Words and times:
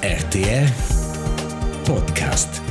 RTR 0.00 0.70
Podcast. 1.84 2.62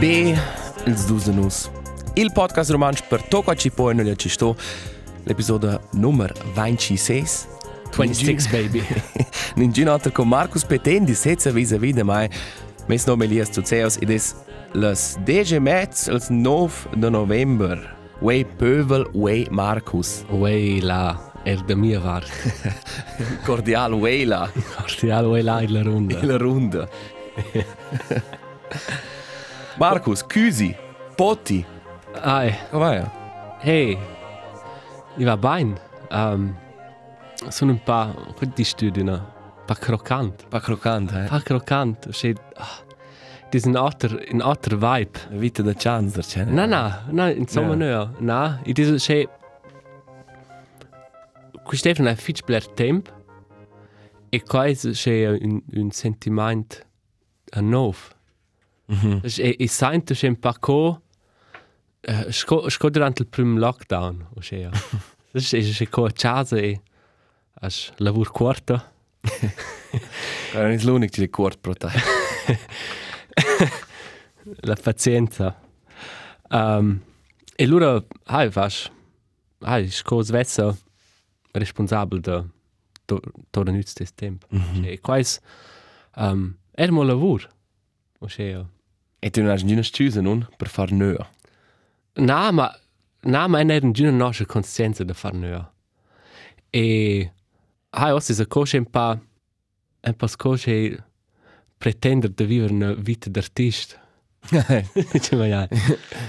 B, 0.00 0.34
ils 0.84 1.06
dusenus. 1.06 1.70
Il 2.14 2.32
podcast 2.32 2.70
romansch 2.70 3.06
per 3.06 3.22
tocca 3.22 3.54
ci 3.54 3.70
poi 3.70 3.94
non 3.94 4.12
ci 4.16 4.28
sto. 4.28 4.56
L'episodio 5.26 5.80
numero 5.92 6.32
26. 6.54 7.48
26 7.96 8.48
baby. 8.48 8.82
Ninguno 9.56 9.92
altro 9.92 10.12
con 10.12 10.28
Marcus 10.28 10.64
Petendi, 10.64 11.14
senza 11.14 11.50
visa 11.50 11.76
vida 11.78 12.04
mai. 12.04 12.28
Mes 12.86 13.04
nome 13.06 13.24
Elias 13.24 13.50
Tuceus 13.50 13.96
ed 14.00 14.10
es 14.10 14.36
las 14.72 15.16
10 15.24 15.58
mezz 15.60 16.08
als 16.08 16.28
9 16.30 16.88
de 16.96 17.10
november. 17.10 17.96
Way 18.20 18.44
Pövel, 18.44 19.04
way 19.14 19.46
Marcus. 19.50 20.24
Way 20.30 20.80
la 20.80 21.18
er 21.44 21.60
de 21.66 21.74
mia 21.74 21.98
var. 22.00 22.24
Cordial 23.46 23.94
way 23.94 24.24
la. 24.24 24.48
Cordial 24.78 25.26
way 25.26 25.42
la 25.42 25.60
in 25.62 25.72
la 25.72 25.82
runda. 25.82 26.22
La 26.22 26.38
runda. 26.38 26.88
Marcus, 29.78 30.22
Küsi, 30.22 30.74
Potti. 31.16 31.64
Ai, 32.22 32.54
Come 32.70 32.84
va? 32.84 33.10
hey. 33.60 33.98
I 35.18 35.24
va 35.24 35.36
bain. 35.36 35.78
Um, 36.10 36.54
sono 37.48 37.72
un 37.72 37.82
pa 37.82 38.14
quanti 38.36 38.64
studi 38.64 39.02
na. 39.02 39.18
Pa 39.66 39.74
croccant. 39.74 40.46
Pa 40.48 40.60
croccant, 40.60 41.12
eh? 41.12 41.26
Pa 41.28 41.40
croccant. 41.40 42.10
Sche 42.10 42.34
ah, 42.56 42.84
Dis 43.50 43.64
ein 43.64 43.76
alter 43.76 44.18
ein 44.30 44.42
alter 44.42 44.76
vibe. 44.80 45.18
La 45.30 45.38
vita 45.38 45.62
da 45.62 45.72
Chanzer, 45.74 46.24
c'è. 46.24 46.44
Na 46.44 46.66
na, 46.66 47.04
na 47.10 47.30
insomma 47.30 47.74
Ja. 47.74 48.04
no. 48.04 48.14
Na, 48.20 48.60
i 48.64 48.72
dis 48.72 48.94
sche 48.96 49.28
Questa 51.64 51.88
è 51.88 51.94
una 51.98 52.14
fitch 52.14 52.44
bler 52.44 52.66
temp. 52.68 53.12
E 54.28 54.42
quasi 54.42 54.94
sche 54.94 55.38
un 55.40 55.62
un 55.72 55.90
sentiment 55.90 56.86
a 57.52 57.60
nov. 57.60 58.14
Mhm. 58.88 59.20
Dus 59.20 59.38
e, 59.38 59.56
e 59.58 59.68
sento 59.68 60.14
che 60.14 60.28
un 60.28 60.38
paco 60.38 61.02
uh, 62.08 62.30
sco, 62.30 62.68
sco 62.68 62.90
durante 62.90 63.22
il 63.22 63.28
primo 63.28 63.58
lockdown 63.58 64.28
o 64.34 64.40
sea 65.32 65.60
dus 65.60 65.80
e 65.80 65.84
che 65.84 65.88
co 65.88 66.04
a 66.04 66.10
casa 66.10 66.56
e 66.56 66.80
as 67.60 67.92
lavur 67.96 68.30
quarta 68.30 68.92
Non 70.54 70.70
è 70.70 70.78
l'unico 70.82 71.14
che 71.14 71.20
ricorda 71.20 71.58
pro 71.60 71.74
te. 71.74 71.88
la 74.60 74.76
pazienza 74.76 75.60
um, 76.50 77.00
e 77.56 77.66
lura 77.66 78.04
hai 78.24 78.48
vas 78.48 78.90
hai 79.60 79.90
sco 79.90 80.22
svezza 80.22 80.76
responsabile 81.52 82.20
da 82.20 82.44
to 83.06 83.20
to 83.50 83.62
da 83.64 83.72
nütz 83.72 83.94
des 83.94 84.12
temp 84.14 84.44
mm 84.52 84.60
-hmm. 84.60 84.84
e 84.86 85.00
quais 85.00 85.40
um, 86.16 86.56
er 86.74 86.90
mo 86.92 87.02
lavur 87.02 87.48
o 88.20 88.28
sea 88.28 88.64
E 89.18 89.30
tu 89.30 89.40
non 89.40 89.50
hai 89.50 89.62
nessuna 89.62 89.82
scusa, 89.82 90.20
non? 90.20 90.46
Per 90.56 90.68
far 90.68 90.92
nöa. 90.92 91.26
Na, 92.14 92.52
ma 92.52 92.70
na, 93.26 93.46
ma 93.46 93.60
è 93.60 93.62
una 93.62 94.10
nostra 94.10 94.46
coscienza 94.46 95.04
da 95.04 95.14
far 95.14 95.34
nöa. 95.34 95.72
E 96.70 97.32
hai 97.90 98.10
aussi 98.10 98.34
se 98.34 98.46
coche 98.46 98.78
un 98.78 98.90
pa 98.90 99.18
un 100.00 100.14
pa 100.14 100.26
scoche 100.26 101.04
pretendere 101.78 102.32
di 102.34 102.44
vivere 102.44 102.72
una 102.72 102.92
vita 102.94 103.28
d'artista. 103.30 104.00
Dice 105.12 105.34
ma 105.34 105.46
ja. 105.46 105.68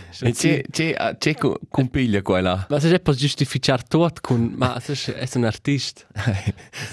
C'è, 0.10 0.64
c'è, 0.70 1.18
c'è 1.18 1.36
co- 1.36 1.60
compiglia 1.70 2.22
qua 2.22 2.42
là. 2.42 2.66
Ma 2.70 2.80
se 2.80 2.92
è 2.92 3.00
pas 3.00 3.16
giustificar 3.16 3.84
tot 3.84 4.22
con 4.22 4.54
ma 4.56 4.80
se 4.80 5.14
è 5.14 5.28
un 5.36 5.44
artista. 5.44 6.06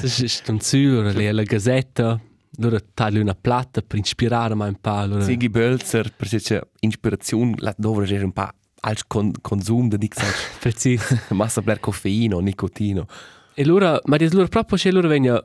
Se 0.05 0.27
è 0.27 0.51
un 0.51 0.61
sur, 0.61 1.15
le 1.15 1.33
la 1.33 1.43
gazzetta, 1.43 2.21
loro 2.59 2.79
tagli 2.93 3.19
una 3.19 3.35
platta 3.35 3.81
per 3.81 3.97
inspirare 3.99 4.55
ma 4.55 4.67
un 4.67 4.79
pa, 4.81 4.99
allora. 4.99 5.25
Sigi 5.25 5.49
Bölzer, 5.49 6.13
per 6.15 6.29
se 6.29 6.39
c'è 6.41 6.61
ispirazione, 6.81 7.55
là 7.59 7.75
dove 7.77 8.05
c'è 8.05 8.21
un 8.21 8.33
po' 8.33 8.51
al 8.87 9.07
con, 9.07 9.33
consum 9.41 9.89
di 9.89 9.99
dic 9.99 10.15
sac. 10.15 10.59
Preciso. 10.59 11.19
Massa 11.31 11.63
per 11.63 11.81
coffeino, 11.81 12.39
nicotino. 12.41 13.07
E 13.55 13.65
loro, 13.65 14.01
ma 14.05 14.17
dis 14.17 14.33
loro 14.33 14.49
proprio 14.49 14.77
che 14.77 14.91
loro 14.91 15.09
vengono 15.09 15.43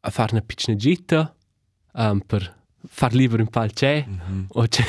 a 0.00 0.10
fare 0.10 0.32
una 0.32 0.42
piccola 0.42 0.76
gita 0.76 1.34
um, 1.92 2.20
per 2.20 2.62
far 2.86 3.14
libero 3.14 3.42
un 3.42 3.48
po' 3.48 3.62
il 3.62 3.72
c'è. 3.72 4.06
O 4.48 4.66
c'è... 4.66 4.84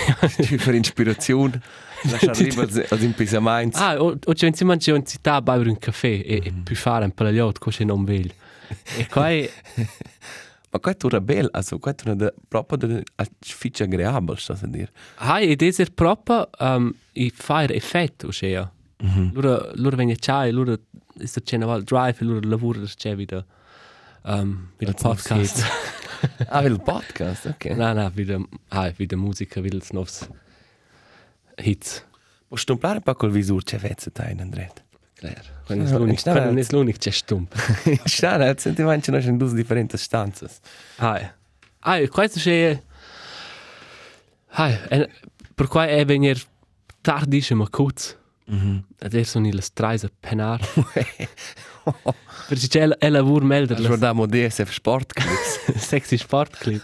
Tu 0.48 0.56
per 0.58 0.76
ispirazione, 0.76 1.62
lasciare 2.04 2.44
libero 2.44 2.86
als 2.90 3.02
impisamenti. 3.02 3.78
ah, 3.78 4.02
o, 4.02 4.18
o 4.24 4.34
c'è 4.34 4.48
insieme 4.48 4.78
c'è 4.78 4.92
un 4.92 5.06
città 5.06 5.36
a 5.36 5.42
bere 5.42 5.68
un 5.68 5.78
caffè 5.78 6.08
e, 6.08 6.42
e 6.44 6.54
più 6.64 6.76
fare 6.76 7.04
un 7.06 7.12
po' 7.12 7.30
di 7.30 7.40
altro, 7.40 7.64
così 7.64 7.84
non 7.84 8.06
vedo. 8.06 8.34
E 8.98 9.08
qua 9.08 9.30
è... 9.30 9.52
Ma 10.82 10.92
è 10.92 10.98
tu 10.98 11.08
bella, 11.08 11.50
also 11.52 11.80
è 11.82 11.96
tu 11.96 12.14
da, 12.14 12.34
proprio 12.48 12.78
da, 12.78 13.02
a 13.16 13.28
fitch 13.40 13.82
agreabile, 13.82 14.38
sto 14.38 14.54
a 14.54 14.68
dire. 14.68 14.92
Ah, 15.16 15.40
ed 15.40 15.62
è 15.62 15.86
proprio 15.92 16.50
um, 16.60 16.94
il 17.14 17.32
fare 17.32 17.74
effetto, 17.74 18.32
cioè. 18.32 18.68
Mm 19.04 19.08
-hmm. 19.08 19.32
Loro 19.76 19.96
vengono 19.96 20.18
c'è, 20.20 20.52
loro 20.52 20.80
sto 21.24 21.42
c'è 21.42 21.56
una 21.56 21.66
volta 21.66 21.96
drive, 21.96 22.18
e 22.20 22.24
loro 22.26 22.48
lavorano 22.48 22.86
c'è 22.86 23.16
wieder, 23.16 23.46
um, 24.24 24.70
noch 24.80 24.94
podcast. 25.02 25.64
Ah, 26.48 26.64
il 26.64 26.82
podcast, 26.82 27.46
ok. 27.46 27.66
Nein, 27.66 28.12
wieder, 28.16 28.42
ah, 28.70 28.92
wieder 28.98 29.18
Musiker, 29.18 29.62
wieder 29.62 29.78
das 29.78 29.92
neues 29.92 30.28
Hits. 31.58 32.04
Posso 32.48 32.62
stumplare 32.62 32.98
un 32.98 33.04
po' 33.04 33.16
col 33.16 33.32
visur, 33.32 33.64
c'è 33.64 33.78
vezza 33.78 34.10
te 34.12 34.30
in 34.32 34.40
Andret. 34.40 34.85
Claro. 35.16 35.54
Quando 35.66 35.86
è 35.86 35.88
Ja, 35.88 35.98
l'unico, 35.98 36.14
ich 36.14 36.20
stelle 36.20 36.40
quando 36.40 36.60
jetzt- 36.60 36.72
è 36.72 36.76
l'unico 36.76 36.98
c'è 36.98 37.12
stump. 37.12 37.56
In 37.86 38.00
Stara, 38.06 38.54
sentivamente 38.58 39.12
c'è 39.12 39.30
in 39.30 39.38
due 39.38 39.54
differenti 39.54 39.98
stanze. 39.98 40.50
Ah, 40.98 41.34
ah, 41.80 42.08
questo 42.08 42.40
c'è... 42.40 42.80
Ah, 44.50 44.70
e, 44.70 45.10
per 45.54 45.68
cui 45.68 45.86
è 45.86 46.06
venire 46.06 46.40
tardissimo 47.02 47.68
curz. 47.70 48.18
Mhm. 48.48 48.84
Adesso 49.00 49.32
sono 49.32 49.50
le 49.50 49.62
strade 49.62 50.06
a 50.06 50.12
penar. 50.20 50.62
Perché 52.48 52.68
c'è 52.68 52.88
è 52.88 53.10
lavoro 53.10 53.46
melder, 53.46 53.80
le 53.80 53.88
Guardiamo 53.88 54.26
DSF 54.26 54.72
Sport 54.72 55.14
Clips. 55.14 55.78
sexy 55.78 56.18
sportclip. 56.18 56.84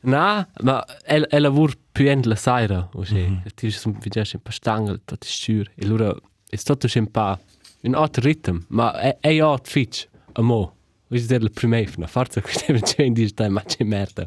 Na, 0.00 0.46
ma 0.62 0.84
è, 1.02 1.20
è 1.20 1.38
lavoro 1.38 1.72
più 1.90 2.08
end 2.08 2.26
la 2.26 2.36
sera, 2.36 2.88
o 2.92 3.04
sì. 3.04 3.14
Mm 3.14 3.36
-hmm. 3.36 3.54
Ti 3.54 3.70
sono 3.70 3.96
vedere 4.00 4.28
un 4.32 4.42
po' 4.42 4.50
stangel, 4.50 5.00
tutto 5.04 5.26
scuro. 5.26 5.70
E 5.74 5.84
allora 5.84 6.14
è 6.54 6.62
tutto 6.62 6.86
un 6.98 7.10
po' 7.10 7.38
un 7.82 7.94
altro 7.94 8.22
ritmo, 8.22 8.60
ma 8.68 8.98
è, 8.98 9.18
è 9.20 9.38
altro 9.40 9.70
fitch, 9.70 10.08
a 10.32 10.42
mo. 10.42 10.76
Vuoi 11.06 11.26
dire 11.26 11.44
il 11.44 11.50
primo 11.52 11.76
efna, 11.76 12.06
forza 12.06 12.40
questa 12.40 12.72
è 12.72 12.80
c'è 12.80 13.02
in 13.02 13.12
digitale, 13.12 13.50
ma 13.50 13.62
c'è 13.62 13.84
merda. 13.84 14.26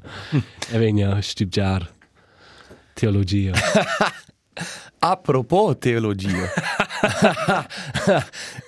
e 0.70 0.78
vengo 0.78 1.10
a 1.10 1.22
studiare 1.22 1.96
teologia. 2.94 3.54
A 5.00 5.18
propos 5.18 5.78
teologia. 5.80 6.52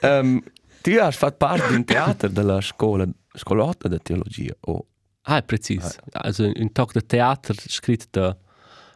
um, 0.02 0.42
tu 0.82 0.92
hai 0.92 1.12
fatto 1.12 1.38
parte 1.38 1.68
di 1.70 1.76
un 1.76 1.84
teatro 1.84 2.30
della 2.30 2.62
scuola, 2.62 3.08
scolotta 3.34 3.88
di 3.88 3.98
teologia. 4.02 4.54
Oh. 4.62 4.86
Ah, 5.24 5.38
è 5.38 5.44
preciso. 5.44 6.00
Also 6.12 6.52
un 6.56 6.72
talk 6.72 6.94
de 6.94 7.02
teatro 7.02 7.54
scritto 7.56 8.08
da 8.12 8.38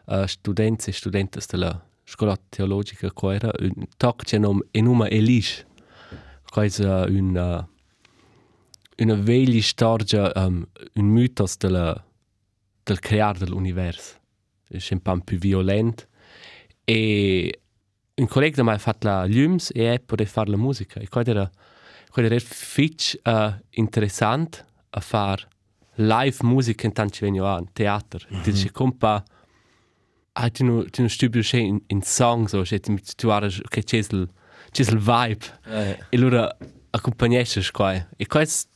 uh, 0.06 0.26
studenti 0.26 0.90
e 0.90 0.94
studenti 0.94 1.40
della 1.50 1.84
scuola 2.04 2.38
teologica 2.50 3.12
qua 3.12 3.34
era 3.34 3.52
un 3.60 3.86
talk 3.98 4.24
che 4.24 4.38
nom 4.38 4.62
enuma 4.72 5.10
Elish. 5.10 5.66
Quasi 6.50 6.84
uh, 6.84 7.06
un 7.10 7.36
uh, 7.36 7.72
una 8.98 9.16
veglia 9.16 9.62
storia 9.62 10.32
um, 10.36 10.66
un 10.96 11.06
mythos 11.06 11.58
della 11.58 12.06
del 12.84 13.00
creare 13.00 13.40
dell'universo. 13.40 14.20
È 14.68 14.78
un 14.92 15.02
po' 15.02 15.18
più 15.20 15.38
violento 15.38 16.08
e 16.84 17.62
un 18.16 18.28
collega 18.28 18.64
me 18.64 18.74
ha 18.74 18.78
fatto 18.78 19.08
la 19.08 19.26
Lums 19.26 19.72
e 19.74 19.94
è 19.94 20.00
poteva 20.00 20.30
fare 20.30 20.50
la 20.50 20.58
musica 20.58 21.00
e 21.00 21.08
quello 21.08 21.32
era 21.32 21.52
quello 22.10 22.28
era 22.28 22.40
fitch 22.40 23.20
uh, 23.24 23.54
interessante 23.72 24.66
a 24.90 25.00
fare 25.00 25.48
live 25.96 26.38
musica 26.42 26.86
intanto 26.86 27.14
ci 27.14 27.24
vengono 27.24 27.56
a 27.56 27.64
teatro 27.72 28.28
mm 28.32 28.38
-hmm. 28.38 28.44
dice 28.44 28.72
compa 28.72 29.24
ah 30.34 30.50
tu 30.50 30.64
non 30.66 30.90
tu 30.90 31.02
non 31.02 31.10
stupi 31.10 31.42
in, 31.54 31.82
in 31.88 32.02
song 32.02 32.48
so 32.48 32.62
che 32.62 32.80
tu 32.80 32.96
tu 33.16 33.30
hai 33.30 33.50
che 33.70 33.84
c'è 33.84 33.98
il 33.98 34.30
c'è 34.72 34.84
il 34.84 34.98
vibe 34.98 35.46
Eh. 35.66 35.98
e 36.10 36.18
allora 36.18 36.56
accompagnesce 36.92 37.62
qua 37.72 37.94
e 38.18 38.28
questo 38.28 38.70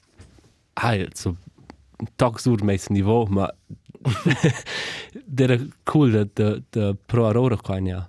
ah 0.73 0.95
so 1.13 1.35
tag 2.15 2.37
sur 2.37 2.63
mes 2.63 2.87
niveau 2.89 3.25
ma 3.27 3.51
era 5.35 5.57
cool 5.83 6.11
da 6.11 6.27
da 6.33 6.61
da 6.69 6.95
pro 7.05 7.25
aurora 7.25 7.57
qua 7.57 7.79
ja 7.79 8.07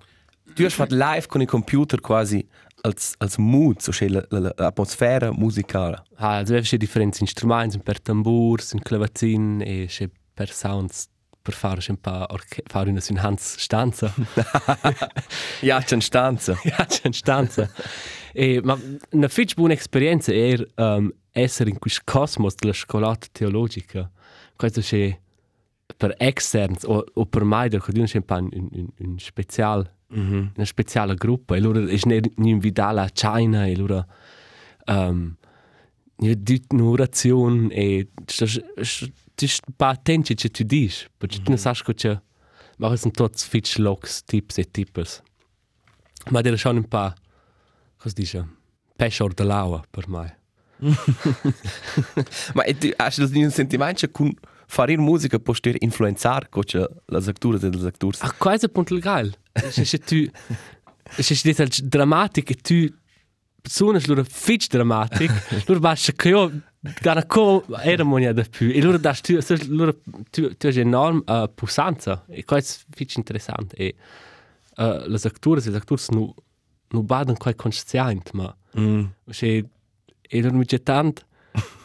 tu 0.55 0.63
hai 0.63 0.71
fatto 0.71 0.95
live 0.95 1.27
con 1.27 1.41
il 1.41 1.47
computer 1.47 2.01
quasi 2.01 2.47
als, 2.83 3.15
als 3.19 3.37
mood, 3.37 3.81
so 3.81 3.91
c'è 3.91 4.09
l'atmosfera 4.09 5.33
musicale. 5.33 6.03
Ah, 6.17 6.37
also 6.37 6.59
c'è 6.61 6.77
differenze 6.77 7.25
strumenti, 7.27 7.79
per 7.79 8.01
tambur, 8.01 8.61
un 8.73 8.81
clavacin 8.81 9.61
e 9.65 9.89
per 10.35 10.51
sounds 10.51 11.09
per 11.49 11.57
fare 11.57 11.81
un 11.89 11.97
po' 11.99 12.27
fare 12.67 12.91
una 12.91 13.01
sinhanz 13.01 13.57
stanza. 13.57 14.13
ja, 15.63 15.81
c'è 15.81 15.95
una 15.95 16.03
stanza. 16.03 16.55
ja, 16.63 16.85
c'è 16.85 17.01
una 17.05 17.15
stanza. 17.15 17.71
e, 18.35 18.61
ma 18.63 18.79
una 19.13 19.29
fitch 19.29 19.55
buona 19.55 19.73
esperienza 19.73 20.31
è 20.31 20.55
um, 20.77 21.11
essere 21.33 21.71
in 21.71 21.79
questo 21.79 22.03
cosmos 22.05 22.55
della 22.55 22.75
scolata 22.75 23.27
teologica. 23.33 24.11
Questo 24.57 24.83
c'è 24.83 25.19
per 25.97 26.17
externs 26.19 26.85
o, 26.85 27.03
o 27.15 27.25
per 27.25 27.45
mai 27.45 27.71
del 27.71 27.83
che 27.83 27.93
c'è 27.93 28.23
un, 28.29 28.49
un, 28.53 28.89
un 28.99 29.19
special 29.19 29.91
mm 30.15 30.31
-hmm. 30.31 30.49
una 30.55 30.67
speciale 30.67 31.15
gruppa 31.15 31.57
e 31.57 31.61
loro 31.61 31.87
è 31.87 31.99
ne 32.05 32.51
invitata 32.51 33.01
a 33.01 33.09
China 33.09 33.67
e 33.67 33.75
loro 33.75 34.07
um, 34.87 35.35
ne 36.17 36.43
dit 36.43 36.73
un'orazione 36.73 37.73
e 37.73 38.09
ti 39.39 39.49
pa 39.77 39.91
attenti 39.91 40.35
che 40.35 40.49
tu 40.51 40.65
dici 40.65 41.07
perché 41.17 41.41
tu 41.41 41.51
non 41.51 41.59
sai 41.59 41.75
che 41.95 42.21
ma 42.79 42.97
sono 42.97 43.13
tutti 43.13 43.45
fitch 43.45 43.79
locks 43.79 44.25
tips 44.25 44.59
e 44.59 44.65
tipes 44.65 45.23
ma 46.31 46.41
schon 46.57 46.77
un 46.77 46.89
pa 46.89 47.15
cosa 47.97 48.15
dice 48.15 48.49
pesce 48.97 49.29
de 49.29 49.45
l'aua 49.45 49.81
per 49.89 50.09
mai 50.09 50.31
ma 52.55 52.65
e 52.65 52.77
tu 52.77 52.89
hai 52.97 53.43
un 53.45 53.51
sentimento 53.51 54.09
che 54.11 54.35
fare 54.67 54.99
musica 54.99 55.39
può 55.39 55.55
influenzare 55.79 56.49
con 56.49 56.65
le 56.73 57.21
letture 57.21 57.59
delle 57.59 57.81
letture 57.81 58.19
ah 58.21 58.33
questo 58.33 58.67
è 58.67 58.69
punto 58.71 58.95
legal 58.95 59.33
se 59.71 59.99
tu 59.99 60.29
se 61.17 61.35
si 61.35 61.49
dice 61.49 61.65
drammatico 61.85 62.55
tu 62.61 62.93
suonas 63.69 64.07
loro 64.07 64.25
fitch 64.25 64.69
dramatic 64.69 65.31
loro 65.67 65.81
basta 65.81 66.13
che 66.13 66.29
io 66.29 66.51
gana 67.01 67.25
co 67.27 67.65
era 67.83 68.05
monia 68.05 68.33
da 68.33 68.45
più 68.49 68.71
e 68.71 68.81
loro 68.83 68.99
das 68.99 69.21
tu 69.21 69.39
loro 69.69 70.01
tu 70.31 70.57
tu 70.57 70.67
è 70.67 70.79
enorm 70.79 71.23
uh, 71.27 71.49
pusanza 71.55 72.25
e 72.29 72.45
questo 72.45 72.85
è 72.91 72.95
fitch 72.95 73.17
interessante 73.17 73.77
e. 73.77 73.95
Uh, 74.79 75.09
le 75.09 75.19
letture 75.21 75.61
le 75.61 75.71
letture 75.71 76.01
nu 76.11 76.33
nu 76.91 77.03
baden 77.03 77.37
quai 77.37 77.57
conscient 77.57 78.31
ma 78.33 78.57
mm. 78.79 79.05
se 79.29 79.69
e 80.21 80.41
loro 80.41 80.57
mi 80.57 80.65
c'è 80.65 80.83
tanto 80.83 81.23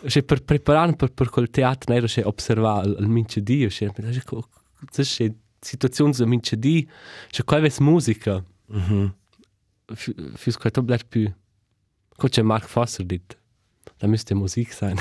se 0.06 0.22
per 0.22 0.44
preparare 0.44 0.94
per 0.96 1.12
per 1.12 1.30
quel 1.30 1.50
teatro 1.50 1.92
era 1.92 2.08
se 2.08 2.22
osservare 2.22 2.88
il 2.88 3.08
mince 3.08 3.42
dio 3.42 3.72
se 3.72 3.92
se 4.92 5.36
situazioni 5.60 6.14
da 6.14 6.26
mince 6.28 6.56
di 6.56 6.88
se 7.32 7.44
quai 7.44 7.62
ves 7.62 7.80
musica 7.80 8.44
mhm. 8.68 9.14
Fürs 10.36 10.58
quai 10.58 10.72
top 10.72 10.86
bleibt 10.86 11.08
più 11.10 11.32
Coach 12.18 12.38
Mark 12.39 12.69
Foster 12.69 13.04
dit. 13.04 13.38
Da 14.00 14.07
müsste 14.07 14.36
Musik 14.36 14.74
sein. 14.74 15.00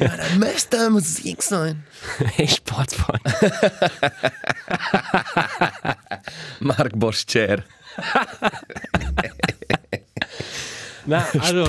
Ja, 0.00 0.16
da 0.16 0.34
müsste 0.38 0.90
Musik 0.90 1.42
sein. 1.42 1.84
Ich 2.36 2.56
Sportfreund 2.56 3.22
Mark 6.60 6.98
Boscher 6.98 7.62
Na, 11.06 11.26
also 11.38 11.64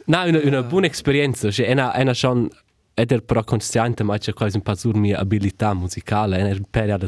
Na, 0.06 0.24
una, 0.24 0.38
una 0.40 0.62
buona 0.62 0.86
esperienza, 0.86 1.50
cioè, 1.50 1.66
è 1.66 2.00
una 2.00 2.14
schon 2.14 2.48
ed 2.94 3.12
er 3.12 3.22
però 3.22 3.44
consciente 3.44 4.02
ma 4.02 4.18
c'è 4.18 4.32
quasi 4.32 4.56
un 4.56 4.62
po' 4.62 4.74
sur 4.74 4.96
mia 4.96 5.18
abilità 5.18 5.72
musicale, 5.72 6.38
è 6.38 6.50
un 6.50 6.64
periodo 6.68 7.06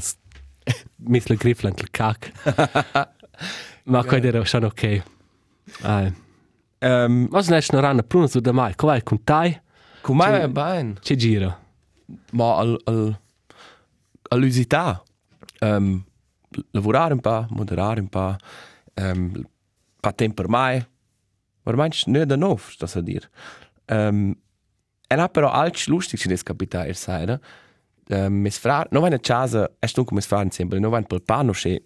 misle 0.96 1.36
griflan 1.36 1.74
il 1.76 1.90
cac. 1.90 2.32
ma 3.84 4.04
quello 4.04 4.26
era 4.26 4.44
schon 4.44 4.64
ok. 4.64 5.02
Um, 6.82 7.28
ma 7.30 7.42
se 7.42 7.50
ne 7.50 7.58
esce 7.58 7.72
una 7.72 7.82
rana 7.82 8.02
pruna 8.02 8.26
su 8.26 8.40
da 8.40 8.52
mai, 8.52 8.74
come 8.74 9.02
con 9.02 9.22
tai? 9.22 9.60
Con 10.00 10.16
mai 10.16 10.40
è 10.40 10.48
bene. 10.48 10.94
C'è 11.00 11.14
gira. 11.14 11.58
Ma 12.32 12.56
al, 12.56 12.80
al, 12.84 13.20
all'usità. 14.28 15.02
Um, 15.60 16.04
lavorare 16.70 17.12
un 17.12 17.20
po', 17.20 17.46
moderare 17.50 18.00
un 18.00 18.08
po', 18.08 18.36
um, 18.94 19.30
un 19.34 19.44
po' 20.00 20.14
tempo 20.14 20.42
per 20.42 20.48
mai. 20.48 20.78
Ma 20.78 21.70
ormai 21.70 21.90
non 22.06 22.22
è 22.22 22.26
da 22.26 22.36
nuovo, 22.36 22.60
sto 22.66 22.86
a 22.90 23.02
dire. 23.02 23.28
Um, 23.86 24.34
e 25.06 25.16
là 25.16 25.28
però 25.28 25.50
altri 25.50 25.90
lustig 25.90 26.18
ci 26.18 26.28
des 26.28 26.42
capitare, 26.42 26.94
sai, 26.94 27.26
no? 27.26 27.40
Um, 28.12 28.32
mes 28.32 28.58
frar, 28.58 28.88
non 28.90 29.02
vai 29.02 29.12
a 29.12 29.20
casa, 29.20 29.70
è 29.78 29.86
stunco 29.86 30.14
mes 30.14 30.26
frar 30.26 30.42
insieme, 30.42 30.80
non 30.80 30.90
vai 30.90 31.06
per 31.06 31.20
pano, 31.20 31.52
c'è 31.52 31.80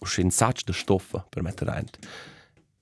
c'è 0.00 0.22
un 0.22 0.30
sacco 0.30 0.60
di 0.64 0.72
stoffa 0.72 1.24
per 1.28 1.42
mettere 1.42 1.72
dentro. 1.72 2.00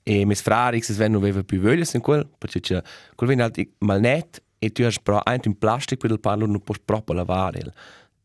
E 0.03 0.25
mes 0.25 0.41
frar, 0.41 0.77
x 0.79 0.97
non 0.99 1.17
aveva 1.17 1.43
più 1.43 1.61
voglia 1.61 1.85
in 1.93 2.01
quel, 2.01 2.27
perché 2.39 2.61
c'è, 2.61 2.83
quel 3.15 3.29
viene 3.29 3.43
alt 3.43 3.63
mal 3.79 4.01
net, 4.01 4.43
e 4.59 4.73
tu 4.73 4.83
hai 4.83 4.95
però 5.03 5.21
anche 5.23 5.49
un 5.49 5.59
plastic 5.59 5.99
per 5.99 6.11
il 6.11 6.21
pano, 6.21 6.47
non 6.47 6.61
puoi 6.63 6.79
proprio 6.83 7.17
lavare. 7.17 7.73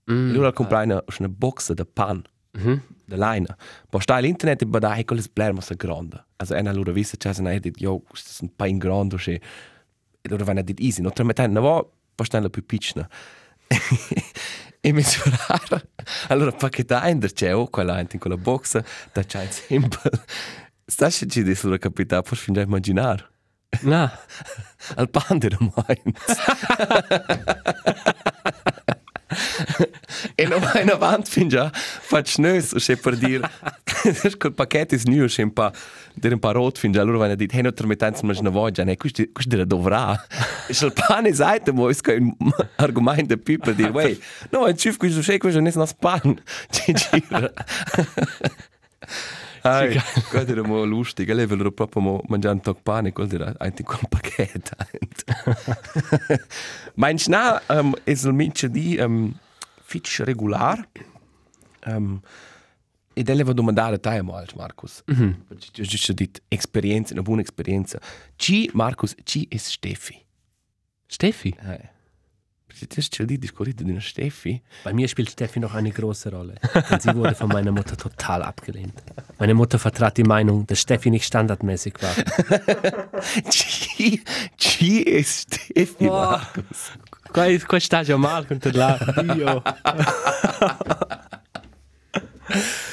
Mm, 0.09 0.30
e 0.30 0.33
lui 0.33 0.45
ha 0.45 0.53
comprato 0.53 0.86
una, 0.86 1.03
una 1.19 1.30
box 1.30 1.74
di 1.74 1.86
pan. 1.86 2.24
Mm 2.57 2.65
-hmm. 2.65 2.80
De 3.06 3.18
leine. 3.18 3.56
Ma 3.91 4.00
sta 4.00 4.15
all'internet 4.15 4.62
e 4.62 4.65
bada 4.65 4.95
hey, 4.95 5.03
quelle 5.03 5.24
blerma 5.31 5.62
so 5.62 5.75
grande. 5.75 6.24
Also 6.38 6.56
einer 6.56 6.74
lura 6.74 6.91
visse 6.91 7.18
c'è 7.18 7.33
ne 7.41 7.59
dit, 7.59 7.77
jo, 7.80 8.00
questo 8.00 8.31
è 8.31 8.44
un 8.44 8.56
pain 8.56 8.77
grande, 8.77 9.18
che 9.18 9.41
e 10.21 10.30
lura 10.30 10.44
vanno 10.44 10.62
dit 10.62 10.80
easy. 10.80 11.01
No, 11.01 11.12
trametten, 11.12 11.51
no, 11.51 11.62
va, 11.62 11.86
pa 12.15 12.39
la 12.39 12.50
più 12.50 12.65
piccina. 12.65 13.07
e 14.81 14.92
mi 14.92 15.04
surar. 15.04 15.86
Allora 16.27 16.51
pacchetà 16.51 17.07
in 17.10 17.19
der 17.19 17.33
c'è 17.33 17.54
o 17.54 17.68
quella 17.69 18.00
in 18.00 18.19
quella 18.19 18.38
box, 18.38 18.81
da 19.13 19.24
c'è 19.24 19.44
in 19.44 19.51
simple. 19.51 20.12
Sta 20.86 21.10
se 21.10 21.27
ci 21.27 21.44
dis 21.44 21.62
lura 21.63 21.77
capità, 21.77 22.21
puoi 22.21 22.39
fin 22.39 22.54
già 22.56 22.62
immaginare. 22.62 23.30
Na. 23.81 24.12
Al 24.95 25.10
pan 25.10 25.38
de 25.38 25.50
mind. 25.60 25.69
e 25.69 25.75
non 25.77 25.77
vai 25.77 25.98
in 26.07 26.16
avanti 29.30 29.38
fin 29.38 29.38
già 29.38 29.38
faccio 29.38 29.38
nös 29.38 29.68
o 29.68 29.68
se 32.79 32.97
per 32.97 33.15
dir 33.15 33.49
quel 34.37 34.53
pacchetto 34.53 34.95
è 34.95 34.99
nuovo 35.05 35.25
c'è 35.25 35.43
un 35.43 35.53
po' 35.53 35.71
dire 36.13 36.33
un 36.33 36.39
po' 36.39 36.51
rot 36.51 36.77
fin 36.77 36.91
già 36.91 37.03
loro 37.03 37.17
vanno 37.17 37.33
a 37.33 37.35
dire 37.35 37.53
hey 37.55 37.61
non 37.61 37.73
permettenza 37.73 38.25
ma 38.25 38.33
non 38.33 38.51
voglio 38.51 38.83
ne 38.83 38.97
questo 38.97 39.23
questo 39.31 39.49
deve 39.49 39.65
dovrà 39.65 40.13
e 40.67 40.73
se 40.73 40.85
il 40.85 40.93
pane 40.93 41.33
saite 41.33 41.71
mo 41.71 41.89
è 41.89 41.95
un 42.15 42.35
argomento 42.75 43.37
più 43.37 43.57
per 43.59 43.75
dire 43.75 43.89
wey 43.89 44.19
no 44.51 44.73
ciuf 44.73 44.97
questo 44.97 45.21
c'è 45.21 45.37
questo 45.37 45.59
non 45.59 45.69
è 45.69 45.75
un 45.75 45.89
pan 45.97 46.41
ci 46.69 46.93
gira 46.93 47.53
Ai, 49.62 50.00
quello 50.29 50.51
era 50.51 50.63
molto 50.63 50.86
lustig, 50.86 51.29
lei 51.33 51.45
voleva 51.45 51.71
proprio 51.71 52.21
mangiare 52.27 52.55
un 52.55 52.62
tocco 52.62 52.79
pane, 52.81 53.12
quello 53.12 53.33
era 53.33 53.53
anche 53.57 53.83
quel 53.83 54.00
pacchetto. 54.07 54.75
Ma 56.95 57.09
in 57.09 57.17
Schnee 57.17 57.62
um, 57.67 57.93
è 58.03 58.12
il 58.12 58.33
mince 58.33 58.69
di 58.69 58.98
um, 59.00 59.33
fitch 59.89 60.22
regular. 60.22 60.88
Um, 61.86 62.22
e 63.13 63.24
lei 63.24 63.43
va 63.43 63.53
domandare 63.53 63.96
a 63.96 64.00
te, 64.00 64.22
Marcus. 64.22 65.03
Mm 65.12 65.15
-hmm. 65.15 65.36
Giusto 65.72 66.13
detto 66.13 66.41
esperienza, 66.48 67.13
una 67.13 67.24
buona 67.24 67.41
esperienza. 67.41 68.00
Ci, 68.36 68.69
Marcus, 68.74 69.15
ci 69.24 69.48
è 69.50 69.58
Steffi? 69.58 70.25
Steffi? 71.08 71.55
Eh. 71.60 71.98
Das 72.88 72.98
ist 72.98 73.15
schon 73.15 73.27
die 73.27 73.39
Diskussion 73.39 73.88
mit 73.88 74.03
Steffi. 74.03 74.62
Bei 74.84 74.93
mir 74.93 75.08
spielt 75.08 75.29
Steffi 75.29 75.60
noch 75.60 75.74
eine 75.74 75.91
große 75.91 76.31
Rolle. 76.31 76.55
Denn 76.89 77.00
sie 77.00 77.13
wurde 77.15 77.36
von 77.36 77.50
meiner 77.50 77.72
Mutter 77.72 77.98
total 77.98 78.43
abgelehnt. 78.43 78.93
Meine 79.38 79.53
Mutter 79.53 79.79
vertrat 79.79 80.17
die 80.17 80.24
Meinung, 80.24 80.65
dass 80.67 80.79
Steffi 80.79 81.10
nicht 81.10 81.25
standardmäßig 81.25 81.96
war. 82.01 82.15
Chi, 83.50 84.22
chi 84.58 85.01
ist 85.01 85.55
Steffi, 85.55 86.08
oh. 86.08 86.13
Markus? 86.13 86.91
Qua, 87.31 87.45
qua 87.65 87.79
sta 87.79 88.03
già 88.03 88.17
mal 88.17 88.45
con 88.45 88.57
te 88.57 88.71
là. 88.71 88.98
Io. 89.36 89.62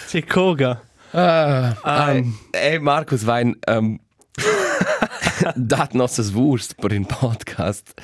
C'è 0.06 0.24
coga. 0.24 0.82
Uh, 1.12 1.72
um, 1.84 2.38
ey, 2.50 2.78
Markus 2.78 3.22
Wein, 3.22 3.56
um, 3.68 3.98
dat 5.54 5.94
nossas 5.94 6.32
Wurst 6.32 6.74
per 6.74 6.92
in 6.92 7.06
Podcast 7.06 7.94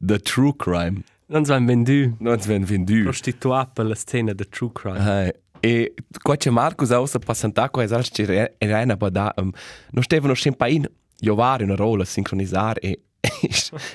The 0.00 0.18
True 0.18 0.54
Crime. 0.56 1.02
Non 1.32 1.44
so 1.44 1.58
vendu. 1.64 2.14
Non 2.18 2.40
so 2.40 2.58
vendu. 2.60 3.02
Prostituat 3.04 3.72
per 3.72 3.86
la 3.86 3.94
scena 3.94 4.34
de 4.34 4.48
true 4.48 4.70
crime. 4.72 4.98
Hey. 4.98 5.32
E 5.60 5.94
qua 6.20 6.36
c'è 6.36 6.50
Marcus 6.50 6.90
ausa 6.90 7.18
passantaco 7.18 7.80
e 7.80 7.86
sa 7.86 8.00
c'è 8.02 8.54
Irena 8.58 8.96
bada 8.96 9.32
um, 9.36 9.50
non 9.92 10.02
stevano 10.02 10.34
sempre 10.34 10.72
in 10.72 10.90
giovare 11.18 11.64
una 11.64 11.76
rola 11.76 12.04
sincronizzare 12.04 12.80
e 12.80 13.00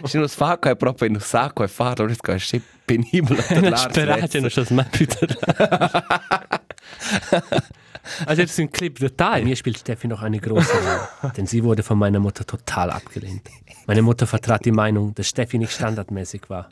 se 0.03 0.17
non 0.17 0.27
fa 0.29 0.57
che 0.57 0.71
è 0.71 0.75
proprio 0.75 1.09
in 1.09 1.15
un 1.15 1.21
sacco 1.21 1.63
e 1.63 1.67
fa 1.67 1.93
allora 1.97 2.13
è 2.13 2.37
sempre 2.37 2.69
penibile 2.85 3.43
non 3.59 3.75
sperate 3.75 4.39
non 4.39 4.49
c'è 4.49 4.63
mai 4.73 4.85
più 4.89 5.05
Also 8.25 8.41
das 8.41 8.51
ist 8.51 8.59
ein 8.59 8.71
Clip 8.71 8.97
Detail. 8.97 9.43
Mir 9.43 9.57
spielt 9.57 9.77
Steffi 9.77 10.07
noch 10.07 10.21
eine 10.21 10.39
große 10.39 10.71
Rolle, 10.71 11.33
denn 11.35 11.45
sie 11.45 11.63
wurde 11.63 11.83
von 11.83 11.97
meiner 11.97 12.19
Mutter 12.19 12.45
total 12.45 12.89
abgelehnt. 12.89 13.41
Meine 13.85 14.01
Mutter 14.01 14.25
vertrat 14.25 14.63
die 14.63 14.71
Meinung, 14.71 15.13
dass 15.15 15.27
Steffi 15.27 15.57
nicht 15.57 15.73
standardmäßig 15.73 16.43
war. 16.49 16.69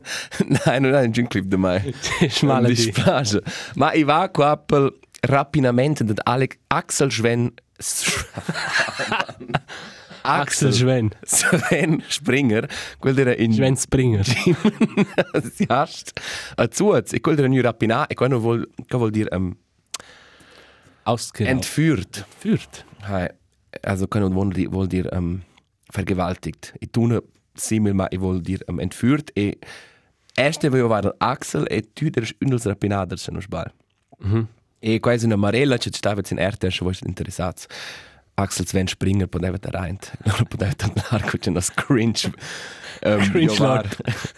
nein, 0.66 0.84
non 0.84 0.94
è 0.94 1.04
un 1.04 1.28
clip 1.28 1.46
di 1.46 1.58
me. 1.58 1.94
Schmale 2.30 2.70
Mi 2.70 2.76
di. 2.76 2.86
dispiace. 2.86 3.42
Ma 3.76 3.94
io 3.94 4.06
va 4.06 4.30
qua 4.30 4.58
per 4.58 4.94
rapidamente 5.22 6.06
da 6.06 6.22
Alex 6.24 6.58
Axel 6.68 7.12
Sven 7.12 7.52
Axel 10.25 10.74
Schwen. 10.74 11.12
Sven 11.25 12.03
Springer, 12.08 12.67
quel 13.00 13.20
era 13.20 13.36
in 13.36 13.53
Schwen 13.53 13.75
Springer. 13.75 14.25
si 14.25 15.65
hast 15.70 16.12
a 16.55 16.67
zuaz 16.72 17.13
e 17.13 17.20
quel 17.20 17.38
era 17.38 17.48
nu 17.48 17.62
rapina 17.62 18.08
e 18.08 18.15
quando 18.15 18.39
vuol 18.39 18.67
che 18.88 18.98
vuol 18.98 19.12
dire 19.12 19.29
um, 19.36 19.55
Ausgeraubt. 21.03 21.55
entführt. 21.55 22.17
Entführt. 22.17 22.86
Hai, 23.01 23.29
also 23.84 24.08
kann 24.08 24.34
vuol 24.34 24.53
dire 24.53 24.70
vuol 24.70 24.88
dire 24.88 25.10
um, 25.15 25.41
vergewaltigt. 25.94 26.74
E 26.79 26.88
tuna 26.88 27.22
simil 27.53 27.94
ma 27.94 28.08
e 28.08 28.17
vuol 28.17 28.41
dire 28.41 28.63
um, 28.67 28.79
entführt 28.79 29.32
e 29.34 29.58
erste 30.36 30.70
wo 30.70 30.88
war 30.88 31.13
Axel 31.20 31.65
e 31.70 31.82
tu 31.94 32.10
der 32.10 32.27
ündels 32.39 32.65
rapinader 32.65 33.17
se 33.17 33.32
no 33.32 33.41
sbal. 33.41 33.72
Mhm. 34.20 34.48
E 34.79 35.00
quasi 35.00 35.25
una 35.25 35.36
marella 35.36 35.77
che 35.77 35.89
stava 35.91 36.22
in 36.29 36.38
erte 36.38 36.70
che 36.70 36.79
vuoi 36.82 36.96
interessat. 37.05 37.65
Axel 38.36 38.68
Sven 38.68 38.88
Springer 38.88 39.27
poteva 39.27 39.58
da 39.62 39.70
rein. 39.72 39.98
Loro 40.24 40.46
poteva 40.46 40.74
andare 40.77 41.30
con 41.30 41.39
una 41.46 41.62
cringe. 41.74 42.32
Um, 43.04 43.30
Cringe 43.32 43.60
Lord. 43.60 43.98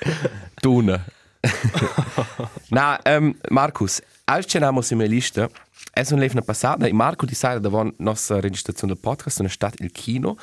Tuna. 0.62 1.06
Na, 2.70 3.00
um, 3.06 3.36
Markus, 3.50 4.02
als 4.26 4.46
ce 4.48 4.60
n'amo 4.60 4.82
in 4.90 4.98
mia 4.98 5.08
lista, 5.08 5.50
è 5.94 6.06
un 6.12 6.20
levna 6.20 6.42
passata, 6.42 6.86
e 6.86 6.94
Marco 6.94 7.26
di 7.26 7.36
sai 7.36 7.60
da 7.60 7.70
von 7.70 7.94
nostra 7.98 8.40
registrazione 8.40 8.94
del 8.94 9.02
podcast, 9.02 9.38
sono 9.38 9.48
stato 9.48 9.84
il 9.84 9.92
kino, 9.92 10.38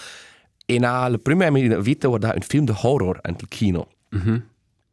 e 0.67 0.79
na 0.79 1.09
la 1.09 1.19
prima 1.19 1.51
mia 1.51 1.79
vita 1.81 2.09
guardare 2.09 2.37
un 2.37 2.43
film 2.43 2.65
di 2.65 2.73
horror 2.75 3.19
al 3.23 3.37
kino. 3.49 3.89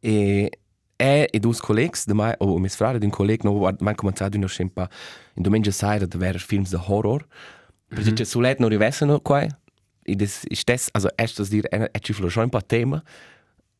E 0.00 0.50
e 0.96 1.28
e 1.32 1.38
dus 1.40 1.60
collegs 1.60 2.06
de 2.06 2.14
mai 2.14 2.34
o 2.38 2.58
mis 2.58 2.76
frare 2.76 2.98
d'un 2.98 3.10
colleg 3.10 3.42
no 3.42 3.52
guard 3.58 3.80
man 3.80 3.94
cominciato 3.94 4.36
una 4.36 4.46
scempa 4.46 4.88
in 5.34 5.42
domenica 5.42 5.72
sera 5.72 6.06
da 6.06 6.18
ver 6.18 6.38
films 6.38 6.70
de 6.70 6.76
horror. 6.76 7.26
Perché 7.94 8.10
mm 8.10 8.14
-hmm. 8.14 8.24
sulet 8.24 8.58
no 8.58 8.68
rivesano 8.68 9.20
qua. 9.20 9.46
E 10.04 10.16
des 10.16 10.44
ist 10.44 10.68
also 10.92 11.08
erst 11.16 11.38
das 11.38 11.50
dir 11.50 11.64
ein 11.72 11.88
etchi 11.92 12.12
flo 12.12 12.28
schon 12.28 12.44
ein 12.44 12.50
paar 12.50 12.66
Thema. 12.66 13.02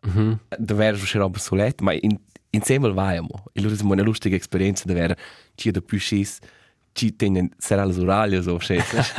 Mhm. 0.05 0.39
Da 0.59 0.77
wäre 0.77 0.97
schon 0.99 1.23
aber 1.23 1.41
sulet, 1.41 1.81
ma 1.81 1.93
in 1.93 2.19
insieme 2.53 2.95
vaiamo. 2.95 3.45
E 3.55 3.61
loro 3.61 3.75
sono 3.75 3.93
una 3.93 4.03
lustige 4.03 4.37
esperienza 4.37 4.85
da 4.87 4.95
ver 4.95 5.17
ci 5.57 5.71
da 5.73 5.81
più 5.81 5.99
schis 5.99 6.39
ci 6.93 7.17
tenen 7.17 7.51
sarà 7.59 7.85
le 7.85 7.99
oralie 7.99 8.43
so 8.43 8.59
schis. 8.59 9.15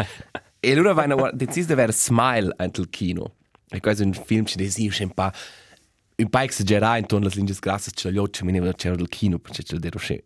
e 0.59 0.75
loro 0.75 0.93
vanno 0.93 1.31
decis 1.33 1.65
da 1.65 1.75
ver 1.75 1.91
smile 1.91 2.53
antel 2.57 2.89
kino. 2.89 3.35
E 3.69 3.79
questo 3.79 4.03
è 4.03 4.05
un 4.05 4.13
film 4.13 4.45
ci 4.45 4.57
desi 4.57 4.89
un 5.01 5.13
pa 5.13 5.33
un 6.15 6.29
pa 6.29 6.43
esagerare 6.43 6.99
intorno 6.99 7.25
alle 7.25 7.35
linee 7.35 7.55
grasse 7.59 7.91
ce 7.91 8.11
l'ho 8.11 8.29
ci 8.29 8.43
mi 8.43 8.51
ne 8.51 8.73
c'era 8.75 8.95
del 8.95 9.09
kino 9.09 9.39
perché 9.39 9.63
ce 9.63 9.77
l'ero 9.79 9.97
usce 9.97 10.23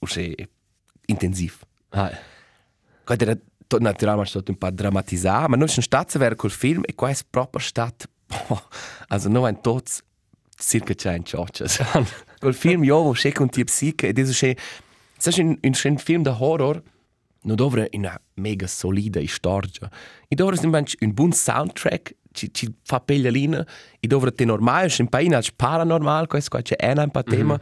usce 0.00 0.34
intensiv. 1.06 1.60
Ah, 1.90 2.10
Quando 3.04 3.24
era 3.24 3.34
to, 3.34 3.49
naturalmente 3.78 4.30
stato 4.30 4.50
un 4.50 4.58
po' 4.58 4.70
drammatizzato, 4.70 5.48
ma 5.48 5.56
sono 5.68 5.82
stati 5.82 6.16
a 6.16 6.18
vedere 6.18 6.36
quel 6.36 6.52
film 6.52 6.82
e 6.84 6.94
qua 6.94 7.10
è 7.10 7.16
proprio 7.28 7.60
stato, 7.60 8.06
boh, 8.26 8.62
also 9.08 9.28
noi 9.28 9.48
hanno 9.48 9.60
tutti 9.60 9.92
circa 10.56 10.94
100 10.94 11.22
cioccias. 11.24 11.80
quel 12.38 12.54
film 12.54 12.84
io 12.84 12.96
avevo 12.96 13.12
scelto 13.12 13.38
con 13.38 13.48
tie 13.48 13.64
psiche 13.64 14.08
ed 14.08 14.18
è 14.18 14.22
un, 14.22 14.32
sai, 14.32 15.40
un, 15.40 15.58
un, 15.60 15.72
un 15.82 15.96
film 15.96 16.22
di 16.22 16.28
horror, 16.28 16.82
non 17.42 17.56
dovrà 17.56 17.86
una 17.92 18.20
mega 18.34 18.66
solida 18.66 19.20
storia. 19.26 19.90
E 20.28 20.34
dovrà 20.34 20.56
semplicemente 20.56 21.04
un 21.04 21.12
buon 21.12 21.32
soundtrack, 21.32 22.16
ci, 22.32 22.52
ci 22.52 22.72
fa 22.82 23.00
peglialina, 23.00 23.66
e 23.98 24.06
dovrà 24.06 24.30
te 24.30 24.44
normale, 24.44 24.92
un 24.98 25.08
po' 25.08 25.18
in 25.18 25.38
paranormal, 25.56 26.26
questo 26.26 26.50
qua 26.50 26.62
c'è 26.62 26.76
un 26.94 27.10
po' 27.10 27.22
tema, 27.22 27.58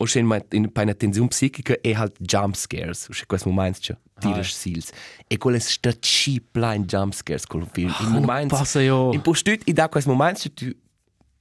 o 0.00 0.04
c'è 0.04 0.20
in 0.20 0.70
una 0.74 0.94
tensione 0.94 1.28
psichica 1.28 1.76
e 1.82 1.94
halt 1.94 2.16
jump 2.18 2.54
scares, 2.54 3.08
o 3.08 3.12
c'è 3.12 3.26
questo 3.26 3.50
momento 3.50 3.80
c'è 3.80 3.96
tiras 4.18 4.52
sils. 4.52 4.90
E 5.26 5.36
quelle 5.36 5.58
sta 5.58 5.92
cheap 5.98 6.56
line 6.56 6.86
jump 6.86 7.12
scares 7.12 7.46
col 7.46 7.68
film. 7.70 7.94
In 8.00 8.08
momento 8.08 8.56
passa 8.56 8.80
io. 8.80 9.12
in 9.12 9.20
postut 9.20 9.60
i 9.66 9.72
da 9.72 9.88
questo 9.88 10.10
momento 10.10 10.50
tu 10.54 10.72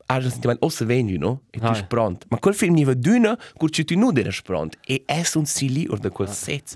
hai 0.07 0.23
un 0.23 0.29
sentimento 0.29 0.65
ossa 0.65 0.83
vegno, 0.85 1.17
no? 1.17 1.41
E 1.51 1.59
tu 1.59 1.73
sei 1.73 1.85
pronto. 1.85 2.25
Ma 2.29 2.37
quel 2.39 2.55
film 2.55 2.73
niva 2.73 2.93
d'una, 2.93 3.37
col 3.57 3.69
tu 3.69 3.97
non 3.97 4.17
eri 4.17 4.35
pronto. 4.43 4.77
E 4.85 5.03
è 5.05 5.23
un 5.35 5.45
sili 5.45 5.87
o 5.89 5.95
da 5.97 6.09
quel 6.09 6.29
set. 6.29 6.75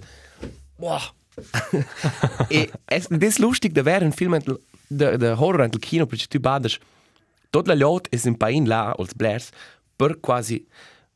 Wow. 0.77 1.01
e 2.47 2.71
es 2.85 3.07
des 3.09 3.39
lustig 3.39 3.73
da 3.73 3.83
wäre 3.83 4.05
ein 4.05 4.13
Film 4.13 4.37
de 4.87 5.17
de 5.17 5.35
horror 5.35 5.61
antel 5.61 5.79
kino 5.79 6.05
perché 6.05 6.27
tu 6.27 6.39
badas 6.39 6.77
tot 7.49 7.67
la 7.67 7.73
lot 7.73 8.07
es 8.11 8.25
un 8.25 8.35
pain 8.37 8.67
là 8.67 8.93
als 8.97 9.13
blers 9.15 9.49
per 9.97 10.19
quasi 10.19 10.67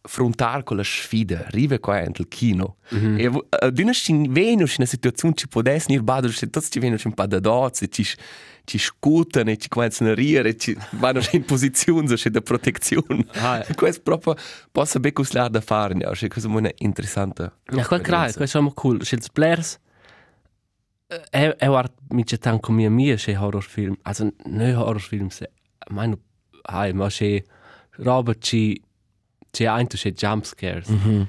frontar 0.01 0.63
con 0.63 0.77
la 0.77 0.83
sfida 0.83 1.45
rive 1.49 1.79
qua 1.79 1.97
antel 1.97 2.27
kino 2.27 2.77
mm 2.93 2.97
-hmm. 2.97 3.19
e 3.19 3.27
uh, 3.27 3.71
d'una 3.71 3.93
sin 3.93 4.31
venus 4.31 4.71
in 4.71 4.81
una 4.81 4.87
situazione 4.87 5.33
ci 5.35 5.47
podes 5.47 5.87
nir 5.87 6.01
badas 6.01 6.35
se 6.35 6.49
tots 6.49 6.69
ci 6.69 6.79
venus 6.79 7.03
un 7.03 7.13
pa 7.13 7.25
da 7.25 7.39
dots 7.39 7.81
e 7.81 7.87
ci 7.89 8.03
ci 8.63 8.77
scutan 8.77 9.47
e 9.47 9.57
ci 9.57 9.69
cominciano 9.69 10.11
a 10.11 10.13
rire 10.13 10.49
e 10.49 10.55
ci 10.57 10.77
vanno 10.91 11.21
in 11.31 11.43
posizione 11.45 12.17
so 12.17 12.29
da 12.29 12.41
protezione 12.41 13.25
Ah. 13.33 13.65
questo 13.75 14.01
proprio 14.01 14.35
possa 14.71 14.99
becuslar 14.99 15.49
da 15.49 15.61
fare 15.61 15.95
ja 15.97 16.11
è 16.11 16.27
cosa 16.27 16.47
una 16.47 16.71
interessante 16.77 17.51
Ja, 17.71 17.85
quel 17.85 18.01
crai, 18.01 18.33
quel 18.33 18.47
è 18.47 18.73
cool. 18.73 19.03
Schils 19.03 19.29
Blairs, 19.29 19.79
er, 21.31 21.55
er 21.59 21.69
war 21.69 21.89
mit 22.09 22.31
der 22.31 22.39
Tank 22.39 22.69
mir 22.69 22.89
mir 22.89 23.17
sche 23.17 23.37
Horrorfilm, 23.37 23.97
also 24.03 24.31
ne 24.45 24.75
Horrorfilm 24.75 25.29
se. 25.29 25.49
Mein 25.89 26.17
hai, 26.63 26.93
ma 26.93 27.09
sche 27.09 27.43
Robert 27.97 28.41
ci 28.43 28.81
ein 29.65 29.87
tu 29.87 29.97
sche 29.97 30.11
jump 30.11 30.45
scares. 30.45 30.87
Mm 30.89 30.99
-hmm. 31.03 31.27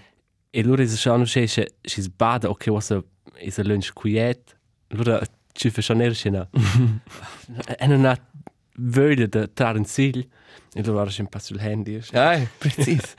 E 0.51 0.63
lura 0.63 0.83
is 0.83 1.01
schon 1.01 1.27
sche 1.27 1.47
sche 1.47 1.67
she's 1.83 2.09
bad, 2.09 2.45
okay, 2.45 2.73
was 2.73 2.91
a 2.91 3.03
is 3.41 3.59
a 3.59 3.63
lunch 3.63 3.93
quiet. 3.93 4.57
Lura 4.89 5.23
ci 5.53 5.71
fa 5.71 5.81
schon 5.81 6.01
erschena. 6.01 6.49
E 7.79 7.87
non 7.87 8.05
ha 8.05 8.17
vöde 8.75 9.29
de 9.29 9.53
Taranzil. 9.53 10.29
E 10.75 10.83
lura 10.83 11.03
war 11.03 11.11
schon 11.11 11.29
pas 11.29 11.45
sul 11.47 11.61
Handy. 11.61 12.01
ja 12.13 12.47
precis 12.59 13.15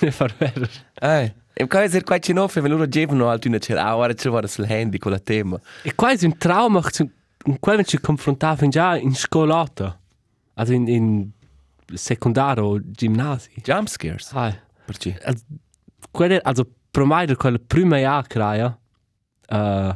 Ne 0.00 0.10
far 0.10 0.34
ver. 0.38 0.68
Eh, 1.00 1.32
e 1.52 1.66
poi 1.66 1.84
essere 1.84 2.04
qua 2.04 2.18
ci 2.18 2.32
noffe, 2.32 2.60
venuto 2.60 2.88
gevano 2.88 3.28
altri 3.28 3.50
una 3.50 3.58
c'era, 3.58 3.94
ora 3.94 4.14
ci 4.14 4.28
vuole 4.28 4.46
sul 4.48 4.64
handy 4.64 4.96
con 4.96 5.12
la 5.12 5.18
tema. 5.18 5.60
E 5.82 5.94
quasi 5.94 6.24
un 6.24 6.38
trauma 6.38 6.80
con 6.80 7.58
quello 7.58 7.82
ci 7.82 7.98
confrontava 7.98 8.66
già 8.68 8.96
in 8.96 9.14
scolata. 9.14 9.98
Also 10.54 10.72
in, 10.72 10.88
in 10.88 11.30
secondario 11.94 12.64
o 12.64 12.80
ginnasio. 12.90 13.50
Jump 13.62 13.88
scares. 13.88 14.30
Ah, 14.32 14.54
Perché? 14.84 15.18
also, 15.24 15.44
quelle, 16.10 16.40
also 16.40 16.66
pro 16.90 17.04
mai 17.06 17.26
da 17.26 17.36
quella 17.36 17.58
prima 17.58 17.98
Jahr 17.98 18.26
craia, 18.26 18.78
uh, 19.50 19.92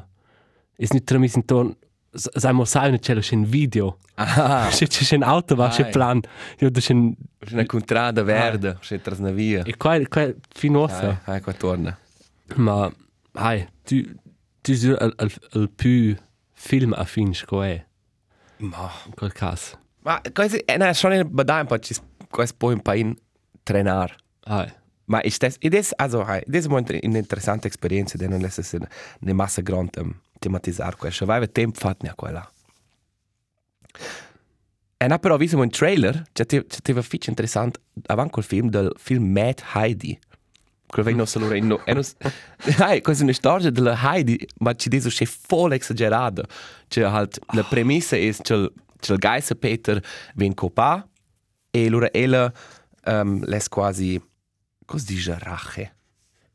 ist 0.76 0.92
nicht 0.92 1.06
tramis 1.06 1.34
in 1.34 1.44
ton, 1.44 1.76
sai 2.12 2.52
mo 2.52 2.64
sai 2.64 2.88
una 2.88 2.98
c'è 2.98 3.34
un 3.34 3.44
video. 3.44 3.98
Ah, 4.16 4.68
C'è 4.70 4.86
c'è 4.86 5.16
un 5.16 5.22
auto 5.24 5.56
va 5.56 5.68
c'è 5.68 5.88
plan. 5.90 6.20
Io 6.60 6.70
c'è 6.70 6.92
un 6.92 7.14
una 7.50 7.66
contrada 7.66 8.22
verde, 8.22 8.76
c'è 8.80 9.00
tras 9.00 9.18
una 9.18 9.32
via. 9.32 9.64
e 9.64 9.76
qua 9.76 9.98
qua 10.08 10.32
finosa. 10.54 11.20
Ah, 11.24 11.40
qua 11.40 11.52
torna. 11.52 11.98
Ma 12.56 12.88
hai, 13.32 13.66
tu 13.82 14.00
tu 14.60 14.72
sei 14.74 14.94
al 14.96 15.12
al 15.16 15.32
al 15.52 15.70
più 15.70 16.14
film 16.52 16.92
affin 16.92 17.34
scoe 17.34 17.88
Ma, 18.58 18.88
in 19.06 19.14
quel 19.14 19.32
caso. 19.32 19.78
Ma 20.04 20.20
quasi, 20.32 20.58
eh, 20.58 20.76
no, 20.76 20.92
schon 20.92 21.12
in 21.12 21.28
Badai, 21.30 21.66
poi 21.66 21.80
ci 21.80 21.94
questo 22.30 22.56
poi 22.58 22.74
un 22.74 22.80
po' 22.80 22.92
in 22.92 23.16
trenar. 23.62 24.14
Ai. 24.44 24.72
Ma 25.06 25.20
ist 25.20 25.42
das, 25.42 25.56
ist, 25.60 25.92
also, 25.98 26.26
hai, 26.26 26.42
das 26.46 26.66
ist 26.66 26.72
eine 26.72 27.18
interessante 27.18 27.66
Experienz, 27.66 28.12
denn 28.12 28.40
lässt 28.40 28.58
es 28.58 28.74
eine 28.74 29.34
Masse 29.34 29.62
grande 29.62 30.00
um, 30.00 30.14
thematisieren, 30.40 30.96
questo. 30.98 31.26
Vai, 31.26 31.46
tempo 31.48 31.78
fatne 31.78 32.10
a 32.10 32.14
quella. 32.14 32.48
E 34.96 35.06
na 35.06 35.18
però 35.18 35.36
visto 35.36 35.58
un 35.58 35.70
trailer, 35.70 36.24
c'è 36.32 36.46
c'è 36.46 37.02
fitch 37.02 37.28
interessante 37.28 37.80
avanti 38.06 38.32
col 38.32 38.44
film 38.44 38.70
del 38.70 38.92
film 38.96 39.30
Mad 39.30 39.62
Heidi. 39.74 40.18
Quello 40.86 41.08
che 41.08 41.14
non 41.14 41.26
solo 41.26 41.52
in 41.52 41.66
no, 41.66 41.84
e 41.84 41.94
Hai, 42.78 43.02
questa 43.02 43.22
è 43.22 43.26
una 43.26 43.34
storia 43.34 43.70
della 43.70 43.98
Heidi, 44.00 44.48
ma 44.58 44.74
ci 44.74 44.88
dice 44.88 45.10
che 45.10 45.24
è 45.24 45.28
voll 45.48 45.72
esagerata. 45.72 46.44
Cioè 46.88 47.04
halt 47.04 47.38
la 47.52 47.64
premessa 47.64 48.16
è 48.16 48.34
che 48.34 48.72
il 49.12 49.18
che 49.18 49.26
il 49.26 49.32
Geiser 49.32 49.56
Peter 49.56 50.02
viene 50.34 50.54
copa 50.54 51.06
e 51.70 51.86
allora 51.86 52.10
ella 52.12 52.52
um, 53.06 53.44
les 53.44 53.68
quasi 53.68 54.20
cosa 54.84 55.04
dice 55.06 55.36
rache. 55.38 55.96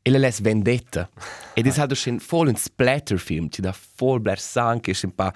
Ella 0.02 0.18
les 0.18 0.40
vendetta. 0.40 1.10
Ed 1.54 1.66
è 1.66 1.72
halt 1.76 1.94
schon 1.94 2.18
voll 2.26 2.48
un 2.48 2.56
splatterfilm, 2.56 3.50
ci 3.50 3.60
da 3.60 3.74
voll 3.96 4.20
bler 4.20 4.38
sangue, 4.38 4.92
è 4.92 4.96
un 5.02 5.14
po' 5.14 5.30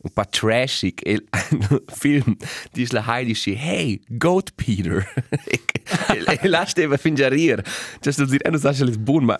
un 0.00 0.10
po' 0.12 0.24
trashig 0.24 1.00
e 1.02 1.12
il 1.12 1.24
film 1.92 2.36
dice 2.72 2.94
la 2.94 3.04
Heidi 3.04 3.34
schi 3.34 3.54
hey 3.54 4.00
Goat 4.06 4.52
Peter 4.54 5.04
e, 5.44 5.60
e, 6.08 6.38
e 6.40 6.48
lascia 6.48 6.80
eva 6.82 6.96
fingiare 6.96 7.34
rir 7.34 7.60
cioè 7.98 8.12
sto 8.12 8.24
dire 8.24 8.48
non 8.48 8.60
sa 8.60 8.72
se 8.72 8.84
les 8.84 8.96
buon 8.96 9.24
ma 9.24 9.36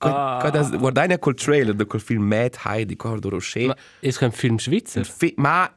Ah. 0.00 0.38
Guardai 0.78 1.18
col 1.18 1.34
trailer 1.34 1.74
di 1.74 1.84
quel 1.84 2.00
film 2.00 2.22
Mad 2.22 2.56
Heidi, 2.64 2.94
Cordo 2.94 3.30
Rocher. 3.30 3.66
Ma 3.66 3.76
è 3.98 4.14
un 4.20 4.30
film 4.30 4.56
svizzero? 4.56 5.04
Fi- 5.04 5.34
ma 5.36 5.68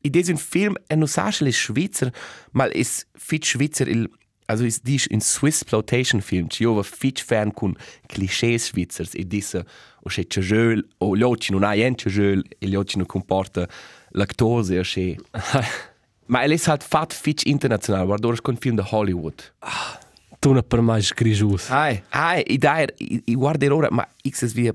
è 0.00 0.30
un 0.30 0.36
film, 0.36 0.74
e 0.86 0.94
non 0.94 1.08
sa 1.08 1.30
se 1.30 1.44
è 1.44 1.50
svizzero, 1.50 2.10
ma 2.52 2.68
è 2.68 2.82
fit 3.14 3.44
svizzero 3.44 3.90
il 3.90 4.10
also 4.48 4.64
ist 4.64 4.82
dies 4.84 5.06
in 5.10 5.20
Swiss 5.20 5.62
Plotation 5.62 6.20
Film, 6.20 6.48
ci 6.48 6.64
ova 6.64 6.82
fit 6.82 7.20
fan 7.20 7.52
con 7.52 7.74
clichés 8.06 8.68
svizzers 8.68 9.14
e 9.14 9.26
disse 9.26 9.64
o 10.02 10.08
che 10.08 10.26
c'è 10.26 10.74
o 10.98 11.16
gli 11.16 11.22
occhi 11.22 11.52
non 11.52 11.64
hai 11.64 11.82
ente 11.82 12.08
gel 12.10 12.42
e 12.58 12.66
gli 12.66 12.74
occhi 12.74 12.96
non 12.96 13.06
comporta 13.06 13.68
lactose 14.10 14.78
o 14.78 14.82
che 14.82 15.18
ma 16.26 16.40
è 16.42 16.58
halt 16.64 16.82
fat 16.82 17.12
fit 17.12 17.42
international 17.44 18.06
guarda 18.06 18.26
ora 18.26 18.40
con 18.40 18.56
film 18.56 18.76
da 18.76 18.86
Hollywood. 18.90 19.54
Tu 20.38 20.52
non 20.52 20.66
per 20.66 20.80
mai 20.80 21.06
grigius. 21.14 21.68
ai 21.70 22.02
ai 22.10 22.42
i 22.46 22.58
dai 22.58 22.86
i 22.98 23.34
guarda 23.34 23.74
ora 23.74 23.88
ma 23.90 24.06
x 24.26 24.42
es 24.42 24.52
via 24.52 24.74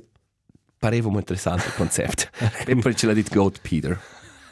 pareva 0.78 1.08
un 1.08 1.16
interessante 1.16 1.72
concept 1.76 2.30
e 2.68 2.76
poi 2.76 2.96
ce 2.96 3.08
l'ha 3.08 3.14
dit 3.14 3.32
Goat 3.34 3.60
Peter 3.62 4.00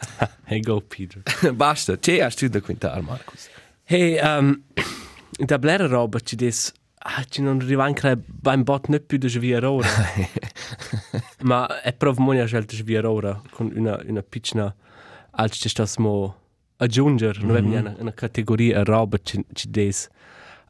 Hey, 0.52 0.60
go, 0.60 0.82
Peter. 0.82 1.22
basta 1.56 1.98
c'è 1.98 2.20
a 2.20 2.30
studio 2.30 2.60
da 2.60 2.66
quintar 2.66 3.02
Marcus 3.02 3.48
Hey, 3.84 4.20
um, 4.20 4.64
in 5.40 5.46
der 5.46 5.60
blera 5.60 5.88
roba 5.88 6.20
ci 6.20 6.36
des 6.36 6.74
ah, 6.98 7.24
ci 7.24 7.42
non 7.42 7.62
arriva 7.62 7.86
anche 7.86 8.18
beim 8.18 8.64
bot 8.64 8.90
nicht 8.90 9.06
più 9.06 9.18
de 9.18 9.30
svia 9.30 9.62
ora. 9.70 9.88
Ma 11.44 11.82
è 11.82 11.94
prov 11.94 12.18
monia 12.18 12.46
scelta 12.46 12.76
svia 12.76 13.10
ora 13.10 13.42
con 13.52 13.72
una 13.74 13.98
una 14.06 14.22
piccina 14.22 14.76
als 15.32 15.58
ci 15.58 15.70
stas 15.70 15.96
mo 15.98 16.36
aggiunger, 16.76 17.38
mm 17.40 17.50
-hmm. 17.50 17.62
non 17.62 17.66
una 17.66 17.96
una 18.00 18.14
categoria 18.14 18.84
roba 18.84 19.18
ci 19.24 19.46
ci 19.54 19.70
des 19.70 20.10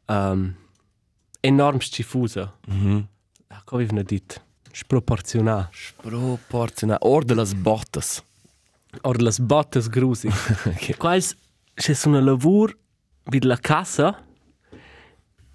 um, 0.06 0.54
enorm 1.40 1.80
schifusa. 1.80 2.56
mhm 2.68 3.08
Ah, 3.48 3.62
come 3.64 3.84
vi 3.84 4.02
dit? 4.04 4.40
Sproporzionà. 4.72 5.68
proporziona 5.96 6.98
orda 7.00 7.34
las 7.34 7.52
bottas 7.52 8.22
Or 9.00 9.20
las 9.20 9.38
bottes 9.38 9.88
grusi. 9.88 10.28
okay. 10.66 10.94
Quais 10.96 11.36
c'è 11.74 11.94
una 12.04 12.20
lavur 12.20 12.76
vid 13.24 13.44
la 13.44 13.56
casa 13.56 14.22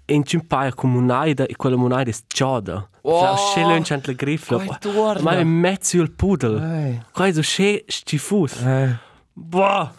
in 0.06 0.22
un 0.32 0.46
paio 0.46 0.74
comunaida 0.74 1.46
e 1.46 1.54
quella 1.56 1.76
monaida 1.76 2.10
è 2.10 2.14
giada. 2.26 2.88
Oh! 3.02 3.22
La 3.22 4.12
grifla. 4.14 4.56
Quai 4.56 4.78
torna. 4.80 5.22
Ma 5.22 5.38
è 5.38 5.44
mezzo 5.44 6.00
il 6.00 6.10
pudel. 6.10 6.62
Ei. 6.62 7.02
Quai 7.12 7.32
so 7.32 7.40
c'è 7.40 7.84
stifus. 7.86 8.60
Eh. 8.60 8.98
Boh! 9.32 9.92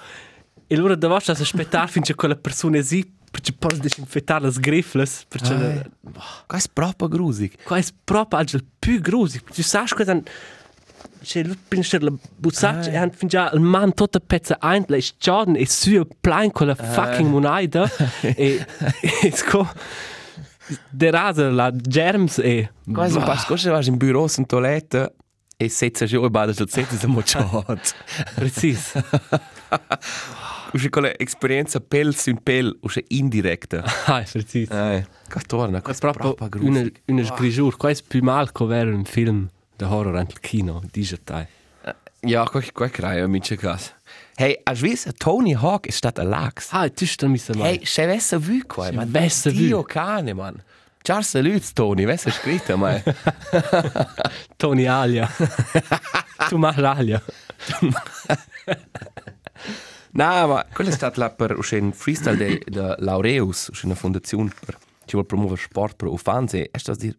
E 0.67 0.75
allora 0.75 0.95
davos 0.95 1.29
a 1.29 1.31
aspettare 1.31 1.87
finché 1.87 2.13
quella 2.15 2.35
persona 2.35 2.81
si 2.81 3.17
perché 3.29 3.53
posso 3.53 3.77
disinfettare 3.77 4.45
le 4.45 4.53
grifles 4.59 5.25
perché 5.27 5.53
Ei. 5.53 6.13
Quai 6.47 6.61
è 6.61 6.69
proprio 6.73 7.07
grusig. 7.07 7.63
Qua 7.63 7.77
è 7.77 7.83
proprio 8.03 8.39
il 8.41 8.65
più 8.77 8.99
grosso. 8.99 9.39
Tu 9.53 9.61
sai 9.61 9.87
cosa 9.87 10.21
c'è 11.21 11.43
lui 11.43 11.57
pincher 11.67 12.01
la 12.03 12.11
bussaccia 12.35 12.91
e 12.91 12.97
han 12.97 13.11
fin 13.11 13.27
già 13.27 13.49
il 13.53 13.59
man 13.59 13.93
tutta 13.93 14.19
pezza 14.19 14.57
ein 14.59 14.85
le 14.87 15.01
Jordan 15.17 15.55
e 15.55 15.65
su 15.67 16.07
plain 16.19 16.51
con 16.51 16.67
la 16.67 16.75
fucking 16.75 17.29
moneda 17.29 17.89
e 18.21 18.65
e 19.21 19.31
sco 19.31 19.67
der 20.89 21.13
rasa 21.13 21.49
la 21.49 21.71
germs 21.71 22.39
e 22.39 22.71
Quai 22.91 23.11
un 23.11 23.23
pas 23.23 23.45
cosa 23.45 23.71
vas 23.71 23.87
in 23.87 23.97
bureau 23.97 24.27
in 24.37 24.45
toilette 24.45 25.13
e 25.57 25.67
setza 25.69 26.05
giù 26.05 26.23
e 26.23 26.29
bada 26.29 26.53
sul 26.53 26.69
setza 26.69 26.95
siamo 26.95 27.21
ciot. 27.23 27.95
precis 28.35 28.93
Usce 30.71 30.89
quella 30.89 31.11
esperienza 31.17 31.79
pel 31.79 32.15
su 32.15 32.33
pel, 32.43 32.77
usce 32.81 33.03
indirecta. 33.07 33.83
ah 34.05 34.23
precis 34.31 34.69
Eh. 34.69 35.05
Quai 35.27 35.43
torna, 35.47 35.81
quai 35.81 35.95
è 35.95 35.97
proprio 35.97 36.33
proprio 36.35 36.63
una 36.63 36.83
una 37.07 37.23
sgrisur 37.23 37.75
qua 37.75 37.89
è 37.89 37.97
più 38.07 38.21
mal 38.21 38.51
che 38.51 38.63
avere 38.63 38.91
un 38.91 39.03
film 39.03 39.47
de 39.79 39.85
horror 39.85 40.15
anche 40.17 40.39
kino 40.39 40.81
digital 40.91 41.47
Ja, 42.21 42.43
quai 42.43 42.69
quai 42.73 42.89
crai, 42.89 43.21
amici 43.21 43.55
cas. 43.55 43.93
Hey, 44.35 44.59
has 44.65 44.81
vis 44.81 45.07
Tony 45.17 45.53
Hawk 45.53 45.85
ist 45.85 45.97
statt 45.97 46.19
a 46.19 46.23
lax. 46.23 46.67
ah 46.71 46.89
tu 46.89 47.05
sta 47.05 47.27
mi 47.27 47.37
sa 47.37 47.53
mai 47.55 47.67
Hey, 47.67 47.85
se 47.85 48.05
vesse 48.05 48.37
vu 48.37 48.59
quai, 48.67 48.91
ma 48.91 49.05
vesse 49.05 49.51
vu. 49.51 49.57
Dio 49.57 49.83
cane, 49.83 50.33
man. 50.33 50.61
Ciao 51.01 51.21
saluts 51.21 51.71
Tony, 51.71 52.05
vesse 52.05 52.29
scritto 52.31 52.75
mai. 52.77 53.01
Tony 54.57 54.85
Alia 54.85 55.29
tu 56.49 56.57
ma 56.57 56.73
Alia 56.75 57.23
Na, 60.11 60.45
ma 60.45 60.65
quello 60.73 60.89
è 60.89 60.93
stato 60.93 61.21
là 61.21 61.29
per 61.29 61.55
un 61.57 61.93
freestyle 61.93 62.35
de, 62.35 62.61
de 62.65 62.95
Laureus, 62.97 63.69
una 63.83 63.95
fondazione 63.95 64.51
per 64.65 64.77
ci 65.09 65.15
vuol 65.15 65.25
promuovere 65.25 65.59
sport 65.59 65.95
per 65.95 66.07
ufanze. 66.07 66.69
E 66.69 66.77
sto 66.77 66.91
a 66.91 66.95
dire, 66.95 67.17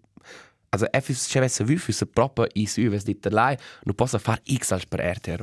also 0.70 0.90
e 0.90 1.00
fis 1.00 1.26
c'è 1.26 1.40
vesse 1.40 1.64
vu 1.64 1.76
fis 1.76 2.04
proprio 2.12 2.46
i 2.54 2.66
su 2.66 2.83
ves 2.88 3.04
dit 3.04 3.26
lei, 3.30 3.56
non 3.85 3.94
posso 3.94 4.18
fare 4.18 4.40
X 4.46 4.70
als 4.72 4.87
per 4.87 5.00
RTR. 5.00 5.42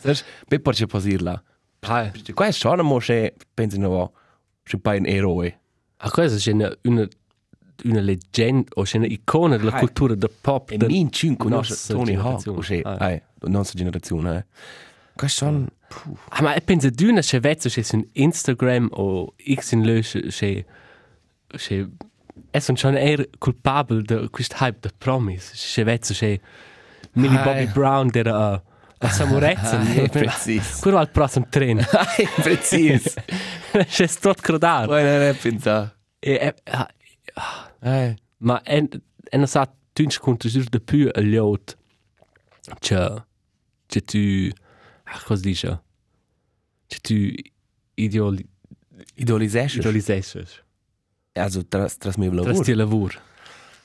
Sai, 0.00 0.22
per 0.48 0.60
per 0.60 0.74
ci 0.74 0.86
posir 0.86 1.22
là. 1.22 1.42
ah 1.80 2.10
Qua 2.34 2.46
è 2.46 2.52
schon 2.52 2.80
mo 2.80 2.98
che 2.98 3.34
pensi 3.54 3.78
no, 3.78 4.12
che 4.62 4.78
pa 4.78 4.94
un 4.96 5.06
eroe. 5.06 5.60
Ah, 5.98 6.10
questa 6.10 6.50
è 6.50 6.52
una, 6.52 6.74
una, 6.82 7.08
una 7.84 8.00
leggenda 8.00 8.68
o 8.74 8.84
una 8.94 9.06
icona 9.06 9.56
della 9.56 9.72
Ah, 9.72 9.78
cultura 9.78 10.14
del 10.14 10.30
pop. 10.40 10.70
E 10.70 10.76
del- 10.78 10.88
min 10.90 11.10
cin 11.12 11.36
conosce 11.36 11.72
nostra 11.72 11.94
Tony 11.96 12.14
Hawk, 12.16 12.46
o 12.46 12.62
eh, 13.08 13.22
nostra 13.48 13.78
generazione, 13.78 14.36
eh. 14.38 14.44
Qua 15.14 15.26
è 15.26 15.30
schon, 15.30 15.66
puh. 15.88 16.18
Ah, 16.30 16.42
ma 16.42 16.54
penso 16.64 16.90
di 16.90 17.04
una 17.04 17.20
che 17.20 17.38
vezzo 17.40 17.68
che 17.68 17.82
su 17.82 18.06
Instagram 18.12 18.88
o 18.92 19.34
X 19.54 19.72
in 19.72 19.82
lö 19.82 20.00
che 20.30 20.66
che 21.48 21.88
è 22.50 22.62
un 22.68 22.76
schon 22.76 22.96
eher 22.96 23.28
culpabile 23.38 24.02
di 24.02 24.28
questo 24.30 24.56
hype 24.60 24.78
da 24.80 24.90
promise. 24.96 25.52
Che 25.54 25.84
vezzo 25.84 26.14
che 26.14 26.40
Millie 27.12 27.42
Bobby. 27.42 27.66
Brown 27.66 28.08
der 28.10 28.28
a 28.28 28.62
a 28.98 29.08
Samurezza. 29.10 29.78
Ah, 29.78 30.08
precis. 30.08 30.80
Quello 30.80 30.98
al 30.98 31.10
prossimo 31.10 31.46
treno. 31.50 31.82
Precis. 32.42 33.14
C'è 33.70 34.08
tot 34.08 34.40
crodar. 34.40 34.86
Poi 34.86 35.02
non 35.02 35.20
è 35.20 35.34
pensare. 35.34 35.96
E 36.18 36.32
e 36.32 36.54
ah, 36.64 36.90
Eh. 37.80 38.16
Ma 38.38 38.60
en 38.64 38.88
en 39.30 39.42
a 39.42 39.46
sa 39.46 39.66
tünch 39.92 40.18
contra 40.18 40.48
just 40.48 40.70
de 40.70 40.80
pu 40.80 41.08
a 41.14 41.20
liot. 41.20 41.76
Che 42.80 43.22
che 43.86 44.00
tu 44.00 44.50
ah, 45.04 45.20
cosa 45.24 45.42
dice? 45.42 45.80
Che 46.86 46.98
tu 47.00 47.30
ideoli 47.94 48.44
Idolisesch. 49.16 49.76
idoliseses. 49.76 50.62
Also, 51.36 51.62
tras, 51.66 51.96
tras 51.98 52.16
mi 52.16 52.28
Tras 52.28 52.46
lavoro. 52.46 52.64
ti 52.64 52.74
lavur. 52.74 53.20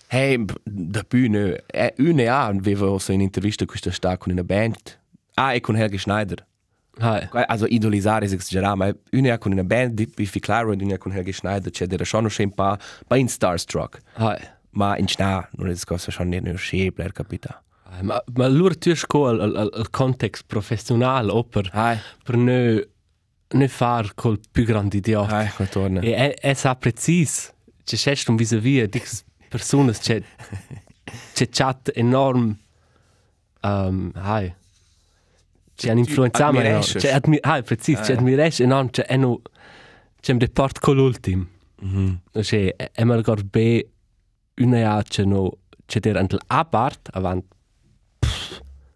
Hey, 0.07 0.37
da 0.63 1.03
bühne, 1.07 1.63
eh, 1.67 1.93
une 1.99 2.27
a, 2.27 2.45
avevo 2.47 2.97
so 2.99 3.11
in 3.13 3.21
intervista 3.21 3.65
questa 3.65 3.91
sta 3.91 4.17
con 4.17 4.31
una 4.33 4.43
band. 4.43 4.75
Ah, 5.35 5.53
e 5.53 5.61
con 5.61 5.75
Helge 5.77 5.97
Schneider. 5.97 6.45
Hai. 6.99 7.27
Qua- 7.29 7.45
Also, 7.47 7.65
idolisare 7.67 8.25
è 8.25 8.33
esagerato, 8.33 8.75
ma 8.75 8.93
une 9.11 9.31
a 9.31 9.37
con 9.37 9.51
una 9.53 9.63
band 9.63 9.93
di 9.93 10.05
Biffy 10.13 10.39
Clyro 10.39 10.73
e 10.73 10.77
una 10.83 10.97
con 10.97 11.13
Helge 11.13 11.31
Schneider, 11.31 11.71
c'è 11.71 11.85
della 11.87 12.03
schon 12.03 12.27
un 12.37 12.51
pa, 12.53 12.77
pa 13.07 13.15
in 13.15 13.27
Starstruck. 13.29 13.99
Hai. 14.15 14.37
Ma 14.71 14.97
in 14.97 15.07
Schna, 15.07 15.47
non 15.53 15.69
è 15.69 15.75
cosa 15.85 16.11
schon 16.11 16.29
nicht 16.29 16.43
nur 16.43 16.57
schee, 16.59 16.91
bler 16.91 17.11
capita. 17.13 17.61
Hai, 17.83 18.03
Ma 18.03 18.21
ma 18.35 18.47
lur 18.47 18.77
tu 18.77 18.93
sco 18.95 19.27
al 19.27 19.39
al 19.41 19.69
al 19.73 19.89
context 19.89 20.43
professional 20.47 21.29
oper 21.29 21.69
Hai, 21.73 21.97
per 22.23 22.35
ne 22.37 22.87
ne 23.53 23.67
far 23.67 24.13
col 24.13 24.39
più 24.51 24.63
grande 24.65 24.97
idiot. 24.97 25.31
hai, 25.31 25.49
qua 25.49 25.65
torna. 25.65 25.99
E 26.01 26.11
e, 26.11 26.37
e 26.41 26.53
sa 26.53 26.75
precis. 26.75 27.53
C'è 27.83 27.97
c'è 27.97 28.29
un 28.29 28.35
vis-à-vis 28.35 28.87
dix 28.87 29.23
personas 29.49 29.99
c'è 29.99 30.21
c'è 31.33 31.49
chat 31.49 31.91
enorm 31.95 32.57
um 33.61 34.11
hai. 34.15 34.53
C'è 35.75 35.91
un 35.91 35.97
influenzato 35.97 36.57
admiresces. 36.57 37.01
c'è 37.01 37.11
admi 37.11 37.37
hai 37.41 37.63
precis 37.63 37.99
c'è 37.99 38.13
admires 38.13 38.59
enorm 38.59 38.89
c'è 38.89 39.05
eno 39.07 39.41
c'è 40.21 40.33
un 40.33 40.39
report 40.39 40.79
con 40.79 40.95
l'ultim. 40.95 41.47
Mhm. 41.81 42.21
C'è 42.31 42.75
è 42.75 43.03
mal 43.03 43.21
gor 43.21 43.43
be 43.43 43.89
una 44.57 44.95
a 44.95 45.03
c'è 45.03 45.23
no 45.23 45.57
c'è 45.85 45.99
der 45.99 46.17
antel 46.17 46.39
apart 46.47 47.09
avant 47.13 47.43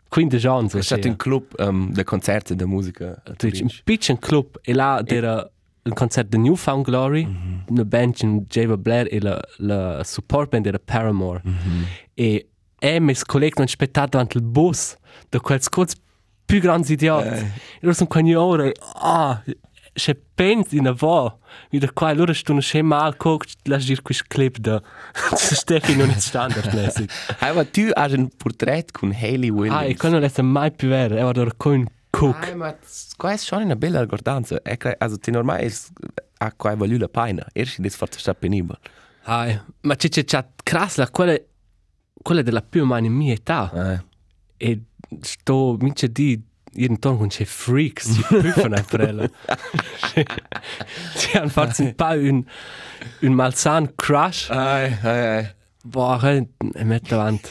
quindi 0.09 0.37
Jean 0.37 0.69
so 0.69 0.77
È 0.77 0.81
stato 0.81 1.07
un 1.07 1.15
club 1.15 1.43
um, 1.57 1.91
de 1.91 2.03
concerti 2.03 2.55
de 2.55 2.65
musica. 2.65 3.21
a 3.25 3.33
Twitch, 3.33 3.57
Turin. 3.57 3.63
un 3.63 3.79
piccolo 3.83 4.17
club 4.19 4.59
e 4.61 4.73
là 4.73 5.01
era 5.05 5.49
un 5.83 5.93
concert 5.93 6.27
di 6.29 6.37
Newfound 6.37 6.83
Glory, 6.83 7.27
una 7.67 7.85
band 7.85 8.15
in 8.21 8.45
Java 8.47 8.75
Blair 8.77 9.07
e 9.11 9.19
la, 9.19 9.39
la 9.57 10.03
support 10.03 10.49
band 10.49 10.65
era 10.65 10.79
Paramore. 10.83 11.41
E 12.13 12.47
e 12.77 12.99
mes 12.99 13.23
colleghi 13.23 13.53
non 13.57 13.65
aspettato 13.65 14.09
davanti 14.11 14.37
al 14.37 14.43
bus 14.43 14.95
da 15.29 15.39
quel 15.39 15.61
scoz 15.61 15.93
più 16.45 16.59
grandi 16.59 16.93
idioti. 16.93 17.27
E 17.27 17.51
loro 17.81 17.93
sono 17.95 18.07
quegli 18.09 18.33
ore, 18.33 18.73
ah, 19.01 19.41
se 19.97 20.21
pensi 20.35 20.75
in 20.75 20.87
avò, 20.87 21.39
mi 21.71 21.79
da 21.79 21.89
qua, 21.91 22.11
loro 22.13 22.33
stanno 22.33 22.59
scè 22.59 22.81
mal, 22.81 23.15
coc, 23.15 23.45
lasci 23.63 23.87
dire 23.87 24.01
questo 24.01 24.25
clip 24.27 24.57
da 24.57 24.81
Steffi 25.35 25.95
non 25.95 26.09
è 26.09 26.19
standardmäßig. 26.19 27.09
Hai, 27.39 27.55
ma 27.55 27.63
tu 27.63 27.89
hai 27.93 28.13
un 28.13 28.29
portrait 28.35 28.91
con 28.91 29.11
Hayley 29.11 29.49
Williams. 29.49 29.81
Ah, 29.81 29.85
e 29.85 29.95
quello 29.95 30.19
non 30.19 30.29
è 30.31 30.41
mai 30.41 30.71
più 30.71 30.89
vero, 30.89 31.15
è 31.15 31.23
ora 31.23 31.49
con 31.55 31.85
cook. 32.09 32.43
Ai, 32.43 32.55
ma 32.55 32.75
qua 33.15 33.31
è 33.31 33.37
schon 33.37 33.63
una 33.63 33.77
bella 33.77 34.01
ricordanza. 34.01 34.61
È 34.61 34.75
che, 34.75 34.95
also, 34.97 35.17
ti 35.17 35.31
normale 35.31 35.61
è 35.61 35.73
a 36.37 36.53
qua 36.53 36.71
è 36.71 36.75
valuta 36.75 37.07
pena. 37.07 37.45
Erst 37.53 37.81
è 37.81 37.89
fatto 37.89 38.19
sta 38.19 38.35
penibile. 38.35 38.77
Hai, 39.23 39.57
ma 39.81 39.95
c'è 39.95 40.09
c'è 40.09 40.25
c'è 40.25 40.45
crasla, 40.61 41.09
quella 41.09 41.37
quella 42.21 42.41
della 42.41 42.61
più 42.61 42.81
o 42.81 42.85
meno 42.85 43.07
mia 43.09 43.33
età. 43.33 43.71
Eh. 43.93 44.03
E 44.57 44.81
sto 45.21 45.77
mince 45.79 46.11
di 46.11 46.41
intorno 46.75 47.17
con 47.17 47.27
c'è 47.27 47.45
freaks, 47.45 48.13
ci 48.13 48.23
prüfen 48.23 48.85
per 48.87 49.01
ella. 49.01 49.29
Ci 51.17 51.37
hanno 51.37 51.49
fatto 51.49 51.83
un 51.83 51.95
po' 51.95 52.05
un, 52.05 52.43
un 53.21 53.33
malsan 53.33 53.93
crush. 53.95 54.49
Ai, 54.49 54.97
ai, 55.01 55.37
ai. 55.37 55.53
Boah, 55.83 56.31
e 56.31 56.83
mette 56.83 57.13
avanti. 57.13 57.49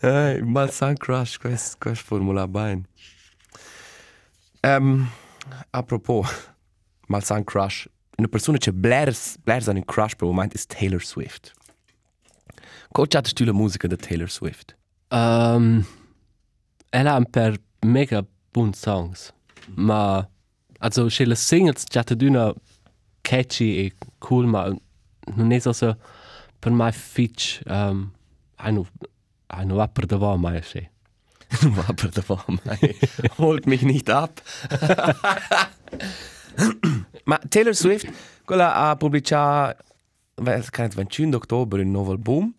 Ai, 0.00 0.40
mal 0.42 0.70
san 0.70 0.96
crush, 0.96 1.38
quest, 1.38 1.78
quest 1.78 2.02
formula 2.02 2.46
bene. 2.46 2.84
Um, 4.62 5.10
apropos, 5.72 6.28
mal 7.08 7.22
san 7.22 7.44
crush, 7.44 7.88
una 8.16 8.28
persona 8.28 8.58
che 8.58 8.72
blairs, 8.72 9.38
blairs 9.44 9.68
an 9.68 9.76
un 9.76 9.84
crush 9.84 10.14
per 10.14 10.26
moment 10.26 10.54
ist 10.54 10.68
Taylor 10.68 11.02
Swift. 11.02 11.52
Ko 12.92 13.06
chattest 13.06 13.36
du 13.36 13.44
la 13.44 13.52
musica 13.52 13.88
de 13.88 13.96
Taylor 13.96 14.28
Swift? 14.28 14.76
Um, 15.10 15.84
ella 16.90 17.14
ha 17.14 17.22
per 17.22 17.60
mega 17.80 18.24
buon 18.50 18.72
songs. 18.72 19.32
Ma, 19.74 20.26
also, 20.78 21.06
c'è 21.06 21.24
le 21.24 21.34
singles 21.34 21.84
già 21.88 22.02
d'una 22.02 22.52
catchy 23.20 23.76
e 23.78 23.94
cool, 24.18 24.46
ma 24.46 24.74
non 25.34 25.52
è 25.52 25.58
so 25.58 25.72
so 25.72 25.96
per 26.58 26.72
me 26.72 26.90
fitch, 26.92 27.60
um, 27.66 28.10
hanno, 28.56 28.86
hanno 29.46 29.80
apper 29.80 30.06
davant 30.06 30.40
mai 30.40 30.60
c'è. 30.60 30.90
Aber 31.88 32.10
da 32.10 32.22
war 32.26 32.44
mei. 32.64 32.96
Holt 33.38 33.66
mich 33.66 33.82
nicht 33.82 34.10
ab. 34.10 34.42
Ma 37.24 37.38
Taylor 37.48 37.74
Swift, 37.74 38.12
quella 38.44 38.74
ha 38.74 38.96
pubblicato 38.96 39.82
il 40.36 40.44
21 40.94 41.36
ottobre 41.36 41.82
un 41.82 41.90
nuovo 41.90 42.12
album 42.12 42.54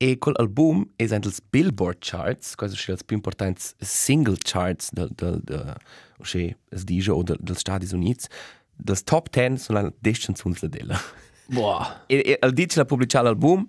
e 0.00 0.16
quell'album 0.16 0.90
è 0.94 1.12
entro 1.12 1.28
i 1.28 1.34
Billboard 1.50 1.98
Charts, 1.98 2.54
questo 2.54 2.76
sono 2.76 2.96
i 2.96 3.04
più 3.04 3.16
importanti 3.16 3.60
single 3.80 4.36
charts 4.38 4.92
del, 4.92 5.10
del, 5.12 5.40
del, 5.42 5.76
del, 6.16 6.56
del 6.68 6.82
DJ 6.84 7.08
o 7.08 7.22
del, 7.24 7.36
del 7.40 7.56
Stati 7.56 7.92
Uniti. 7.92 8.26
Del 8.76 9.02
top 9.02 9.28
10 9.28 9.58
sono 9.58 9.82
le 9.82 9.94
10 9.98 10.26
canzoni 10.26 10.54
della. 10.62 10.96
Boah. 11.46 12.04
E, 12.06 12.22
e 12.24 12.36
al 12.40 12.52
dice 12.52 12.78
la 12.78 12.84
pubblicare 12.84 13.24
l'album 13.24 13.68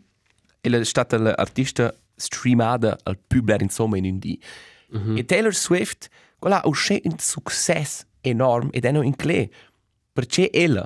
e 0.61 0.69
è 0.69 0.83
stata 0.83 1.17
l'artista 1.17 1.91
streamata 2.13 2.99
al 3.03 3.17
più 3.17 3.41
bler 3.41 3.63
insomma 3.63 3.97
in 3.97 4.05
un 4.05 4.19
dì. 4.19 4.39
Mm 4.95 5.01
-hmm. 5.01 5.17
E 5.17 5.25
Taylor 5.25 5.55
Swift, 5.55 6.09
quella 6.37 6.61
ha 6.61 6.67
uscito 6.67 7.09
un 7.09 7.17
successo 7.17 8.05
enorme 8.21 8.69
ed 8.71 8.85
è 8.85 8.89
in 8.89 9.15
clé. 9.15 9.49
Perché 10.13 10.51
ella. 10.51 10.83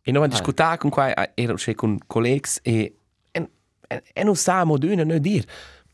E 0.00 0.12
noi 0.12 0.22
abbiamo 0.22 0.28
discutato 0.28 0.78
con 0.78 0.90
qua, 0.90 1.34
era 1.34 1.52
uscito 1.52 1.76
con 1.76 1.98
colleghi 2.06 2.48
e, 2.62 2.94
e, 3.88 4.22
non 4.22 4.36
sapevamo 4.36 4.78
d'una 4.78 5.04
non 5.04 5.18
dire. 5.20 5.46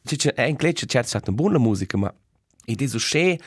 Cioè, 0.05 0.43
in 0.43 0.57
clé 0.57 0.73
c'è 0.73 0.85
certo 0.87 1.09
stata 1.09 1.31
una 1.31 1.41
buona 1.41 1.59
musica, 1.59 1.97
ma 1.97 2.13
ed 2.67 2.83
è 2.83 2.95
uscito 2.95 3.43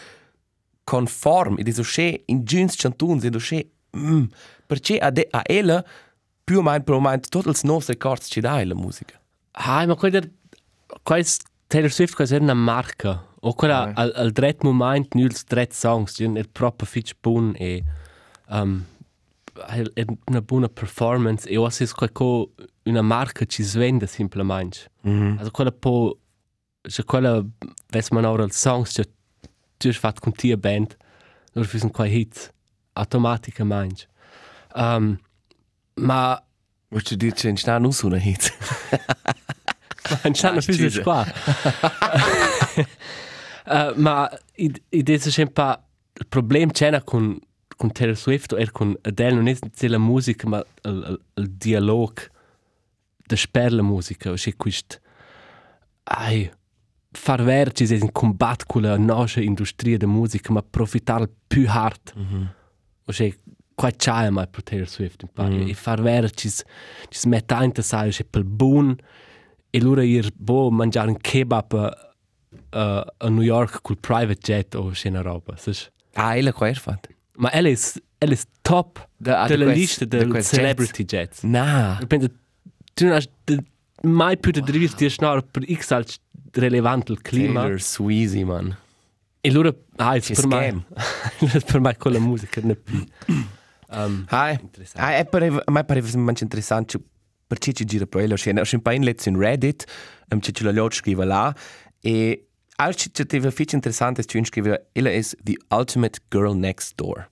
conform, 0.84 1.58
ed 1.60 1.68
è 1.68 1.80
uscito 1.80 2.24
in 2.28 2.44
jeans 2.44 2.76
cantons, 2.76 3.24
ed 3.24 3.34
è 3.34 3.36
uscito... 3.36 3.70
Mm, 3.98 4.24
perché 4.66 4.98
a, 4.98 5.10
de, 5.12 5.28
a 5.30 5.42
ella 5.46 5.84
più 6.44 6.60
o 6.60 6.62
meno 6.62 6.84
per 6.84 6.96
il 6.96 7.02
momento 7.02 7.30
tutti 7.30 7.50
i 7.50 7.68
nostri 7.68 7.94
ricordi 7.94 8.26
ci 8.26 8.40
dà 8.40 8.64
la 8.66 8.76
musica. 8.76 9.20
Hai, 9.52 9.86
ma 9.88 9.96
quella 9.96 10.22
quais 11.04 11.40
Taylor 11.68 11.92
Swift 11.92 12.16
quasi 12.16 12.36
è 12.36 12.40
una 12.40 12.54
marca. 12.54 13.26
O 13.42 13.54
quella 13.54 13.84
Ah. 13.84 13.92
al, 13.96 14.12
al 14.16 14.32
dret 14.32 14.64
moment, 14.64 15.14
nu 15.14 15.24
els 15.24 15.44
dret 15.44 15.72
songs, 15.74 16.20
è 16.20 16.44
proprio 16.52 16.88
fitch 16.88 17.14
bun 17.22 17.54
e 17.58 17.84
um, 18.50 18.84
è, 19.66 19.82
è 19.94 20.06
una 20.26 20.42
buona 20.42 20.68
performance 20.70 21.48
e 21.50 21.58
o 21.58 21.70
se 21.70 21.88
qualco 21.94 22.54
una 22.84 23.02
marca 23.02 23.46
ci 23.46 23.64
svende 23.64 24.06
semplicemente. 24.08 24.92
Mm 25.08 25.22
-hmm. 25.22 25.38
Also 25.38 25.52
quella 25.52 25.72
po 25.72 26.20
se 26.82 27.04
quella 27.04 27.44
ves 27.92 28.10
man 28.12 28.26
ora 28.26 28.44
il 28.44 28.52
songs 28.52 28.94
che 28.94 29.10
tu 29.78 29.88
hai 29.88 29.94
fatto 29.94 30.22
con 30.22 30.32
tia 30.32 30.58
band, 30.58 30.96
loro 31.54 31.68
fanno 31.68 31.92
quei 31.92 32.20
hits 32.20 32.52
automaticamente. 32.94 34.08
Um, 34.76 35.18
ma 35.96 36.42
Vuoi 36.90 37.04
dire 37.18 37.34
che 37.36 37.48
non 37.48 37.58
sta 37.58 37.78
nulla 37.78 38.18
hit? 38.18 38.54
Non 40.24 40.32
c'hanno 40.34 40.60
Ah, 40.60 40.62
più 40.62 40.74
scusa. 40.74 41.02
qua. 41.02 41.26
uh, 43.66 43.94
ma 44.00 44.30
idea 44.90 45.16
è 45.16 45.20
sempre 45.20 45.80
il 46.14 46.28
problema 46.28 46.72
c'è 46.72 47.04
con, 47.04 47.38
con 47.78 47.92
Taylor 47.92 48.18
Swift 48.18 48.54
e 48.58 48.70
con 48.72 48.96
Adele 49.04 49.36
non 49.36 49.48
è 49.48 49.56
solo 49.56 49.92
la 49.92 49.98
musica 50.00 50.48
ma 50.50 50.58
il, 50.84 50.92
il, 51.10 51.22
il 51.36 51.50
dialogo 51.52 52.22
da 53.26 53.36
per 53.52 53.72
la 53.74 53.82
musica 53.84 54.34
c'è 54.34 54.56
questo 54.56 54.98
ai 56.04 56.50
far 57.12 57.44
verci 57.44 57.84
è 57.86 57.94
in 57.98 58.12
combatto 58.12 58.66
con 58.68 58.82
la 58.84 58.98
nostra 58.98 59.42
industria 59.42 59.98
della 59.98 60.12
musica 60.12 60.52
ma 60.54 60.62
profittare 60.62 61.30
più 61.48 61.66
hard 61.68 62.14
Mm 62.18 62.24
-hmm. 62.24 62.48
o 63.06 63.12
c'è 63.12 63.34
qua 63.76 63.92
c'è 63.92 64.30
mai 64.30 64.48
per 64.48 64.64
Taylor 64.64 64.88
Swift 64.88 65.24
un 65.24 65.30
po' 65.34 65.44
Mm. 65.44 65.68
e 65.70 65.74
far 65.74 66.02
verci 66.02 66.50
ci 66.50 67.28
mette 67.28 67.54
a 67.54 67.64
interessare 67.64 68.10
c'è 68.10 68.24
per 68.24 68.42
il 68.42 68.48
buon 68.48 68.96
e 69.70 69.82
loro 69.82 70.02
ir 70.02 70.32
bo 70.36 70.70
mangiare 70.72 71.10
un 71.10 71.18
kebab 71.18 71.72
uh, 72.72 72.78
a 72.78 73.30
New 73.30 73.42
York 73.42 73.82
col 73.82 73.98
private 73.98 74.40
jet 74.42 74.76
o 74.76 74.92
scena 74.94 75.22
roba 75.22 75.56
sas? 75.58 75.92
Ah, 76.14 76.36
ella 76.36 76.52
qua 76.54 76.68
è 76.68 76.74
fatta. 76.74 77.10
Ma 77.38 77.52
ella 77.52 77.70
è 77.70 77.78
ella 78.20 78.34
è 78.34 78.40
top 78.62 79.08
Da- 79.18 79.46
della 79.48 79.66
di 79.66 79.72
quest- 79.72 80.02
lista 80.02 80.06
quest 80.28 80.54
celebrity 80.56 81.04
jets 81.06 81.42
penso 82.08 82.28
tu 82.94 83.06
non 83.06 83.14
hai 83.14 83.30
de- 83.44 83.64
mai 84.04 84.38
più 84.38 84.52
da 84.52 84.60
dire 84.62 84.88
di 84.96 85.10
schnare 85.10 85.42
per 85.44 85.64
x 85.72 85.92
al 85.92 86.06
relevante 86.52 87.12
il 87.12 87.22
clima 87.22 87.62
Taylor 87.62 87.82
Sweezy, 87.82 88.44
man. 88.44 88.76
e 89.42 89.52
loro 89.52 89.86
ah 89.98 90.14
Che 90.18 90.34
per 90.34 90.36
scam. 90.36 90.84
per 91.66 91.80
me 91.80 91.96
con 91.98 92.12
la 92.12 92.20
musica 92.20 92.62
ne 92.62 92.76
più 92.76 93.04
um, 93.92 94.26
Hai. 94.30 94.58
Per 95.26 95.44
a 95.44 95.72
me 95.72 95.84
pareva 95.84 96.08
semplicemente 96.08 96.44
interessante 96.44 97.00
perché 97.46 97.72
ci 97.72 97.86
gira 97.86 98.06
pro 98.06 98.20
ella. 98.20 98.36
C'è 98.36 98.52
un 98.52 98.82
po' 98.82 98.92
in 98.92 99.04
lezione 99.04 99.38
Reddit, 99.38 99.86
um, 100.30 100.40
c'è 100.40 100.52
la 100.64 100.72
lot 100.72 100.94
scrive 100.94 101.24
là 101.24 101.56
e 102.00 102.47
altro 102.78 103.10
che 103.12 103.26
ti 103.26 103.40
fa 103.40 103.52
interessante 103.72 104.22
è 104.22 104.26
che 104.26 104.46
scrive 104.46 104.90
ella 104.94 105.12
è 105.12 105.22
the 105.44 105.58
ultimate 105.70 106.20
girl 106.30 106.56
next 106.56 106.96
door. 106.96 107.30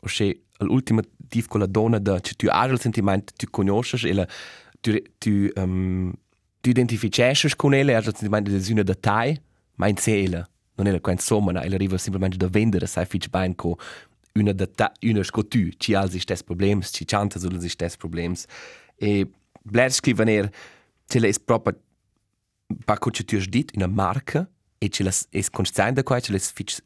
O 0.00 0.06
c'è 0.06 0.36
l'ultima 0.58 1.02
div 1.16 1.46
con 1.46 1.60
la 1.60 1.66
donna 1.66 1.98
da 1.98 2.20
che 2.20 2.34
tu 2.34 2.46
hai 2.48 2.70
il 2.70 2.80
sentimento 2.80 3.32
tu 3.36 3.46
conosci 3.50 4.08
ella 4.08 4.26
tu 4.80 4.96
tu 5.18 5.48
um, 5.54 6.12
tu 6.60 6.68
identifici 6.70 7.56
con 7.56 7.74
ella 7.74 7.96
hai 7.96 7.98
il 7.98 8.04
sentimento 8.04 8.50
di 8.50 8.72
una 8.72 8.82
da 8.82 8.94
te 8.94 9.42
ma 9.76 9.88
in 9.88 9.96
sé 9.96 10.22
ella 10.22 10.48
non 10.74 10.86
è 10.86 10.90
la 10.90 11.00
insomma 11.10 11.62
ella 11.62 11.74
arriva 11.74 11.96
semplicemente 11.98 12.36
da 12.36 12.48
vendere 12.48 12.86
sai 12.86 13.06
fitch 13.06 13.28
bene 13.28 13.54
con 13.54 13.74
una 14.34 14.52
da 14.52 14.66
ta, 14.66 14.92
una 15.02 15.22
sco 15.22 15.46
tu 15.46 15.68
ci 15.76 15.94
ha 15.94 16.06
sich 16.08 16.24
des 16.24 16.42
problems 16.42 16.90
ci 16.92 17.04
chanta 17.04 17.38
so 17.38 17.48
sich 17.60 17.76
des 17.76 17.96
problems 17.96 18.46
e 18.96 19.30
bler 19.62 19.90
scrive 19.92 20.24
ner 20.24 20.50
ce 21.06 21.18
la 21.18 21.28
è 21.28 21.32
proprio 21.44 21.78
pa 22.84 22.98
co 22.98 23.10
ci 23.10 23.24
tu 23.24 23.36
has 23.36 23.48
dit 23.48 23.72
una 23.74 23.86
marca 23.86 24.48
e 24.82 24.88
ce 24.88 25.04
la 25.04 25.12
è 25.30 25.40
consciente 25.50 26.02
qua 26.02 26.18
ce 26.18 26.32
la 26.32 26.38
fitch 26.38 26.80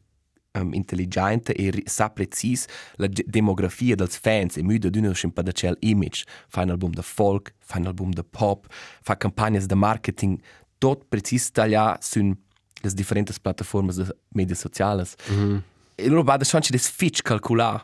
um, 0.53 0.73
intelligente 0.73 1.53
e 1.53 1.83
sa 1.85 2.09
precis 2.09 2.67
la 2.97 3.07
demografia 3.07 3.95
dels 3.95 4.17
fans. 4.17 4.57
E 4.57 4.61
müde 4.61 4.89
d'una 4.89 5.13
schon 5.13 5.33
pa 5.33 5.41
da 5.41 5.51
cel 5.51 5.77
image. 5.79 6.25
Fa 6.47 6.61
un 6.61 6.69
album 6.69 6.91
de 6.91 7.01
folk 7.01 7.53
fa 7.59 7.79
un 7.79 7.87
album 7.87 8.13
de 8.13 8.23
pop 8.23 8.67
fa 9.01 9.15
campagnas 9.15 9.65
de 9.65 9.75
marketing 9.75 10.41
tot 10.77 11.07
precis 11.09 11.51
taglia 11.51 11.97
sun 12.01 12.37
las 12.83 12.93
differentes 12.93 13.39
plataformas 13.39 13.95
de 13.95 14.13
medias 14.29 14.59
sociales. 14.59 15.15
Mhm. 15.29 15.63
e 15.95 16.09
loro 16.09 16.23
vada 16.23 16.45
schon 16.45 16.61
ci 16.61 16.71
des 16.71 16.87
fitch 16.87 17.23
calcular. 17.23 17.83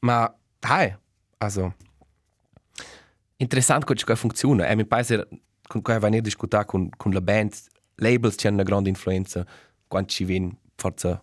Ma 0.00 0.30
hai 0.60 0.94
also 1.38 1.74
interessant 3.36 3.84
come 3.84 3.98
ci 3.98 4.04
funziona 4.14 4.66
e 4.66 4.76
mi 4.76 4.84
pare 4.84 5.28
con 5.66 5.80
cui 5.80 5.98
va 5.98 6.08
a 6.08 6.20
discutere 6.20 6.66
con, 6.66 6.90
con 6.94 7.12
la 7.12 7.22
band 7.22 7.54
labels 7.96 8.36
c'è 8.36 8.48
una 8.48 8.62
grande 8.62 8.88
influenza 8.88 9.46
quando 9.86 10.08
ci 10.08 10.24
viene 10.24 10.56
forza 10.76 11.20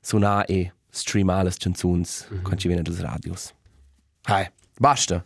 suonare 0.00 0.46
e 0.46 0.72
streamare 0.90 1.44
le 1.44 1.54
canzoni 1.56 2.04
quando 2.42 2.56
ci 2.56 2.68
viene 2.68 2.82
dalle 2.82 3.00
radios. 3.00 3.52
Hai 4.22 4.50
basta. 4.78 5.24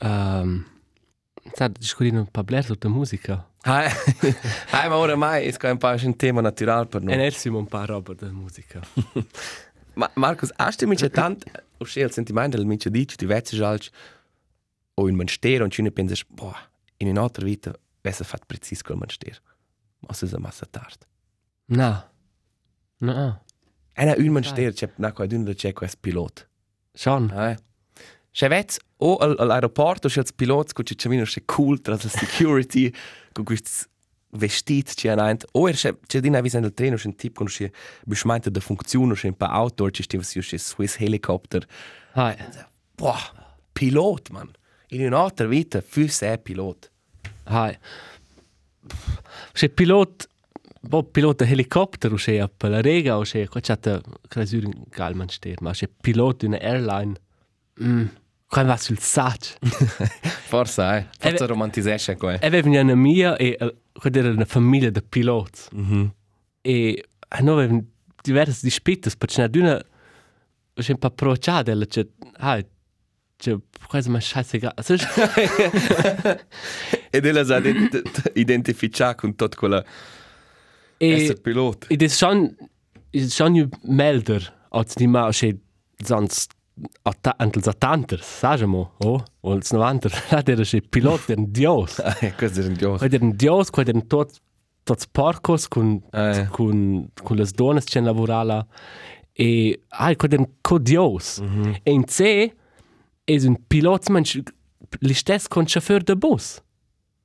Um, 0.00 0.64
sa 1.54 1.68
discutire 1.68 2.16
un 2.16 2.26
po' 2.30 2.44
bler 2.44 2.64
tutta 2.64 2.88
musica. 2.88 3.46
Hai 3.62 3.90
hai 4.72 4.88
ma 4.88 4.96
oramai 4.96 5.46
è 5.46 5.70
un 5.70 5.78
po' 5.78 5.94
un 6.00 6.16
tema 6.16 6.40
naturale 6.40 6.86
per 6.86 7.02
e 7.02 7.04
noi. 7.04 7.16
Nersimo 7.16 7.58
un 7.58 7.66
po' 7.66 7.84
roba 7.84 8.14
da 8.14 8.30
musica. 8.30 8.80
Ma 9.94 10.08
Markus, 10.14 10.52
hast 10.56 10.80
du 10.80 10.86
mich 10.86 11.00
ja 11.00 11.08
tant 11.08 11.44
o 11.78 11.84
schel 11.84 12.06
il 12.06 12.12
sentimento 12.12 12.56
del 12.56 12.66
mince 12.66 12.88
dici 12.88 13.16
ti 13.16 13.26
vezzi 13.26 13.56
jalch 13.56 13.90
o 14.94 15.08
in 15.08 15.16
monastero 15.16 15.64
und 15.64 15.72
chine 15.72 15.90
pensas 15.90 16.24
boah 16.24 16.70
in 16.98 17.08
un'altra 17.08 17.44
vita 18.00 18.08
vesse 18.08 18.24
fat 18.24 18.44
precis 18.46 18.82
quel 18.82 18.96
monastero 18.98 19.40
ma 20.00 20.12
se 20.12 20.26
sa 20.26 20.38
massa 20.38 20.66
tard 20.66 21.06
no 21.66 22.10
no 22.98 23.42
e 23.94 24.04
na 24.04 24.14
un 24.16 24.28
monastero 24.32 24.72
c'è 24.72 24.92
na 24.96 25.12
qua 25.12 25.26
d'un 25.26 25.52
c'è 25.54 25.72
quest 25.72 25.98
pilot. 26.00 26.48
Schon? 26.94 27.30
Eh 27.30 27.56
C'è 28.30 28.48
vez 28.48 28.78
o 28.98 29.16
al- 29.16 29.34
all'aeroporto 29.38 30.08
c'è 30.08 30.20
il 30.20 30.32
pilota 30.34 30.72
con 30.72 30.84
c'è 30.84 30.94
c'è 30.94 31.42
cool 31.44 31.80
tra 31.80 31.94
la 31.94 32.08
security 32.08 32.92
con 33.32 33.44
questi 33.44 33.86
vestiti 34.30 34.94
c'è 34.94 35.14
un 35.14 35.36
o 35.52 35.68
er 35.68 35.74
c'è 35.74 35.96
c'è 36.06 36.20
di 36.20 36.30
navi 36.30 36.48
nel 36.52 36.72
treno 36.74 36.96
c'è 36.96 37.06
un 37.08 37.16
tipo 37.16 37.38
con 37.38 37.46
c'è 37.46 37.70
beschmeinte 38.04 38.50
da 38.50 38.60
funzione 38.60 39.14
c'è 39.14 39.28
un 39.28 39.36
pa 39.36 39.48
outdoor 39.58 39.90
c'è 39.90 40.02
stiva 40.02 40.22
c'è 40.22 40.56
Swiss 40.58 40.96
helicopter. 41.00 41.66
Hai. 42.12 42.36
boah 42.94 43.56
pilot 43.72 44.30
man 44.30 44.50
in 44.90 45.04
un'altra 45.06 45.46
vita 45.46 45.80
fu 45.80 46.06
sé 46.06 46.38
pilot 46.38 46.90
Hai. 47.48 47.76
C'è 49.52 49.68
pilot, 49.70 50.28
bo 50.80 51.02
pilot 51.02 51.44
de 51.44 51.50
helicopter 51.50 52.12
o 52.12 52.16
c'è 52.16 52.48
per 52.48 52.70
la 52.70 52.80
rega 52.80 53.16
o 53.16 53.22
c'è 53.22 53.48
qua 53.48 53.60
c'è 53.60 53.76
da 53.80 54.00
crasur 54.28 54.64
in 54.64 54.72
Galman 54.90 55.28
steht, 55.28 55.60
ma 55.60 55.72
c'è 55.72 55.88
pilot 55.88 56.42
una 56.44 56.58
airline. 56.58 57.14
Mm. 57.82 58.06
Qua 58.46 58.62
va 58.62 58.76
sul 58.76 58.98
sac. 58.98 59.56
forse 60.48 60.82
eh 60.82 61.06
forse 61.18 61.44
Eh, 61.44 61.46
romantisesce 61.46 62.16
qua 62.16 62.38
E 62.38 62.46
aveva 62.46 62.80
una 62.80 62.94
mia 62.94 63.36
e 63.36 63.56
qua 63.92 64.10
era 64.10 64.30
una 64.30 64.46
famiglia 64.46 64.90
de 64.90 65.02
pilot. 65.02 65.68
mhm 65.72 66.12
E 66.62 67.04
noi 67.40 67.54
avevamo 67.58 67.84
diverse 68.22 68.60
dispette, 68.62 69.10
perché 69.16 69.42
n'è 69.42 69.48
d'una 69.48 69.82
c'è 70.74 70.92
un 70.92 70.98
po' 70.98 71.06
approcciata, 71.08 71.76
c'è 71.86 72.06
ah, 72.38 72.64
c'è 73.38 73.54
quasi 73.88 74.10
ma 74.10 74.18
scheißegal. 74.20 74.74
ed 77.10 77.24
ella 77.24 77.44
sa 77.44 77.60
identificare 78.34 79.14
con 79.14 79.34
tutto 79.36 79.56
quella 79.56 79.84
E 81.00 81.12
essere 81.12 81.38
pilot. 81.40 81.86
it 81.90 82.02
is 82.02 82.16
schon 82.16 82.56
it 83.12 83.22
is 83.22 83.34
schon 83.34 83.54
ju 83.54 83.68
melder 83.84 84.42
als 84.70 84.94
die 84.94 85.06
ma 85.06 85.30
che 85.30 85.56
sonst 86.04 86.52
antel 87.38 87.62
zatanter 87.62 88.20
sagemo 88.22 88.92
oh 88.98 89.22
o 89.40 89.52
els 89.54 89.70
novanter 89.72 90.10
la 90.30 90.42
der 90.42 90.64
che 90.64 90.80
pilot 90.82 91.26
der 91.28 91.38
dios. 91.46 92.00
Questo 92.36 92.60
è 92.60 92.66
un 92.66 92.74
dio 92.74 92.96
quel 92.98 93.10
der 93.10 93.20
dios 93.34 93.70
quel 93.70 93.84
der 93.86 94.02
tot 94.08 95.06
porcos 95.12 95.68
con 95.68 96.02
Ah, 96.12 96.32
ja. 96.34 96.46
con 96.48 97.08
con 97.22 97.36
las 97.36 97.52
donas 97.52 97.84
che 97.84 98.00
lavorala 98.00 98.66
e 99.32 99.80
ai 99.90 100.16
quel 100.16 100.30
der 100.30 100.48
co 100.60 100.78
dios 100.78 101.38
e 101.84 101.90
in 101.92 102.04
c 102.04 102.52
es 103.28 103.44
un 103.44 103.56
pilot 103.68 104.08
man 104.08 104.24
li 105.04 105.14
stess 105.14 105.48
con 105.48 105.66
chauffeur 105.66 106.02
de 106.02 106.16
bus. 106.16 106.62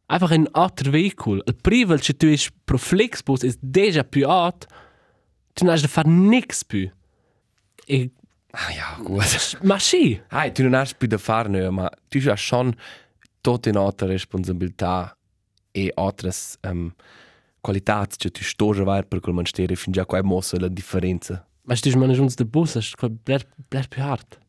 Einfach 0.08 0.32
ein 0.32 0.48
alter 0.54 0.92
veicul 0.92 1.42
il 1.48 1.56
privel 1.56 2.00
che 2.00 2.14
tu 2.14 2.28
es 2.28 2.50
pro 2.66 2.78
flexbus 2.78 3.44
is 3.44 3.58
deja 3.62 4.04
più 4.04 4.28
alt 4.28 4.68
tu 5.54 5.66
n'has 5.66 5.82
de 5.82 5.88
far 5.88 6.06
nix 6.06 6.64
più 6.64 6.90
e 7.88 8.12
ah 8.52 8.72
ja 8.72 8.98
gut 9.00 9.60
ma 9.64 9.80
sì 9.80 10.20
Hai, 10.30 10.52
tu 10.52 10.64
non 10.64 10.74
hai 10.74 10.88
più 10.98 11.08
da 11.08 11.18
fare, 11.18 11.50
no, 11.50 11.72
ma 11.72 11.90
tu 12.10 12.20
hai 12.20 12.38
schon 12.38 12.76
tutte 13.42 13.70
in 13.70 13.78
altre 13.78 14.08
responsabilità 14.08 15.16
e 15.72 15.92
altre 15.96 16.32
um, 16.68 16.94
qualità 17.62 18.06
che 18.06 18.30
tu 18.30 18.44
stai 18.44 18.80
a 18.82 18.84
fare 18.84 19.06
per 19.06 19.20
quel 19.22 19.36
ministero 19.36 19.74
fin 19.76 19.94
già 19.94 20.06
qua 20.06 20.18
è 20.18 20.22
mossa 20.22 20.60
la 20.60 20.68
differenza. 20.68 21.48
ma 21.64 21.76
stis 21.76 21.96
man 21.96 22.10
uns 22.10 22.36
de 22.36 22.46
bus 22.46 22.76
es 22.76 22.94
bler 23.24 23.48
bler 23.70 23.88
più 23.88 24.04
hart. 24.04 24.40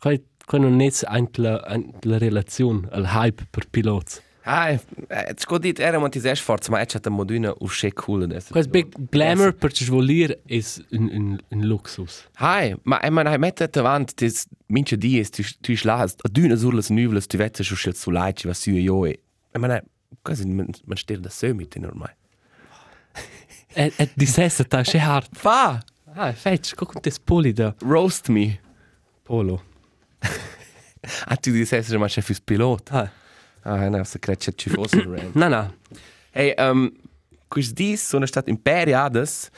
Kai 0.00 0.22
kai 0.46 0.60
non 0.60 0.76
nets 0.76 1.04
eintle 1.04 1.60
la 2.02 2.18
relation 2.18 2.86
al 2.92 3.06
hype 3.14 3.46
per 3.50 3.66
pilots 3.70 4.22
Hai, 4.48 4.78
eh, 5.08 5.34
sco 5.38 5.58
dit, 5.58 5.80
era 5.80 5.98
man 5.98 6.12
sei 6.12 6.36
sforzo, 6.36 6.70
ma 6.70 6.78
è 6.78 6.86
c'è 6.86 7.00
moduna 7.08 7.52
usce 7.58 7.92
cool 7.92 8.22
adesso. 8.22 8.52
quas 8.52 8.68
big 8.68 8.86
glamour 9.10 9.52
per 9.52 9.72
ci 9.72 9.84
volir 9.86 10.38
is 10.46 10.80
un 10.92 11.10
un 11.12 11.38
un 11.48 11.60
luxus 11.66 12.28
Hai, 12.34 12.76
ma 12.84 13.00
e 13.00 13.10
man 13.10 13.26
hai 13.26 13.38
mette 13.38 13.66
davanti 13.66 14.14
des 14.14 14.46
minche 14.68 14.96
dies 14.96 15.30
tu 15.30 15.42
tu 15.60 15.74
schlast 15.74 16.20
a 16.24 16.28
düne 16.28 16.56
surlas 16.56 16.90
nüvlas 16.90 17.26
tu 17.26 17.38
vette 17.38 17.64
schon 17.64 17.76
schil 17.76 17.94
zu 17.94 18.12
leid 18.12 18.44
was 18.44 18.64
io 18.66 19.04
e. 19.04 19.18
E 19.52 19.58
man 19.58 19.80
quasi 20.22 20.46
man 20.46 20.68
man 20.84 20.96
steht 20.96 21.24
da 21.24 21.28
so 21.28 21.52
mit 21.52 21.76
ormai. 21.76 22.14
et 23.74 23.92
et 23.98 24.10
disessa 24.14 24.62
ta 24.64 24.82
che 24.84 24.98
hart 25.00 25.36
Fa, 25.36 25.82
ah 26.14 26.32
fetch 26.32 26.76
con 26.76 27.00
tes 27.02 27.18
poli 27.18 27.52
da 27.52 27.74
roast 27.82 28.28
me. 28.28 28.60
polo 29.24 29.60
Ah, 31.26 31.36
tu 31.36 31.52
dices 31.52 31.88
che 31.88 31.98
ma 31.98 32.06
c'è 32.08 32.20
fus 32.20 32.40
pilot. 32.40 32.90
ah 32.92 33.10
Ah, 33.62 33.88
no, 33.88 34.04
se 34.04 34.18
crede 34.18 34.52
ci 34.54 34.70
fosse 34.70 34.96
un 34.96 35.14
rant. 35.16 35.34
na 35.34 35.48
na 35.48 35.74
Hey, 36.30 36.54
um, 36.58 36.92
quis 37.48 37.72
dis 37.72 38.06
sono 38.06 38.26
stat 38.26 38.48
imperiadas 38.48 39.50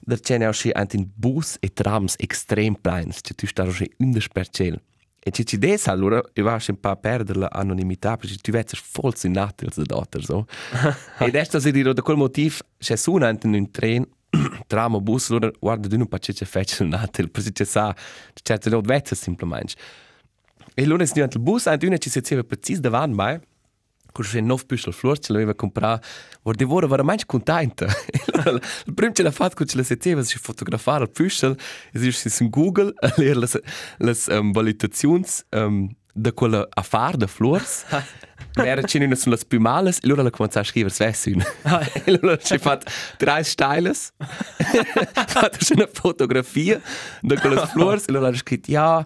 der 0.00 0.20
c'è 0.20 0.46
auch 0.46 0.54
schon 0.54 0.72
in 0.92 1.10
bus 1.16 1.56
e 1.60 1.72
trams 1.72 2.14
extrem 2.18 2.74
plains, 2.74 3.20
che 3.20 3.34
tu 3.34 3.46
stai 3.46 3.70
schon 3.70 3.88
under 3.98 4.22
spercel. 4.22 4.80
E 5.20 5.30
ci 5.30 5.44
ci 5.44 5.58
des 5.58 5.86
allora, 5.88 6.22
io 6.34 6.44
va 6.44 6.58
schon 6.58 6.78
pa 6.80 6.96
perdere 6.96 7.38
la 7.38 7.48
anonimità, 7.52 8.16
perché 8.16 8.36
tu 8.36 8.50
vedi 8.50 8.78
voll 8.92 9.12
sin 9.14 9.32
natils 9.32 9.76
da 9.76 9.82
dotter 9.84 10.24
so. 10.24 10.46
e 11.18 11.30
desta 11.30 11.60
si 11.60 11.70
dire 11.70 11.92
da 11.92 12.02
quel 12.02 12.16
motiv, 12.16 12.60
c'è 12.78 12.96
su 12.96 13.12
un 13.12 13.38
un 13.42 13.70
tren 13.70 14.06
tram 14.66 14.94
o 14.94 15.00
bus, 15.00 15.30
allora 15.30 15.50
guarda 15.58 15.88
du 15.88 15.96
non 15.96 16.06
pa 16.06 16.18
c'è 16.18 16.32
c'è 16.32 16.44
fece 16.44 16.82
un 16.82 16.90
natil, 16.90 17.30
perché 17.30 17.52
c'è 17.52 17.64
sa, 17.64 17.94
c'è 18.42 18.58
c'è 18.58 18.70
lot 18.70 18.86
vezza 18.86 19.14
semplicemente. 19.14 19.74
E 20.78 20.84
allora 20.84 21.04
si 21.04 21.18
il 21.18 21.28
bus, 21.40 21.66
e 21.66 21.76
una 21.82 21.98
ci 21.98 22.08
si 22.08 22.20
sedeva 22.22 22.44
precis 22.44 22.78
davanti 22.78 23.16
mai, 23.16 23.40
con 24.12 24.24
un 24.32 24.46
nuovo 24.46 24.62
pistol 24.64 24.92
flor, 24.92 25.18
ce 25.18 25.32
l'aveva 25.32 25.52
comprato, 25.52 26.06
guarda, 26.40 26.68
ora 26.68 26.86
veramente 26.86 27.24
contenta. 27.26 27.86
Il 28.86 28.94
primo 28.94 29.12
ce 29.12 29.24
l'ha 29.24 29.32
fatto, 29.32 29.56
con 29.56 29.66
ce 29.66 29.76
la 29.76 29.82
sedeva, 29.82 30.22
si 30.22 30.38
fotografare 30.38 31.02
il 31.02 31.10
pistol, 31.10 31.56
e 31.92 32.12
si 32.12 32.28
è 32.28 32.30
su 32.30 32.48
Google 32.48 32.92
a 33.00 33.12
leggere 33.16 33.60
le, 33.96 34.16
um, 34.28 34.52
valutazioni 34.52 35.24
um, 35.50 35.90
da 36.14 36.32
quella 36.32 36.64
affare 36.70 37.16
da 37.16 37.26
flors. 37.26 37.84
Era 38.54 38.80
c'è 38.86 39.02
una 39.02 39.16
sulle 39.16 39.38
più 39.48 39.58
male, 39.58 39.90
e 39.90 39.98
allora 40.04 40.22
ha 40.22 40.30
cominciato 40.30 40.60
a 40.60 40.70
scrivere 40.70 40.94
svessine. 40.94 41.44
e 42.04 42.12
allora 42.12 42.36
ci 42.36 42.54
ha 42.54 42.58
fatto 42.58 42.88
tre 43.18 43.42
styles, 43.42 44.12
ha 44.16 45.26
fatto 45.26 45.58
una 45.74 45.88
fotografia 45.92 46.80
da 47.20 47.34
quelle 47.40 47.66
flors, 47.66 48.02
e 48.02 48.12
allora 48.12 48.28
ha 48.28 48.34
scritto, 48.36 48.70
ja, 48.70 49.04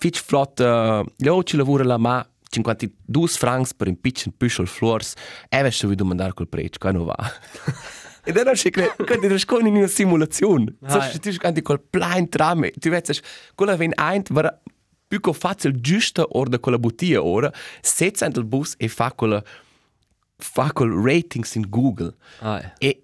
fitch 0.00 0.22
flott, 0.22 0.60
uh, 0.60 1.04
io 1.18 1.42
ci 1.42 1.56
lavoro 1.56 1.84
la 1.84 1.98
ma 1.98 2.26
52 2.48 3.28
francs 3.28 3.74
per 3.74 3.86
un 3.88 4.00
piccolo 4.00 4.34
püschel 4.36 4.66
flors, 4.66 5.14
e 5.48 5.62
vesti 5.62 5.86
vi 5.86 5.94
domandare 5.94 6.32
col 6.32 6.48
prezzo, 6.48 6.78
che 6.78 6.92
non 6.92 7.04
va. 7.04 7.16
E 8.24 8.32
dann 8.34 8.48
hast 8.48 8.64
du 8.64 8.70
gesagt, 8.70 8.98
du 8.98 9.06
hast 9.06 9.50
nicht 9.50 9.66
in 9.66 9.76
einer 9.76 9.88
Simulation. 9.88 10.76
Nein. 10.80 10.90
So, 10.90 11.18
du 11.18 11.30
hast 11.30 11.64
quel 11.64 11.78
plein 11.78 12.30
trame. 12.30 12.72
Du 12.72 12.90
weißt, 12.90 13.22
quella 13.56 13.78
wenn 13.78 13.94
ein 13.98 14.24
war 14.30 14.58
più 15.08 15.20
facile 15.32 15.74
giusto 15.80 16.26
ora 16.30 16.58
quella 16.58 16.78
bottiglia 16.78 17.22
ora, 17.22 17.52
setza 17.82 18.28
nel 18.28 18.44
bus 18.44 18.74
e 18.78 18.88
fa 18.88 19.12
quella 19.12 19.42
fa 20.38 20.72
quel 20.72 20.90
ratings 20.90 21.54
in 21.56 21.66
Google. 21.68 22.14
ah 22.40 22.72
E 22.78 23.00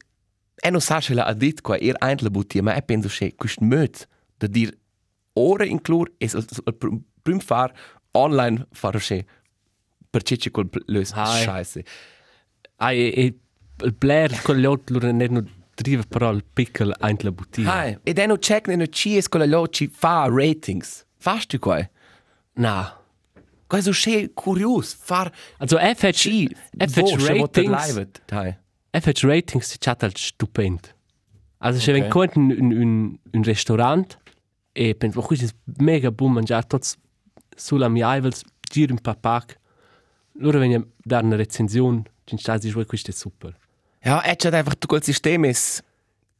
e 0.62 0.70
non 0.70 0.80
sa 0.80 1.00
se 1.00 1.14
la 1.14 1.24
ha 1.24 1.34
dit 1.34 1.60
qua 1.60 1.76
er 1.76 1.96
ein 2.00 2.16
la 2.20 2.30
bottiglia, 2.30 2.62
ma 2.62 2.74
e 2.74 2.82
penso 2.82 3.08
che 3.08 3.34
questo 3.36 3.64
möt 3.64 4.08
da 4.38 4.46
dir 4.46 4.72
ora 5.36 5.64
inclur 5.64 6.12
e 6.18 6.30
il 6.32 7.02
prim 7.22 7.38
far 7.38 7.72
online 8.12 8.66
fare 8.72 8.98
che 8.98 9.24
per 10.10 10.22
cicci 10.22 10.50
quel 10.50 10.68
lös 10.86 11.12
scheiße. 11.12 11.84
ah 12.76 12.92
e 12.92 13.12
e 13.14 13.34
il 13.84 13.92
blair 13.92 14.42
con 14.42 14.56
gli 14.56 14.64
altri 14.64 14.98
non 14.98 15.20
è 15.20 15.28
non 15.28 15.48
driva 15.74 16.02
però 16.08 16.30
il 16.30 16.44
piccolo 16.44 16.94
ein 17.00 17.16
la 17.20 17.32
bottiglia 17.32 17.72
Hai, 17.72 17.98
e 18.02 18.12
dann 18.12 18.38
check 18.38 18.68
ne 18.68 18.76
no 18.76 18.86
ci 18.86 19.16
es 19.16 19.28
quella 19.28 19.46
lo 19.46 19.68
ci 19.68 19.88
fa 19.88 20.26
ratings. 20.28 21.04
Fast 21.18 21.50
du 21.50 21.58
qua? 21.58 21.88
na 22.54 22.94
Qua 23.68 23.80
so 23.80 23.90
che 23.90 24.30
curios 24.32 24.94
far 24.94 25.30
also 25.58 25.76
FH 25.76 26.12
ci 26.12 26.48
FH 26.78 27.28
ratings. 27.28 27.94
Hai. 28.30 28.56
FH 28.92 29.24
Ratings 29.24 29.70
si 29.70 29.78
chat 29.78 30.02
halt 30.02 30.18
stupend. 30.18 30.94
Also 31.58 31.78
okay. 31.80 31.94
Ok. 31.94 32.02
wenn 32.02 32.10
kommt 32.10 32.36
in 32.36 32.72
un 32.72 33.18
un 33.32 33.44
restaurant 33.44 34.18
e 34.76 34.94
penso 34.94 35.22
questo 35.22 35.46
è 35.46 35.48
mega 35.78 36.10
buon 36.10 36.32
mangiare 36.32 36.66
tots 36.66 36.96
sulla 37.56 37.88
mia 37.88 38.14
ivels 38.16 38.42
gir 38.70 38.90
un 38.90 39.00
papac. 39.00 39.58
Loro 40.38 40.58
wenn 40.58 40.86
da 41.02 41.20
una 41.20 41.36
recensione, 41.36 42.02
ci 42.24 42.36
sta 42.36 42.60
si 42.60 42.70
questo 42.70 43.10
è 43.10 43.14
super. 43.14 43.56
Ja, 44.02 44.22
et 44.22 44.44
hat 44.44 44.52
einfach 44.52 44.76
du 44.78 44.86
quel 44.86 45.02
System 45.02 45.44
is 45.44 45.82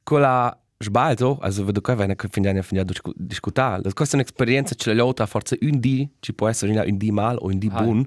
quella 0.05 0.55
sbal 0.79 1.16
so, 1.18 1.38
also 1.40 1.64
wenn 1.64 1.72
du 1.72 1.81
qua 1.81 1.96
wenn 1.96 2.11
ich 2.11 2.22
finde 2.31 2.55
ja 2.72 2.85
diskutar. 3.16 3.81
Das 3.81 3.94
kostet 3.94 4.20
un'esperienza 4.20 4.75
ce 4.75 4.92
l'ha 4.92 5.27
forse 5.27 5.57
un 5.62 5.81
di, 5.81 6.07
ci 6.20 6.35
può 6.35 6.49
essere 6.49 6.72
una 6.72 6.85
un 6.85 6.99
di 6.99 7.11
mal 7.11 7.38
o 7.40 7.46
un 7.46 7.59
di 7.59 7.70
Hai. 7.72 7.83
buon. 7.83 8.07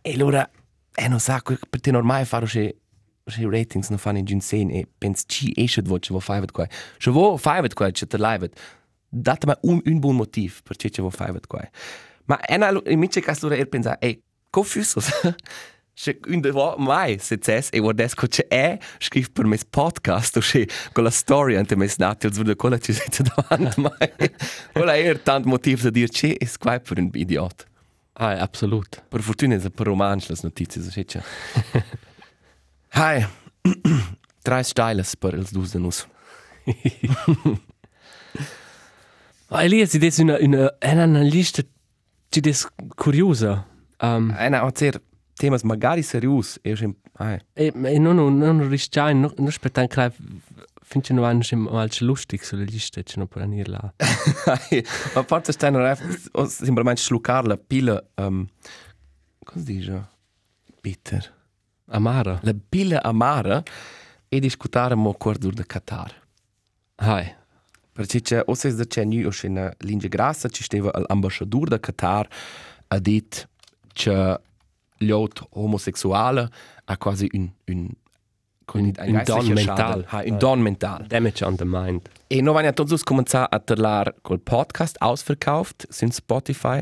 E 0.00 0.14
allora 0.14 0.48
e 0.94 1.06
non 1.06 1.20
sa 1.20 1.42
per 1.42 1.80
te 1.80 1.90
normale 1.90 2.24
fare 2.24 2.46
che 2.46 2.76
che 3.26 3.46
ratings 3.46 3.90
non 3.90 3.98
fanno 3.98 4.18
in 4.18 4.40
sen 4.40 4.70
e 4.70 4.88
pens 4.96 5.24
ci 5.26 5.52
esce 5.54 5.82
vo 5.82 5.98
che 5.98 6.14
vo 6.14 6.18
faivet 6.20 6.50
qua. 6.50 6.66
Che 6.96 7.10
vo 7.10 7.36
faivet 7.36 7.74
qua 7.74 7.90
che 7.90 8.06
te 8.06 8.16
live. 8.16 8.50
Dat 9.08 9.44
ma 9.46 9.56
un 9.62 9.80
un 9.84 9.98
buon 10.00 10.16
motiv 10.16 10.62
per 10.62 10.76
che 10.76 10.90
che 10.90 11.02
vo 11.02 11.10
faivet 11.10 11.46
qua. 11.46 11.68
Ma 12.26 12.38
ena 12.46 12.70
in 12.86 12.98
mice 12.98 13.20
cas 13.20 13.40
lura 13.40 13.56
er 13.56 13.68
pensa, 13.68 13.96
ey, 14.00 14.22
co 14.50 14.62
fusos. 14.62 15.08
C'è 15.98 16.16
un 16.28 16.40
de 16.40 16.52
vo 16.52 16.76
mai 16.78 17.18
se 17.18 17.38
ces 17.42 17.70
e 17.72 17.80
guardes 17.80 18.14
co 18.14 18.28
c'è 18.28 18.46
è 18.46 18.78
scrive 18.98 19.30
per 19.32 19.46
mes 19.46 19.64
podcast 19.64 20.36
o 20.36 20.40
c'è 20.40 20.64
con 20.92 21.02
la 21.02 21.10
storia 21.10 21.58
ante 21.58 21.74
mes 21.74 21.96
nati 21.96 22.26
o 22.26 22.54
quella 22.54 22.78
ci 22.78 22.92
siete 22.92 23.24
davanti 23.34 23.80
mai 23.80 24.12
quella 24.70 24.94
è 24.94 25.20
tant 25.20 25.44
motivo 25.44 25.82
da 25.82 25.90
dire 25.90 26.06
c'è 26.06 26.36
è 26.36 26.48
qua 26.56 26.78
per 26.78 26.98
un 26.98 27.10
idiot 27.12 27.66
Hai, 28.12 28.38
absolut. 28.38 29.02
per 29.08 29.22
fortuna 29.22 29.56
è 29.56 29.70
per 29.70 29.86
romanz 29.86 30.28
le 30.28 30.36
notizie 30.40 30.82
so 30.82 31.02
c'è 31.02 31.20
hai 32.90 33.26
tre 34.42 34.62
styles 34.62 35.16
per 35.16 35.34
els 35.34 35.50
dus 35.50 35.74
de 39.50 39.54
nus 39.54 39.60
Ah, 39.60 39.64
Elias, 39.64 39.94
ed 39.94 40.04
è 40.04 40.22
una, 40.22 40.36
una, 40.40 40.78
è 40.78 40.92
una 41.02 41.22
lista 41.22 41.62
ci 42.30 42.40
des 42.40 42.66
curiosa. 42.96 43.66
Um, 44.00 44.30
einer 44.30 44.62
hat 44.62 44.78
sehr 44.78 45.00
temas 45.34 45.62
magari 45.62 46.02
serius 46.02 46.58
e 46.62 46.76
schon 46.76 46.96
hai 47.14 47.40
e, 47.54 47.72
e 47.74 47.98
non, 47.98 48.16
non, 48.16 48.38
non 48.38 48.68
rischiai, 48.68 49.14
non, 49.14 49.32
non 49.36 49.48
aspettai 49.48 49.88
che 49.88 50.12
finché 50.82 51.12
non 51.12 51.22
vanno 51.22 51.42
mal 51.70 51.90
lustig 52.00 52.40
sulla 52.40 52.64
lista, 52.64 53.02
ci 53.02 53.18
non 53.18 53.26
può 53.26 53.40
venire 53.40 53.70
là. 53.70 53.92
Ma 55.14 55.22
forse 55.24 55.52
stanno 55.52 55.94
semplicemente 55.94 57.00
schluckare 57.00 57.46
la 57.46 57.56
pila. 57.56 58.02
Um, 58.16 58.48
cosa 59.44 59.64
dice? 59.64 60.08
Bitter. 60.80 61.34
Amara. 61.90 62.38
La 62.42 62.54
pila 62.54 63.02
amara 63.02 63.62
e 64.28 64.40
discutare 64.40 64.94
mo 64.94 65.14
cordur 65.14 65.52
de 65.52 65.66
Qatar. 65.66 66.12
Hai. 66.96 67.37
Perché 67.98 68.20
c'è, 68.20 68.40
o 68.46 68.54
se 68.54 68.86
c'è 68.86 69.02
nu 69.02 69.26
o 69.26 69.30
c'è 69.30 69.48
una 69.48 69.74
linea 69.78 70.06
grassa, 70.06 70.48
ci 70.48 70.62
stava 70.62 70.92
l'ambasciatore 71.08 71.70
de 71.70 71.80
Qatar 71.80 72.28
ha 72.86 72.98
detto 73.00 73.48
che 73.92 74.40
l'auto 74.98 75.48
omosessuale 75.54 76.48
ha 76.84 76.96
quasi 76.96 77.28
un, 77.32 77.50
un, 77.66 77.88
Un- 78.72 78.92
un 78.98 79.22
don 79.24 79.46
mental. 79.48 80.04
Ha, 80.10 80.22
un 80.26 80.38
don 80.38 80.60
mental. 80.60 81.06
Damage 81.08 81.44
on 81.44 81.56
the 81.56 81.64
mind. 81.64 82.02
E 82.28 82.40
noi 82.40 82.54
abbiamo 82.54 82.72
tutti 82.74 83.02
cominciato 83.02 83.52
a 83.52 83.58
parlare 83.58 84.14
col 84.22 84.38
podcast 84.38 84.94
ausverkauft, 85.00 85.86
sind 85.90 86.12
Spotify, 86.12 86.80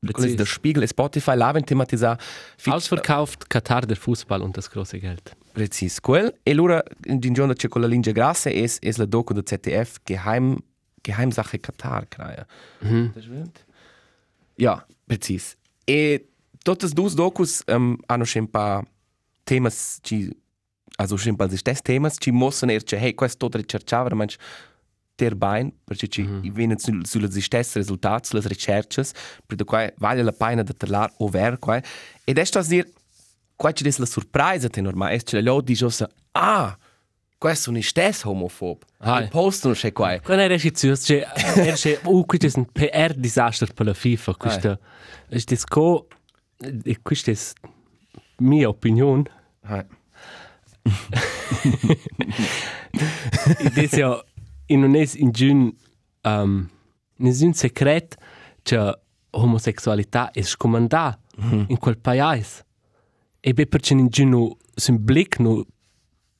quello 0.00 0.12
Precis. 0.12 0.34
der 0.34 0.46
Spiegel 0.46 0.88
Spotify, 0.88 1.36
l'avevano 1.36 1.64
tematizzato. 1.64 2.24
Ausverkauft 2.64 3.48
Katar 3.48 3.86
der 3.86 3.96
Fußball 3.96 4.42
und 4.42 4.56
das 4.56 4.68
große 4.68 4.98
Geld. 4.98 5.36
Precis, 5.56 6.00
quel. 6.00 6.38
E 6.42 6.50
allora, 6.50 6.82
in 7.04 7.18
giorno 7.32 7.54
c'è 7.54 7.68
quella 7.68 7.86
linea 7.86 8.12
grassa, 8.12 8.50
è, 8.50 8.62
è 8.78 8.92
la 8.96 9.06
docu 9.06 9.32
del 9.32 9.42
ZDF, 9.46 10.00
Geheim, 10.04 10.54
Geheimsache 11.00 11.60
Katar, 11.60 12.06
credo. 12.08 12.44
Mhm. 12.80 13.12
Das 13.14 13.24
stimmt? 13.24 13.64
Ja, 14.56 14.86
precis. 15.06 15.56
E 15.86 16.28
totes 16.62 16.92
dus 16.92 17.14
docus 17.14 17.62
um, 17.68 17.96
hanno 18.06 18.26
schon 18.26 18.50
paar 18.50 18.84
temas, 19.46 19.98
ci, 20.02 20.30
also 20.98 21.16
schon 21.16 21.32
ein 21.32 21.36
paar 21.38 21.50
stessi 21.56 21.82
temas, 21.82 22.18
ci 22.20 22.32
mossen 22.32 22.68
er, 22.68 22.82
hey, 22.92 23.14
questo 23.14 23.38
tutto 23.46 23.56
ricercava, 23.56 24.14
ma 24.14 24.26
ter 25.14 25.36
bain, 25.36 25.72
perché 25.84 26.06
ci 26.08 26.22
mm 26.22 26.42
-hmm. 26.42 26.52
viene 26.52 26.78
su, 26.78 27.00
sulle 27.02 27.30
stesse 27.40 27.78
risultati, 27.78 28.28
sulle 28.28 28.46
ricerche, 28.46 29.04
per 29.46 29.64
cui 29.64 29.90
vale 29.96 30.22
la 30.22 30.32
pena 30.32 30.62
di 30.62 30.74
parlare 30.74 31.14
over, 31.16 31.58
qua. 31.58 31.80
Ed 32.24 32.36
è 32.36 32.44
sto 32.44 32.60
qua 33.56 33.72
c'è 33.72 33.88
la 33.96 34.06
sorpresa, 34.06 34.68
te 34.68 34.80
normale, 34.80 35.14
è 35.14 35.22
che 35.22 35.42
gli 35.42 35.60
dicono, 35.62 35.90
ah, 36.32 36.78
questo 37.38 37.70
non 37.70 37.80
è 37.80 37.82
stesso 37.82 38.30
homofob. 38.30 38.82
Ah. 38.98 39.22
E 39.22 39.28
postano 39.28 39.74
c'è 39.74 39.92
qua. 39.92 40.20
Quando 40.20 40.42
era 40.42 40.56
schizus, 40.58 41.02
c'è 41.04 41.26
c'è 41.74 42.00
uh 42.04 42.24
questo 42.24 42.46
è 42.46 42.50
un 42.56 42.66
PR 42.70 43.14
disastro 43.14 43.66
per 43.74 43.86
la 43.86 43.94
FIFA, 43.94 44.34
questo 44.34 44.80
è 45.28 45.38
das 45.44 45.64
co 45.64 46.06
e 46.58 46.98
questo 47.02 47.30
è 47.30 47.36
mia 48.38 48.68
opinione. 48.68 49.24
Ah. 49.62 49.84
Ed 53.58 53.76
è 53.76 53.88
ja 53.96 54.24
in 54.66 54.80
non 54.80 54.94
è 54.96 55.08
in 55.14 55.30
giun 55.30 55.74
um, 56.22 56.68
nessun 57.16 57.52
secret 57.54 58.16
che 58.62 58.98
homosessualità 59.30 60.30
è 60.30 60.42
scomandata 60.42 61.20
in 61.68 61.78
quel 61.78 61.98
paese. 61.98 62.65
E 63.40 63.52
beh 63.52 63.66
perché 63.66 63.92
in 63.92 64.08
giun 64.08 64.56
sul 64.74 64.98
blick 64.98 65.38
no 65.38 65.64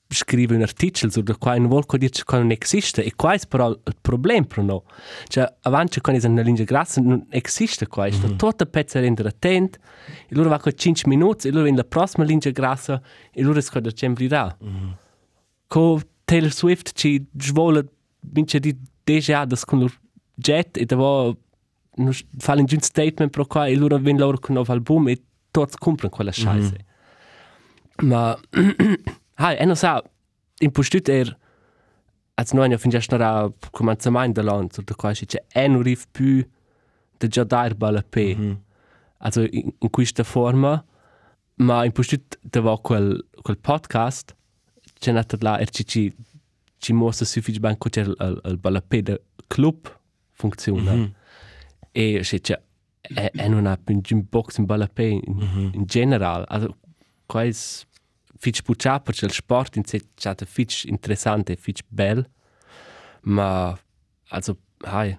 scrive 0.09 0.55
un 0.55 0.61
articolo 0.61 1.11
su 1.11 1.23
qua 1.37 1.57
non 1.57 1.67
vuol 1.67 1.83
dire 1.97 2.09
che 2.09 2.37
non 2.37 2.51
esiste 2.57 3.03
e 3.03 3.13
qua 3.15 3.33
è 3.33 3.39
però 3.47 3.69
il 3.69 3.95
problema 3.99 4.45
per 4.45 4.63
noi 4.63 4.81
cioè 5.27 5.53
avanti 5.61 5.99
quando 5.99 6.25
è 6.25 6.29
una 6.29 6.41
linea 6.41 6.63
grassa 6.63 7.01
non 7.01 7.25
esiste 7.29 7.87
qua 7.87 8.05
è 8.05 8.11
mm 8.11 8.13
-hmm. 8.13 8.35
tutta 8.37 8.65
pezza 8.65 8.99
rendere 9.01 9.29
attento 9.29 9.79
e 10.27 10.35
loro 10.35 10.49
va 10.49 10.59
con 10.59 10.71
5 10.73 11.09
minuti 11.09 11.47
e 11.47 11.51
loro 11.51 11.67
in 11.67 11.75
la 11.75 11.83
prossima 11.83 12.23
linea 12.23 12.51
grassa 12.51 13.01
e 13.31 13.41
loro 13.41 13.59
è 13.59 13.81
da 13.81 13.91
sempre 13.93 14.27
là 14.29 14.57
mm 14.63 14.67
-hmm. 14.67 14.91
con 15.67 16.01
Taylor 16.23 16.53
Swift 16.53 16.91
ci 16.93 17.27
vuole 17.53 17.85
vince 18.19 18.59
di 18.59 18.75
déjà 19.03 19.45
das 19.45 19.65
con 19.65 19.79
loro 19.79 19.93
jet 20.35 20.77
e 20.77 20.85
devo 20.85 21.37
non 21.95 22.13
fare 22.37 22.61
un 22.61 22.67
statement 22.79 23.31
pro 23.31 23.45
qua 23.45 23.67
e 23.67 23.75
loro 23.75 23.97
vengono 23.97 24.25
loro 24.25 24.39
con 24.39 24.51
un 24.51 24.55
nuovo 24.55 24.71
album 24.71 25.09
e 25.09 25.21
tutti 25.51 25.75
comprano 25.77 26.15
quella 26.15 26.31
scheiße 26.31 26.71
mm 26.71 26.75
-hmm. 26.75 26.85
Ma 28.01 28.37
Hai, 29.39 29.55
e 29.55 29.65
non 29.65 29.75
sa, 29.75 30.01
in 30.59 30.71
postut 30.71 31.07
er, 31.09 31.37
als 32.35 32.53
noi 32.53 32.69
ne 32.69 32.77
fingià 32.77 32.99
stare 33.01 33.53
commencement 33.71 34.33
de 34.33 34.41
l'anno, 34.41 34.67
da 34.83 34.95
qua 34.95 35.11
c'è 35.13 35.43
e 35.47 35.67
non 35.67 35.83
riv 35.83 36.05
più 36.11 36.43
de 37.19 37.27
già 37.27 37.43
dar 37.43 37.75
balla 37.75 38.01
pe. 38.01 38.35
Mm 38.35 38.41
-hmm. 38.41 38.57
Also 39.17 39.41
in, 39.41 39.73
in 39.79 39.89
questa 39.89 40.23
forma, 40.23 40.83
ma 41.55 41.85
in 41.85 41.91
postut 41.91 42.39
da 42.41 42.61
va 42.61 42.79
quel, 42.79 43.25
quel 43.43 43.57
podcast, 43.57 44.35
c'è 44.99 45.11
nata 45.11 45.37
là, 45.39 45.59
er 45.59 45.69
ci 45.69 46.93
mostra 46.93 47.25
suffici 47.25 47.59
ben 47.59 47.77
co 47.77 47.89
c'è 47.89 48.01
il, 48.01 48.41
il 48.45 48.57
balla 48.57 48.81
pe 48.81 49.01
de 49.03 49.21
club 49.47 49.87
funziona. 50.31 50.93
Mm 50.93 51.03
-hmm. 51.03 51.11
E 51.91 52.19
c'è 52.21 52.39
c'è 52.41 52.59
e, 53.01 53.31
e 53.33 53.47
non 53.47 53.65
ha 53.65 53.77
più 53.77 54.01
un 54.11 54.25
box 54.29 54.57
in 54.57 54.65
balla 54.65 54.87
pe 54.87 55.03
in, 55.03 55.21
mm 55.27 55.41
-hmm. 55.41 55.75
in 55.75 55.85
general. 55.85 56.43
Also, 56.47 56.75
qua 57.27 57.43
è 57.43 57.51
fitch 58.39 58.63
puccia 58.63 58.99
perché 58.99 59.25
il 59.25 59.31
sport 59.31 59.75
in 59.75 59.85
sé 59.85 59.97
è 59.97 60.01
stato 60.15 60.45
fitch 60.45 60.85
interessante, 60.85 61.55
fitch 61.55 61.81
bel, 61.87 62.27
ma 63.23 63.77
also 64.29 64.57
hai. 64.79 65.15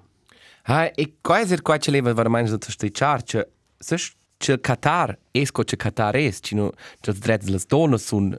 Hai, 0.64 0.90
e 0.94 1.18
qua 1.20 1.40
è 1.40 1.62
qua 1.62 1.78
c'è 1.78 1.92
leva 1.92 2.12
veramente 2.12 2.50
da 2.50 2.58
strisciare, 2.68 3.22
cioè, 3.22 3.48
se 3.78 3.96
c'è 4.36 4.52
il 4.52 4.60
Qatar, 4.60 5.16
esco 5.30 5.62
c'è 5.62 5.76
Qatar 5.76 6.16
es, 6.16 6.40
c'è 6.40 6.56
no, 6.56 6.72
c'è 7.00 7.12
il 7.12 7.18
dritto 7.18 7.44
delle 7.44 7.60
donne 7.66 7.98
sono 7.98 8.36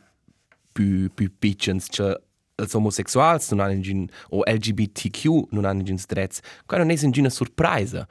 più, 0.72 1.10
più 1.14 1.32
piccins, 1.38 1.88
c'è 1.88 2.14
els 2.60 2.74
homosexuals 2.74 3.52
non 3.52 3.62
hanno 3.62 3.82
in 3.86 4.08
o 4.30 4.44
LGBTQ 4.46 5.52
non 5.52 5.66
hanno 5.66 5.82
in 5.86 5.98
dritts. 6.08 6.40
Qua 6.66 6.78
non 6.78 6.90
è 6.90 6.98
una 7.18 7.30
sorpresa. 7.30 8.08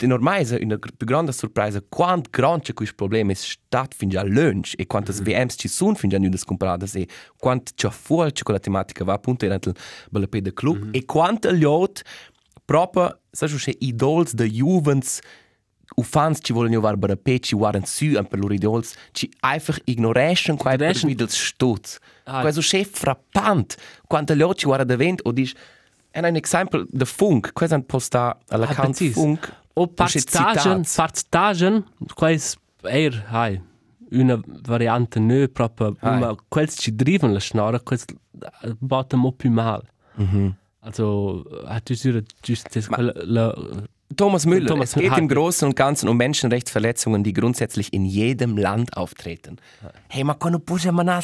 De 0.00 0.06
normale 0.06 0.56
è 0.56 0.64
una 0.64 0.78
più 0.78 1.06
grande 1.06 1.30
sorpresa 1.30 1.84
quanto 1.86 2.30
grande 2.32 2.72
questo 2.72 2.94
problema 2.94 3.32
è 3.32 3.34
stato 3.34 3.94
fin 3.94 4.08
già 4.08 4.22
lunch 4.22 4.72
e 4.78 4.86
quantas 4.86 5.20
mm 5.20 5.24
-hmm. 5.24 5.42
VMs 5.42 5.54
ci 5.58 5.68
sono 5.68 5.94
fin 5.94 6.08
già 6.08 6.16
nudas 6.16 6.42
comparate 6.44 6.86
e 6.98 7.06
quanto 7.38 7.72
c'è 7.74 7.90
fuori 7.90 8.32
c'è 8.32 8.42
quella 8.42 8.58
tematica 8.58 9.04
va 9.04 9.12
appunto 9.12 9.44
in 9.44 9.52
il 9.52 9.74
Bellapede 10.08 10.54
Club 10.54 10.76
mm 10.78 10.88
-hmm. 10.88 10.94
e 10.96 11.04
quanto 11.04 11.52
gli 11.52 11.64
altri 11.64 12.02
proprio 12.64 13.20
sai 13.30 13.50
c'è 13.50 13.74
idols 13.80 14.32
de 14.32 14.48
Juvens 14.48 15.20
u 15.96 16.02
fans 16.02 16.38
ci 16.40 16.54
vogliono 16.54 16.80
var 16.80 16.96
Bellapede 16.96 17.40
ci 17.40 17.54
waren 17.54 17.84
su 17.84 18.16
an 18.16 18.26
per 18.26 18.38
loro 18.38 18.54
idols 18.54 18.94
ci 19.12 19.30
einfach 19.40 19.78
ignoration 19.84 20.56
qua 20.56 20.70
per 20.76 20.80
Ignoration. 20.80 21.10
videls 21.10 21.34
stutz 21.34 21.98
Ah. 22.24 22.40
questo 22.40 22.62
c'è 22.62 22.84
frappant 22.84 23.76
quanto 24.06 24.34
gli 24.34 24.40
altri 24.40 24.60
ci 24.60 24.66
waren 24.66 24.86
davent 24.86 25.20
o 25.24 25.32
dici 25.32 25.54
è 26.10 26.20
un 26.20 26.36
esempio 26.36 26.86
de 26.88 27.04
Funk 27.04 27.52
questo 27.52 27.74
è 27.76 27.82
posta 27.82 28.38
all'account 28.48 28.96
precis. 28.96 29.12
Funk 29.12 29.58
O 29.80 29.86
c'è 29.86 29.94
partstagen, 29.94 30.84
citats. 30.84 30.94
partstagen, 30.94 31.84
qua 32.14 32.28
è 32.28 32.38
eher 32.82 33.24
hai 33.28 33.60
una 34.10 34.38
variante 34.44 35.18
nö 35.20 35.48
proprio, 35.48 35.96
ma 36.00 36.36
quels 36.48 36.76
ci 36.78 36.94
driven 36.94 37.32
la 37.32 37.40
schnarre, 37.40 37.80
quels 37.82 38.04
bottom 38.78 39.24
up 39.24 39.36
più 39.36 39.50
mal. 39.50 39.82
Mhm. 40.16 40.54
Also 40.80 41.44
hat 41.66 41.88
du 41.88 41.94
dir 41.94 42.22
just 42.42 42.74
das 42.74 42.88
la 42.88 43.54
Thomas 44.16 44.44
Müller, 44.44 44.66
Thomas 44.66 44.96
es 44.96 45.00
geht 45.00 45.16
im 45.16 45.28
Großen 45.28 45.68
und 45.68 45.76
Ganzen 45.76 46.08
um 46.08 46.16
Menschenrechtsverletzungen, 46.16 47.22
die 47.22 47.32
grundsätzlich 47.32 47.92
in 47.92 48.04
jedem 48.04 48.58
Land 48.58 48.96
auftreten. 48.96 49.56
Hey, 50.08 50.24
ma 50.24 50.34
quando 50.34 50.58
puja 50.58 50.90
manar 50.90 51.22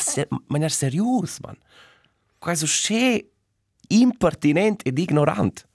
manar 0.48 0.70
serius, 0.70 1.40
man. 1.40 1.56
Questo 2.38 2.66
c'è 2.66 3.22
impertinent 3.88 4.86
ed 4.86 4.98
ignorant. 4.98 5.66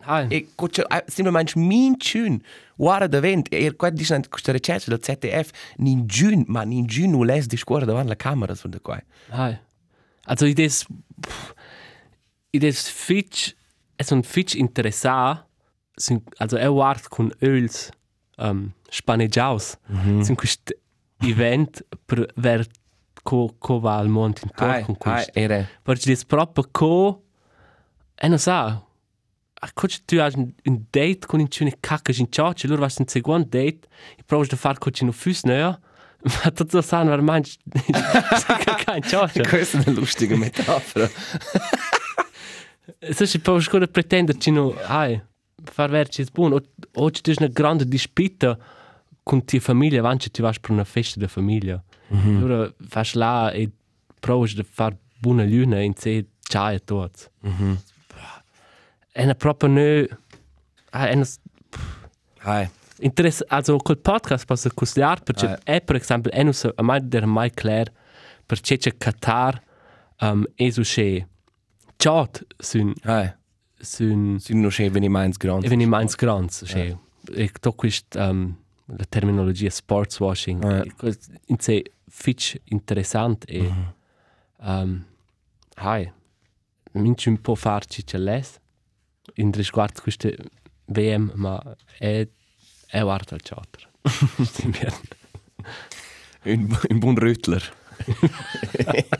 Hai. 0.00 0.26
E 0.30 0.48
coce 0.54 0.84
semplicemente 1.06 1.58
min 1.58 1.96
schön. 1.98 2.40
Guarda 2.76 3.08
davent, 3.08 3.48
e 3.50 3.74
qua 3.76 3.90
dice 3.90 4.20
questa 4.28 4.52
ricerca 4.52 4.84
del 4.90 5.02
ZDF, 5.02 5.50
nin 5.78 6.06
giun, 6.06 6.44
ma 6.46 6.62
nin 6.64 6.86
giun 6.86 7.10
non 7.10 7.26
les 7.26 7.46
discorre 7.46 7.84
davanti 7.84 8.08
la 8.08 8.16
camera 8.16 8.54
su 8.54 8.68
da 8.68 8.78
qua. 8.80 9.02
Hai. 9.30 9.58
Also 10.26 10.46
i 10.46 10.52
des 10.54 10.86
i 12.52 12.58
des 12.58 12.88
fitch 12.88 13.54
es 13.96 14.10
un 14.10 14.22
fitch 14.22 14.54
interessa 14.54 15.46
sind 15.96 16.22
also 16.38 16.56
er 16.56 16.72
wart 16.72 17.08
con 17.08 17.32
öls 17.40 17.90
ähm 18.38 18.72
spaneggiaus 18.90 19.76
mm 19.88 19.96
-hmm. 19.96 20.22
sind 20.24 20.38
quist 20.38 20.72
event 21.20 21.82
per 22.06 22.26
ver 22.36 22.66
co 23.22 23.54
co 23.58 23.80
va 23.80 23.98
al 23.98 24.08
mondo 24.08 24.40
in 24.42 24.50
Hai, 24.54 24.84
con 24.84 24.94
hai, 25.00 25.14
questo. 25.14 25.32
era. 25.34 25.66
Perché 25.82 26.10
dis 26.10 26.24
proprio 26.24 26.68
co 26.70 27.22
e 28.14 28.28
non 28.28 28.38
sa. 28.38 28.82
A 29.60 29.70
coach 29.72 30.04
tu 30.04 30.16
hai 30.18 30.32
un, 30.36 30.52
un 30.64 30.84
date 30.90 31.26
con 31.26 31.40
un 31.40 31.48
cune 31.48 31.74
cacca 31.80 32.12
in 32.16 32.30
cioccia, 32.30 32.68
loro 32.68 32.82
vas 32.82 32.96
un 32.98 33.06
secondo 33.08 33.46
date, 33.48 33.88
e 34.16 34.22
provi 34.24 34.46
da 34.46 34.56
fare 34.56 34.78
coach 34.78 35.00
in 35.00 35.12
fus 35.12 35.42
neo. 35.50 35.80
Ma 36.20 36.50
tutto 36.50 36.82
sanno 36.82 37.10
veramente 37.10 37.50
cacca 37.90 38.96
in 38.96 39.02
cioccia. 39.02 39.42
Questa 39.42 39.78
è 39.78 39.82
una 39.86 39.98
lustige 39.98 40.36
metafora. 40.36 41.08
Se 43.10 43.26
si 43.26 43.38
può 43.38 43.60
scuola 43.60 43.86
pretendere 43.86 44.38
che 44.38 44.50
no, 44.50 44.74
ai, 44.86 45.20
far 45.64 45.90
verci 45.90 46.22
è 46.22 46.26
buono. 46.32 46.60
Oggi 46.94 47.20
c'è 47.20 47.34
una 47.38 47.48
grande 47.48 47.86
dispita 47.86 48.58
con 49.22 49.44
tua 49.44 49.60
famiglia, 49.60 49.98
avanti 50.00 50.30
tu 50.30 50.42
vas 50.42 50.58
per 50.58 50.70
una 50.70 50.84
festa 50.84 51.20
di 51.20 51.26
famiglia. 51.26 51.82
Mm 52.14 52.18
-hmm. 52.18 52.36
Allora 52.36 52.74
fai 52.88 53.10
là 53.12 53.50
e 53.50 53.70
provi 54.18 54.54
di 54.54 54.64
fare 54.68 54.96
buona 55.20 55.44
luna 55.44 55.80
in 55.80 55.94
sé, 55.94 56.26
ciao 56.40 56.74
a 56.74 56.78
tutti. 56.78 57.24
Mm 57.46 57.52
-hmm. 57.52 57.76
E 59.18 59.24
è 59.28 59.34
proprio 59.34 59.68
no... 59.68 60.06
Ah, 60.90 61.08
è 61.08 61.14
una... 61.14 61.26
Hai. 62.42 62.68
Interess 63.00 63.42
also 63.48 63.76
col 63.78 63.98
podcast 63.98 64.44
posso 64.44 64.70
consigliare 64.74 65.22
perché 65.22 65.46
Ah. 65.46 65.58
è 65.62 65.80
per 65.80 65.96
esempio 65.96 66.30
è 66.32 66.52
so 66.52 66.72
a 66.74 66.82
mai 66.82 67.00
der 67.06 67.26
mai 67.26 67.50
clair 67.52 67.92
perché 68.44 68.76
c'è 68.76 68.96
Qatar 68.96 69.62
um, 70.20 70.44
è 70.56 70.68
su 70.70 70.82
che 70.82 71.26
chat 71.96 72.44
sun 72.58 72.92
Hai. 73.02 73.32
sun 73.78 74.38
Sono 74.40 74.60
non 74.60 74.70
c'è 74.70 74.90
veniments 74.90 75.36
grandi. 75.36 75.66
eveniments 75.66 76.16
grands 76.16 76.64
che 76.66 76.96
e 77.34 77.50
to 77.60 77.72
quist 77.72 78.16
um, 78.16 78.56
la 78.86 79.04
terminologia 79.08 79.70
sports 79.70 80.18
washing 80.18 80.64
Ah. 80.64 80.84
quest- 80.96 81.30
in 81.46 81.58
sé 81.60 81.84
fitch 82.08 82.56
interessant 82.70 83.44
e 83.46 83.60
Mhm. 83.62 83.94
um, 84.66 85.04
hai 85.76 86.10
minci 86.94 87.28
un 87.28 87.40
po' 87.40 87.54
farci 87.54 88.02
c'è 88.02 88.18
les 88.18 88.58
in 89.36 89.52
riguardo 89.52 90.00
queste 90.02 90.36
VM 90.86 91.32
ma 91.34 91.60
è 91.98 92.26
è 92.90 93.02
guarda 93.02 93.34
il 93.36 93.42
chatter 93.42 93.86
Un, 96.44 96.78
un 96.88 96.98
buon 96.98 97.14
Rüttler. 97.16 97.76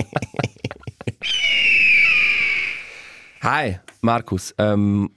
Hi, 3.43 3.79
Markus. 4.01 4.53
Um, 4.57 5.09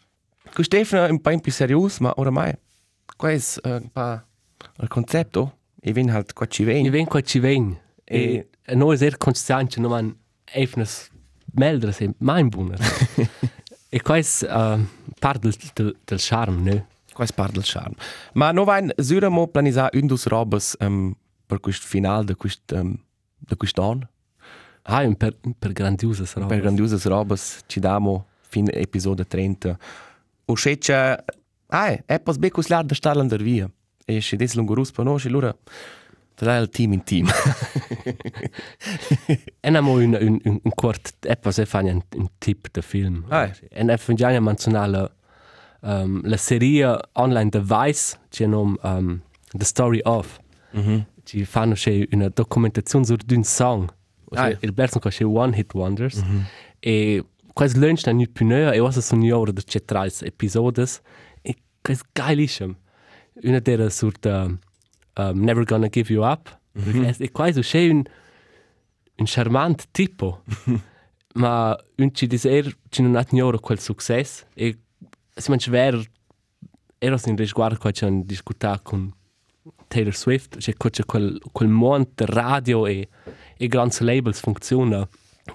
tu 0.54 0.64
Stefano 0.64 1.08
un 1.10 1.22
po' 1.22 1.40
più 1.40 1.52
serios, 1.52 2.00
ma 2.00 2.12
oramai 2.18 2.54
questo 3.16 3.62
è 3.62 3.76
un 3.76 3.92
po' 3.92 4.22
il 4.82 4.88
concetto. 4.88 5.58
E 5.80 5.94
viene 5.94 6.12
halt 6.12 6.34
qua 6.34 6.48
ci 6.48 6.64
Ich 6.64 6.70
viene. 6.70 6.90
bin 6.90 7.06
quite 7.08 7.40
wen. 7.40 7.80
E 8.04 8.50
noi 8.74 8.98
sehr 8.98 9.18
konstant, 9.18 9.78
no 9.78 9.90
man 9.90 10.16
efnes 10.54 11.10
melder 11.54 11.94
se 11.94 12.14
mein 12.20 12.50
buner. 12.50 12.80
e 13.94 14.02
quais 14.02 14.46
uh, 14.48 14.80
part 15.20 15.42
del, 15.42 15.54
del, 15.74 15.96
del 16.06 16.20
charme, 16.20 16.62
ne? 16.62 16.86
Questo 17.12 17.36
parla 17.36 17.56
del 17.56 17.66
charme. 17.66 17.96
Ma 18.34 18.52
non 18.52 18.64
vai 18.64 18.88
sicuramente 18.96 19.52
planizzare 19.52 20.00
un 20.00 20.08
dos 20.08 20.26
robes 20.28 20.78
um, 20.80 21.14
per 21.46 21.60
questo 21.60 21.86
finale 21.86 22.24
di 22.24 22.36
questo 22.36 22.76
um, 22.76 22.96
di 23.38 23.56
quest'anno. 23.58 24.08
Ah, 24.84 25.04
un 25.04 25.16
per, 25.16 25.36
per 25.60 25.74
grandiose 25.74 26.24
roba. 26.34 26.48
Per 26.48 26.62
grandiose 26.62 27.10
robes 27.10 27.64
ci 27.68 27.82
diamo 27.82 28.28
fin 28.40 28.70
episodio 28.72 29.26
30. 29.26 29.78
O 30.46 30.54
sceccia, 30.54 31.22
ah, 31.68 32.04
è 32.06 32.20
pas 32.20 32.38
be 32.38 32.50
cuslar 32.50 32.86
da 32.86 32.96
starla 32.96 33.22
andar 33.22 33.42
via. 33.42 33.70
E 34.06 34.22
se 34.22 34.38
des 34.38 34.54
lungo 34.56 34.74
rus 34.74 34.92
per 34.92 35.04
noi, 35.04 35.22
allora 35.26 35.54
dai 36.46 36.62
il 36.62 36.70
team 36.70 36.94
in 36.94 37.04
team. 37.04 37.28
E 39.60 39.70
namo 39.70 39.94
un, 39.94 40.18
un, 40.20 40.40
un, 40.44 40.60
un 40.64 40.72
kort, 40.74 41.14
eppa 41.26 41.52
se 41.52 41.66
fanno 41.66 41.90
un, 41.90 42.02
un 42.16 42.28
tip 42.38 42.68
de 42.72 42.82
film. 42.82 43.26
Ah. 43.30 43.52
E 43.70 43.98
fanno 43.98 44.42
menzionare 44.42 44.90
la, 44.90 45.12
um, 45.82 46.22
la 46.24 46.38
serie 46.38 46.98
online 47.14 47.50
The 47.50 47.62
Vice, 47.62 48.18
c'è 48.30 48.46
nom 48.46 48.78
um, 48.82 49.22
The 49.52 49.66
Story 49.66 50.00
of. 50.04 50.40
Mhm. 50.72 51.06
ci 51.24 51.44
fanno 51.46 51.74
c'è 51.74 52.08
una 52.12 52.30
documentazione 52.30 53.06
su 53.06 53.16
un 53.28 53.44
song. 53.44 53.90
Ah, 54.32 54.50
il 54.60 54.72
berzo 54.72 55.00
c'è 55.00 55.26
One 55.26 55.56
Hit 55.56 55.74
Wonders. 55.74 56.24
E 56.80 57.26
questo 57.54 57.80
lunch 57.80 58.06
è 58.08 58.28
più 58.28 58.46
neo, 58.46 58.72
e 58.72 58.80
ora 58.80 58.92
sono 58.92 59.24
io 59.24 59.38
ora 59.38 59.52
c'è 59.54 59.84
tre 59.84 60.10
episodi. 60.22 60.84
E 61.42 61.56
questo 61.82 62.06
è 62.06 62.22
geilissimo. 62.22 62.76
Una 63.44 63.60
delle 63.60 63.90
sur 63.90 64.18
the 64.20 64.58
um, 65.16 65.44
Never 65.44 65.64
Gonna 65.64 65.88
Give 65.90 66.12
You 66.14 66.24
Up. 66.24 66.60
E 67.18 67.32
questo 67.32 67.62
c'è 67.62 67.90
un, 67.90 68.04
un 69.16 69.26
charmante 69.26 69.86
tipo. 69.92 70.44
Ma 71.34 71.78
un 71.98 72.14
ci 72.14 72.28
dice, 72.28 72.50
er, 72.50 72.78
ci 72.90 73.02
non 73.02 73.16
ha 73.16 73.26
ora 73.44 73.58
quel 73.60 73.80
successo. 73.80 74.46
E 74.54 74.78
si 75.34 75.50
mangia 75.50 75.72
ver, 75.72 76.04
era 76.98 77.18
in 77.26 77.36
riguardo 77.36 77.78
qua 77.78 77.92
c'è 77.92 78.06
un 78.06 78.26
discutere 78.26 78.80
con 78.84 79.12
Taylor 79.88 80.16
Swift, 80.16 80.58
c'è 80.58 80.74
c'è 80.74 81.06
quel, 81.06 81.42
quel 81.52 81.70
mondo 81.70 82.10
radio 82.18 82.86
e, 82.86 83.08
e 83.58 83.68
grandi 83.68 83.98
labels 84.04 84.40
funziona. 84.40 85.08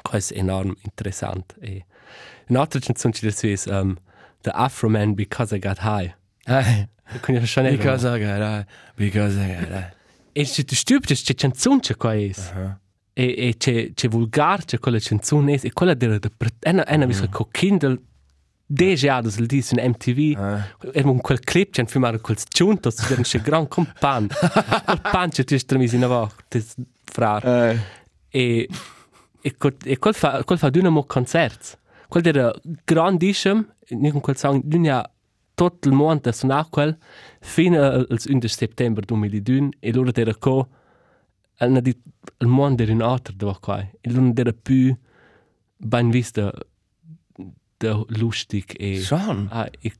Questo 0.02 0.34
è 0.34 0.38
enorme 0.38 0.74
interessante. 0.82 1.54
E 1.61 1.84
un'altra 2.48 2.80
canzone 2.80 3.14
ci 3.14 3.26
dice 3.26 3.70
um, 3.70 3.96
The 4.40 4.50
Afro 4.50 4.88
Man 4.88 5.14
Because 5.14 5.54
I 5.54 5.59
Got 5.59 5.78
High. 5.80 6.14
Ah, 7.09 7.18
Quindi 7.20 7.42
è 7.42 7.46
schon 7.46 7.68
because 7.68 8.07
I 8.07 8.18
got 8.18 8.40
I, 8.40 8.64
because 8.94 9.38
I 9.38 9.46
got 9.54 9.70
I. 9.70 9.94
E 10.32 10.44
se 10.44 10.64
tu 10.64 10.74
stupi, 10.74 11.14
c'è 11.14 11.34
canzone 11.34 11.80
c'è 11.80 11.96
qua 11.96 12.14
è. 12.14 12.30
Aha. 12.36 12.78
E, 13.12 13.34
e 13.38 13.54
c'è, 13.57 13.92
c'è 13.94 14.09
vulgar, 14.09 14.64
c'è 14.64 14.78
quella 14.78 14.98
canzone 14.98 15.54
è, 15.54 15.61
e 15.62 15.72
quella 15.72 15.94
della... 15.94 16.18
È 16.59 16.70
una, 16.70 16.84
è 16.84 16.94
una 16.96 17.07
vista 17.07 17.26
con 17.28 17.46
Kindle, 17.50 17.98
10 18.66 19.09
anni, 19.09 19.28
il 19.38 19.46
dice 19.46 19.80
in 19.80 19.88
MTV, 19.90 20.38
Ah. 20.38 20.66
Era 20.92 21.09
un 21.09 21.20
quel 21.20 21.40
clip, 21.40 21.72
c'è 21.72 21.86
filmato 21.86 22.18
quel 22.20 22.36
giunto, 22.50 22.90
c'è 22.90 23.14
un 23.16 23.42
gran 23.42 23.66
compan. 23.68 24.26
Quel 24.84 25.00
pan 25.00 25.30
c'è 25.30 25.44
tu 25.44 25.57
stremis 25.57 25.92
in 25.92 26.04
avanti, 26.04 26.34
ti 26.48 26.64
frar. 27.04 27.46
Ah. 27.46 27.74
E, 28.28 28.68
quel- 29.57 29.76
quel 29.98 30.14
fa, 30.14 30.44
quel 30.44 30.59
fa 30.59 30.68
d'una 30.68 30.90
mo 30.90 31.04
concerts. 31.04 31.78
Quel 32.09 32.26
era 32.26 32.52
grandissimo, 32.84 33.64
ni 33.90 34.11
con 34.11 34.20
quel 34.20 34.36
song, 34.36 34.61
d'una 34.64 35.09
tutto 35.57 35.88
il 35.88 35.94
mondo 35.94 36.28
a 36.28 36.32
suonare 36.32 36.66
quel, 36.70 36.98
fino 37.40 37.82
al 37.82 38.07
11 38.09 38.46
settembre 38.46 39.04
2002, 39.07 39.70
e 39.80 39.92
loro 39.92 40.11
era 40.14 40.34
co, 40.34 40.68
hanno 41.57 41.80
dit, 41.80 41.98
il 42.38 42.46
mondo 42.46 42.82
era 42.82 42.92
un 42.92 43.00
altro 43.00 43.32
dove 43.34 43.57
qua, 43.59 43.78
e 43.80 44.12
loro 44.12 44.32
era 44.34 44.52
più 44.52 44.94
ben 45.78 46.11
visto, 46.11 46.52
da 47.78 48.04
lustig 48.09 48.74
e... 48.78 49.00
Schon. 49.00 49.48
Ah, 49.50 49.68
ich, 49.80 49.94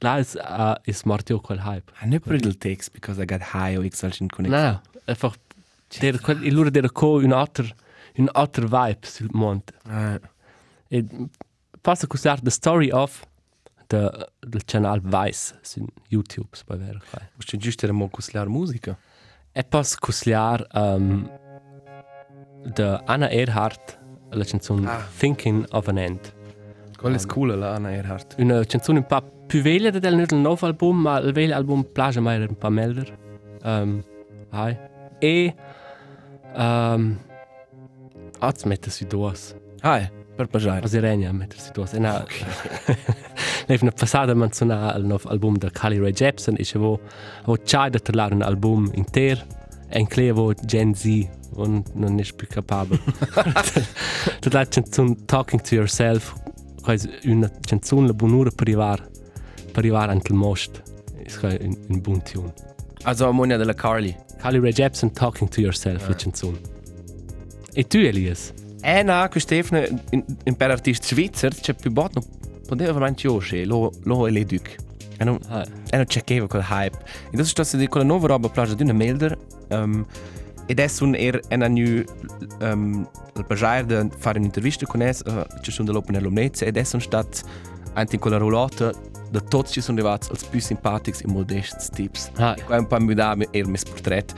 là 0.00 0.18
ist, 0.18 0.36
uh, 0.36 0.74
ist 0.84 1.06
Martio 1.06 1.40
quel 1.40 1.64
hype. 1.64 1.90
I 2.02 2.06
never 2.06 2.30
read 2.30 2.42
the 2.42 2.54
text 2.54 2.92
because 2.92 3.18
I 3.18 3.26
got 3.26 3.40
high 3.54 3.76
o 3.78 3.82
x 3.82 3.98
solchen 3.98 4.28
connection. 4.28 4.74
No, 4.74 4.80
einfach, 5.06 5.36
der, 6.00 6.18
quel, 6.20 6.44
il 6.44 6.54
loro 6.54 6.70
era 6.72 6.90
co 6.90 7.18
un 7.18 7.32
altro, 7.32 7.66
un 8.16 8.28
altro 8.32 8.66
vibe 8.66 9.06
sul 9.06 9.28
mondo. 9.32 9.72
Ah. 9.84 10.20
E 10.88 11.04
passa 11.80 12.04
a 12.04 12.08
cusare 12.08 12.40
the 12.42 12.50
story 12.50 12.90
of 12.90 13.26
del 13.88 14.64
canal 14.64 15.00
Vice 15.00 15.58
su 15.62 15.84
YouTube, 16.08 16.48
se 16.52 16.64
puoi 16.64 16.78
vedere 16.78 17.00
qua. 17.10 17.20
Musst 17.34 17.56
giusto 17.56 17.84
era 17.84 17.94
mo 17.94 18.08
cuslar 18.08 18.48
musica. 18.48 18.96
E 19.52 19.66
a 19.68 19.84
cusare 19.98 20.66
um, 20.74 21.30
de 22.64 23.00
Anna 23.06 23.30
Erhardt, 23.30 23.98
la 24.30 24.44
canzone 24.44 24.88
Ah. 24.88 25.06
Thinking 25.18 25.66
of 25.70 25.88
an 25.88 25.98
End. 25.98 26.32
Qual 26.96 27.14
è 27.14 27.26
cool 27.26 27.58
la 27.58 27.74
Anna 27.74 27.92
Erhardt. 27.92 28.34
Una 28.38 28.64
canzone 28.64 28.98
un 28.98 29.06
po' 29.06 29.22
più 29.46 29.62
veglia 29.62 29.90
del 29.90 30.26
nuovo 30.32 30.66
album, 30.66 31.00
ma 31.00 31.18
il 31.18 31.32
vecchio 31.32 31.54
album 31.54 31.82
piace 31.82 32.20
mai 32.20 32.40
un 32.40 32.56
po' 32.56 32.70
meglio. 32.70 33.04
Um, 33.62 34.04
hai. 34.50 34.76
E... 35.18 35.54
Um, 36.54 37.18
Oggi 38.40 38.68
mettersi 38.68 39.04
due. 39.06 39.32
Ah, 39.80 40.08
per 40.38 40.46
pagiare. 40.46 40.84
A 40.84 40.86
Sirenia 40.86 41.32
mettersi 41.32 41.72
due. 41.72 41.84
E 41.92 41.98
na... 41.98 42.24
Nel 43.66 43.78
una 43.82 43.90
passata 43.90 44.32
menzionare 44.34 44.96
il 45.00 45.04
nuovo 45.04 45.28
album 45.28 45.58
di 45.58 45.68
Carly 45.70 45.98
Rae 45.98 46.12
Jepsen 46.12 46.54
e 46.56 46.62
c'avevo 46.62 47.00
ho 47.44 47.58
già 47.64 47.88
da 47.88 47.98
trovare 47.98 48.34
un 48.34 48.42
album 48.42 48.88
intero 48.94 49.40
e 49.88 49.98
in 49.98 50.06
cui 50.06 50.28
avevo 50.28 50.54
Gen 50.54 50.94
Z 50.94 51.26
non, 51.56 51.82
non 51.94 52.20
è 52.20 52.24
più 52.36 52.46
capabile. 52.46 53.00
Tutta 54.38 54.58
la 54.58 54.66
canzone 54.66 55.16
Talking 55.24 55.60
to 55.60 55.74
Yourself 55.74 56.34
quasi 56.80 57.10
una 57.24 57.50
canzone 57.60 58.06
la 58.06 58.12
buonura 58.14 58.50
per 58.50 58.68
arrivare 58.68 59.10
per 59.72 59.78
arrivare 59.78 60.12
anche 60.12 60.32
il 60.32 60.38
most 60.38 60.82
è 61.42 61.58
un, 61.60 61.76
un 61.88 62.00
buon 62.00 62.22
tune 62.22 62.52
Also 63.02 63.30
Monia 63.32 63.56
della 63.56 63.74
Carly. 63.74 64.16
Carly 64.38 64.60
Rae 64.60 64.72
Jepsen 64.72 65.12
Talking 65.12 65.50
to 65.50 65.60
Yourself 65.60 66.08
la 66.08 66.14
canzone 66.14 66.58
e 67.74 67.86
tu 67.86 67.98
Elias 67.98 68.52
Eh 68.80 69.02
na, 69.02 69.28
che 69.28 69.40
Stefano 69.40 69.84
in, 70.10 70.24
in 70.44 70.56
per 70.56 70.70
artist 70.70 71.04
svizzer 71.04 71.54
c'è 71.54 71.74
più 71.74 71.90
bot 71.90 72.14
no 72.14 72.22
poteva 72.66 72.92
veramente 72.92 73.26
io 73.26 73.38
che 73.38 73.64
lo 73.64 73.92
lo 74.04 74.26
e 74.26 74.30
le 74.30 74.44
duc. 74.44 74.76
E 75.16 75.24
non 75.24 75.38
ah, 75.48 75.66
e 75.90 75.96
non 75.96 76.06
checkeva 76.06 76.46
quel 76.46 76.64
hype. 76.68 76.98
E 77.24 77.30
adesso 77.32 77.64
sto 77.64 77.76
di 77.76 77.86
quella 77.88 78.06
nuova 78.06 78.28
roba 78.28 78.48
plagia 78.48 78.74
di 78.74 78.82
una 78.82 78.92
melder 78.92 79.36
Um, 79.70 80.06
ed 80.66 80.80
è 80.80 80.88
un 81.00 81.14
er 81.14 81.40
en 81.48 81.62
annu 81.62 82.04
um, 82.60 83.08
il 83.36 83.44
bagiair 83.46 83.84
de 83.84 84.08
fare 84.18 84.38
un'intervista 84.38 84.86
con 84.86 85.02
es, 85.02 85.22
uh, 85.24 85.44
ci 85.62 85.70
sono 85.70 85.88
dell'Open 85.88 86.14
Air 86.14 86.24
Lomnezza, 86.24 86.64
ed 86.66 86.76
è 86.76 86.84
un 86.92 87.00
stat 87.00 87.42
anche 87.94 88.14
in 88.14 88.20
quella 88.20 88.36
ruolata 88.36 88.92
da 89.30 89.40
tutti 89.40 89.72
ci 89.72 89.80
sono 89.80 89.98
arrivati 89.98 90.28
als 90.30 90.44
più 90.44 90.60
simpatici 90.60 91.24
e 91.24 91.28
modesti 91.28 91.90
tips. 91.92 92.30
Ah. 92.36 92.56
Qua 92.64 92.76
è 92.76 92.78
un 92.78 92.86
po' 92.86 93.00
mi 93.00 93.14
da 93.14 93.36
er 93.50 93.66
mis 93.66 93.82
portret. 93.82 94.34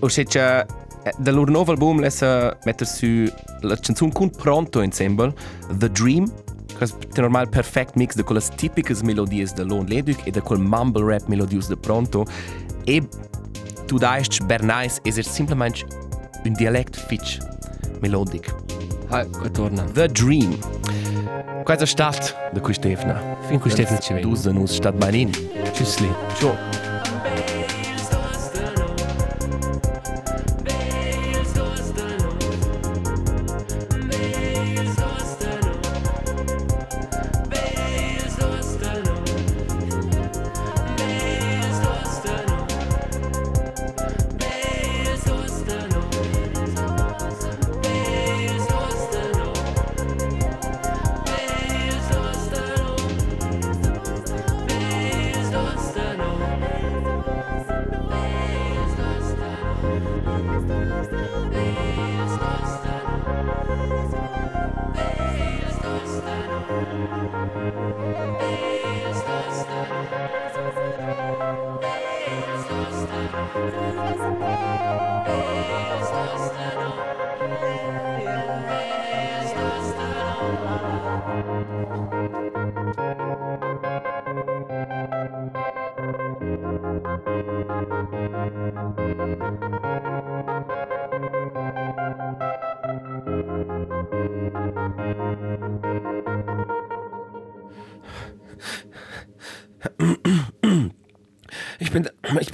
O 0.00 0.08
se 0.08 0.24
c'è 0.24 0.64
da 1.18 1.30
loro 1.30 1.50
nuovo 1.50 1.70
album 1.72 2.00
lesa 2.00 2.56
mettere 2.64 2.88
su 2.88 3.30
la 3.60 3.76
canzone 3.76 4.12
con 4.12 4.30
pronto 4.30 4.80
insieme 4.80 5.32
The 5.78 5.90
Dream 5.90 6.30
che 6.78 6.84
è 6.84 7.20
normal 7.20 7.48
perfect 7.48 7.94
mix 7.94 8.14
de 8.14 8.22
quelle 8.22 8.40
tipiche 8.56 8.94
melodie 9.02 9.46
de 9.54 9.62
Lon 9.62 9.86
Leduc 9.86 10.26
e 10.26 10.30
de 10.30 10.40
quel 10.40 10.58
mumble 10.58 11.04
rap 11.04 11.26
melodius 11.28 11.68
de 11.68 11.76
pronto. 11.76 12.24
E 12.84 13.02
tu 13.86 13.98
daist 13.98 14.44
Bernais 14.46 15.00
es 15.04 15.16
er 15.16 15.24
simplemente 15.24 15.84
un 16.44 16.52
dialect 16.52 16.96
fitch 16.96 17.38
melodic 18.00 18.52
Ah, 19.10 19.24
qua 19.24 19.48
torna. 19.48 19.84
The 19.92 20.08
Dream. 20.08 20.58
Questa 21.64 21.86
stat 21.86 22.34
de 22.52 22.60
cui 22.60 22.74
Stefana 22.74 23.20
Fin 23.46 23.58
cu 23.58 23.68
Stefan 23.68 23.98
ci 24.00 24.12
vedi. 24.12 24.26
Dus 24.26 24.42
de 24.42 24.52
nus 24.52 24.74
stat 24.74 24.94
banin 24.98 25.30
Tschüssli. 25.72 26.08
Ciao 26.38 26.93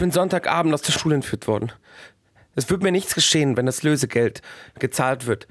bin, 0.01 0.09
ich 0.09 0.13
bin 0.15 0.21
Sonntagabend 0.21 0.75
aus 0.75 0.83
der 0.83 0.93
Schule 0.93 1.15
entführt 1.15 1.47
worden. 1.47 1.73
Es 2.57 2.69
wird 2.69 2.83
mir 2.83 2.91
nichts 2.91 3.15
geschehen, 3.15 3.57
wenn 3.57 3.67
das 3.67 3.83
Lösegeld 3.83 4.43
gezahlt 4.79 5.27
wird. 5.27 5.47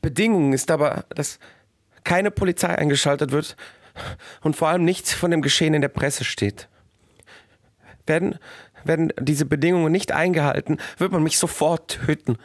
Bedingung 0.00 0.52
ist 0.52 0.70
aber, 0.70 1.04
dass 1.10 1.38
keine 2.04 2.30
Polizei 2.30 2.68
eingeschaltet 2.68 3.32
wird 3.32 3.56
und 4.42 4.54
vor 4.54 4.68
allem 4.68 4.84
nichts 4.84 5.12
von 5.12 5.30
dem 5.30 5.42
Geschehen 5.42 5.74
in 5.74 5.82
der 5.82 5.88
Presse 5.88 6.24
steht. 6.24 6.68
Werden, 8.06 8.38
werden 8.84 9.12
diese 9.20 9.44
Bedingungen 9.44 9.92
nicht 9.92 10.12
eingehalten, 10.12 10.78
wird 10.98 11.12
man 11.12 11.22
mich 11.22 11.38
sofort 11.38 12.00
töten. 12.04 12.38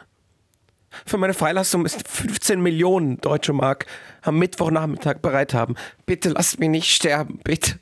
Für 1.04 1.18
meine 1.18 1.34
Freilassung 1.34 1.82
müssen 1.82 2.00
15 2.04 2.60
Millionen 2.60 3.20
deutsche 3.20 3.52
Mark 3.52 3.86
am 4.22 4.38
Mittwochnachmittag 4.38 5.18
bereit 5.18 5.54
haben. 5.54 5.74
Bitte 6.06 6.30
lasst 6.30 6.58
mich 6.58 6.70
nicht 6.70 6.90
sterben, 6.94 7.40
bitte. 7.44 7.78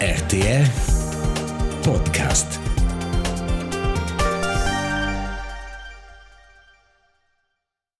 RTR 0.00 0.66
Podcast. 1.82 2.65